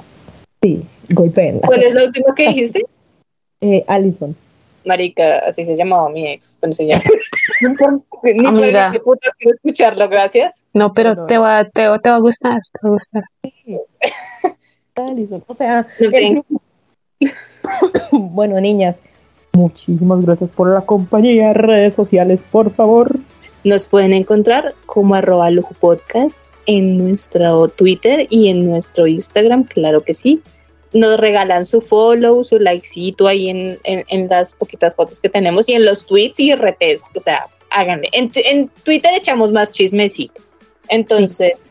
sí, 0.62 0.82
golpeenla. 1.10 1.66
¿Cuál 1.66 1.82
es 1.82 1.94
la 1.94 2.04
última 2.04 2.34
que 2.34 2.48
dijiste? 2.48 2.84
Eh, 3.62 3.84
Allison. 3.88 4.34
Marica, 4.86 5.40
así 5.46 5.66
se 5.66 5.76
llamaba 5.76 6.08
mi 6.08 6.26
ex. 6.26 6.56
Bueno, 6.62 6.72
se 6.72 6.86
llama. 6.86 7.02
Ni 8.22 8.46
Amiga. 8.46 8.90
qué 8.90 9.00
putas 9.00 9.34
quiero 9.38 9.54
escucharlo, 9.56 10.08
gracias. 10.08 10.64
No, 10.72 10.94
pero 10.94 11.26
te 11.26 11.36
va, 11.36 11.68
te, 11.68 11.86
va- 11.86 11.98
te 11.98 12.08
va 12.08 12.16
a 12.16 12.20
gustar, 12.20 12.52
te 12.72 12.78
va 12.82 12.88
a 12.88 12.92
gustar. 12.92 13.22
Allison. 14.94 15.44
O 15.46 15.54
sea, 15.54 15.86
el 16.00 16.42
bueno, 18.12 18.58
niñas, 18.60 18.96
muchísimas 19.52 20.22
gracias 20.22 20.48
por 20.50 20.72
la 20.72 20.80
compañía. 20.80 21.52
Redes 21.52 21.94
sociales, 21.94 22.40
por 22.50 22.70
favor. 22.70 23.18
Nos 23.64 23.86
pueden 23.86 24.12
encontrar 24.12 24.74
como 24.86 25.14
arroba 25.14 25.50
lujo 25.50 25.74
podcast 25.78 26.40
en 26.66 26.96
nuestro 26.98 27.68
Twitter 27.68 28.26
y 28.30 28.48
en 28.48 28.66
nuestro 28.66 29.06
Instagram, 29.06 29.64
claro 29.64 30.02
que 30.02 30.14
sí. 30.14 30.40
Nos 30.92 31.18
regalan 31.18 31.64
su 31.64 31.80
follow, 31.80 32.42
su 32.42 32.58
likecito 32.58 33.28
ahí 33.28 33.48
en, 33.48 33.78
en, 33.84 34.04
en 34.08 34.28
las 34.28 34.52
poquitas 34.52 34.96
fotos 34.96 35.20
que 35.20 35.28
tenemos 35.28 35.68
y 35.68 35.74
en 35.74 35.84
los 35.84 36.06
tweets 36.06 36.40
y 36.40 36.54
RTs, 36.54 37.10
o 37.14 37.20
sea, 37.20 37.46
háganle. 37.70 38.08
En, 38.12 38.30
en 38.34 38.68
Twitter 38.82 39.12
echamos 39.16 39.52
más 39.52 39.70
chismecito. 39.70 40.42
Entonces, 40.88 41.62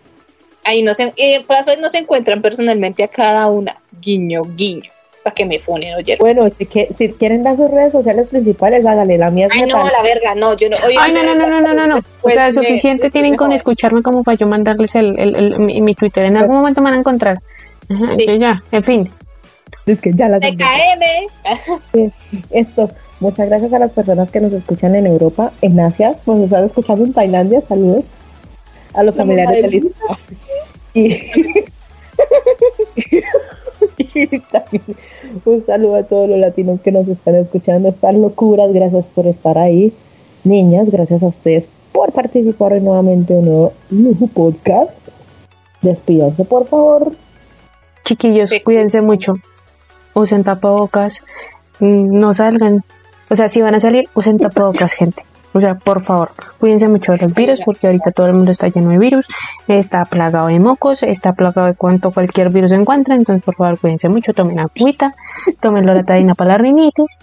ahí 0.64 0.82
nos, 0.82 1.00
eh, 1.00 1.44
por 1.46 1.58
eso 1.58 1.72
encuentran 1.94 2.42
personalmente 2.42 3.04
a 3.04 3.08
cada 3.08 3.48
una, 3.48 3.82
guiño, 4.02 4.44
guiño, 4.56 4.92
para 5.30 5.36
que 5.36 5.46
me 5.46 5.60
funen, 5.60 5.96
oye. 5.96 6.18
Bueno, 6.20 6.48
si, 6.58 6.66
que- 6.66 6.90
si 6.98 7.10
quieren 7.14 7.44
dar 7.44 7.56
sus 7.56 7.70
redes 7.70 7.92
sociales 7.92 8.28
principales, 8.30 8.86
háganle. 8.86 9.18
La 9.18 9.30
mía 9.30 9.46
es 9.48 9.52
Ay, 9.54 9.62
no, 9.70 9.78
metal. 9.78 9.92
la 9.98 10.04
verga, 10.04 10.36
no, 10.36 10.56
yo 10.58 10.70
no. 10.70 10.78
oye, 10.86 10.96
Ay, 11.00 11.12
no, 11.14 11.24
no, 11.24 11.36
no, 11.36 11.48
no, 11.48 11.60
no, 11.62 11.74
no, 11.74 11.88
no. 11.88 11.98
O 11.98 12.02
Pues 12.22 12.34
sea, 12.36 12.48
me- 12.48 12.54
suficiente 12.54 13.10
tienen 13.12 13.36
con 13.36 13.52
escucharme 13.52 14.02
como 14.02 14.24
para 14.24 14.38
yo 14.38 14.48
mandarles 14.48 14.96
el, 14.96 15.18
el, 15.20 15.36
el- 15.36 15.60
mi, 15.60 15.82
mi 15.82 15.94
Twitter. 15.96 16.24
En 16.26 16.38
algún 16.38 16.56
momento 16.58 16.82
me 16.82 16.86
van 16.90 16.96
a 16.96 17.00
encontrar. 17.00 17.38
Ajá, 17.90 18.14
Sí. 18.14 18.26
yo 18.28 18.36
ya, 18.36 18.64
en 18.72 18.84
fin. 18.84 19.10
Es 19.86 20.00
que 20.02 20.12
ya 20.14 20.28
las 20.30 20.40
TKM. 20.42 22.12
Esto, 22.52 22.90
muchas 23.20 23.50
gracias 23.50 23.72
a 23.74 23.80
las 23.80 23.92
personas 23.92 24.30
que 24.32 24.40
nos 24.40 24.52
escuchan 24.54 24.96
en 24.96 25.06
Europa, 25.08 25.52
en 25.62 25.80
Asia, 25.80 26.16
nos 26.26 26.40
están 26.42 26.66
escuchando 26.66 27.06
en 27.06 27.14
Tailandia, 27.14 27.62
saludos 27.68 28.04
a 28.94 29.04
los 29.04 29.16
familiares 29.16 29.62
de 29.64 29.70
Lisa. 29.70 29.90
Y 30.94 31.20
también 34.52 34.84
un 35.46 35.66
saludo 35.66 35.96
a 35.96 36.04
todos 36.04 36.30
los 36.30 36.40
latinos 36.40 36.80
que 36.82 36.92
nos 36.92 37.08
están 37.08 37.36
escuchando, 37.36 37.90
estas 37.90 38.16
locuras, 38.16 38.72
gracias 38.74 39.06
por 39.14 39.28
estar 39.28 39.58
ahí. 39.58 39.94
Niñas, 40.44 40.90
gracias 40.90 41.22
a 41.24 41.28
ustedes 41.28 41.66
por 41.92 42.12
participar 42.12 42.74
en 42.74 42.86
nuevamente 42.86 43.34
un 43.34 43.46
nuevo 43.46 43.74
Lujo 43.90 44.28
Podcast. 44.28 44.92
Despídanse, 45.82 46.46
por 46.46 46.68
favor. 46.68 47.12
Chiquillos, 48.06 48.50
Sí. 48.50 48.62
cuídense 48.62 49.02
mucho. 49.02 49.34
Usen 50.14 50.44
tapabocas. 50.44 51.24
mm, 51.80 52.18
No 52.18 52.34
salgan. 52.34 52.84
O 53.30 53.36
sea, 53.36 53.48
si 53.50 53.62
van 53.62 53.76
a 53.76 53.80
salir, 53.80 54.10
usen 54.16 54.38
tapabocas, 54.38 54.94
gente. 54.94 55.24
O 55.54 55.60
sea, 55.60 55.76
por 55.76 56.02
favor, 56.04 56.32
cuídense 56.60 56.88
mucho 56.88 57.12
de 57.14 57.18
los 57.20 57.34
virus 57.34 57.60
porque 57.66 57.88
ahorita 57.88 58.12
todo 58.12 58.28
el 58.28 58.34
mundo 58.34 58.52
está 58.52 58.68
lleno 58.68 58.90
de 58.92 59.00
virus. 59.00 59.26
Está 59.68 60.06
plagado 60.06 60.48
de 60.48 60.60
mocos, 60.60 61.02
está 61.04 61.34
plagado 61.34 61.68
de 61.68 61.74
cuanto 61.74 62.12
cualquier 62.12 62.50
virus 62.50 62.70
se 62.70 62.76
encuentra. 62.76 63.16
Entonces, 63.16 63.44
por 63.44 63.56
favor, 63.56 63.80
cuídense 63.80 64.10
mucho. 64.10 64.34
Tomen 64.34 64.60
agüita, 64.60 65.16
tomen 65.60 65.86
loratadina 65.88 66.36
para 66.36 66.52
la 66.52 66.58
rinitis. 66.60 67.20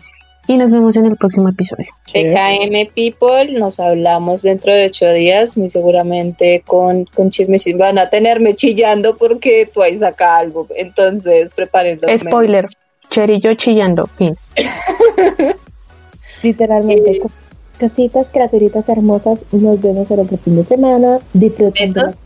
Y 0.49 0.59
nos 0.59 0.70
vemos 0.70 0.95
en 0.97 1.07
el 1.07 1.16
próximo 1.16 1.49
episodio. 1.49 1.87
TKM 2.12 2.93
People, 2.95 3.59
nos 3.59 3.81
hablamos 3.81 4.43
dentro 4.43 4.72
de 4.72 4.87
ocho 4.87 5.09
días, 5.12 5.57
muy 5.57 5.68
seguramente 5.68 6.62
con, 6.64 7.05
con 7.07 7.31
chismes 7.31 7.66
y 7.66 7.72
van 7.72 7.99
a 7.99 8.11
tenerme 8.11 8.55
chillando 8.55 9.16
porque 9.16 9.68
tú 9.72 9.83
ahí 9.83 9.99
saca 9.99 10.37
algo. 10.37 10.68
Entonces, 10.77 11.51
preparen 11.51 11.99
los 12.01 12.20
Spoiler. 12.20 12.66
Cher 13.11 13.29
y 13.31 13.41
yo 13.41 13.55
chillando. 13.55 14.07
Fin. 14.07 14.37
Literalmente, 16.43 17.18
co- 17.18 17.31
casitas, 17.79 18.27
criaturitas 18.33 18.89
hermosas. 18.89 19.39
Nos 19.53 19.81
vemos 19.81 20.11
el 20.11 20.20
otro 20.20 20.37
fin 20.39 20.57
de 20.57 20.64
semana. 20.64 21.18
Disfruten 21.33 21.93
de, 21.93 22.03
Besos. 22.03 22.20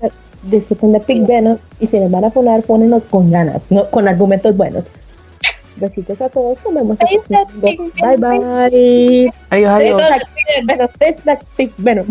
disfruten 0.45 0.93
de 0.93 1.01
Pig 1.01 1.27
Venom. 1.27 1.59
Y 1.81 1.87
si 1.87 1.99
nos 1.99 2.11
van 2.11 2.25
a 2.25 2.31
poner, 2.31 2.63
pónenos 2.63 3.03
con 3.11 3.31
ganas, 3.31 3.63
no, 3.71 3.89
con 3.91 4.09
argumentos 4.09 4.57
buenos. 4.57 4.85
Besitos 5.77 6.21
a 6.21 6.29
todos. 6.29 6.59
Nos 6.65 6.75
vemos 6.75 6.99
Bye 6.99 8.17
bye. 8.17 9.33
Adiós, 9.51 9.73
adiós. 9.73 10.03
Like 11.25 11.45
Pig 11.57 11.73
Venom. 11.79 12.07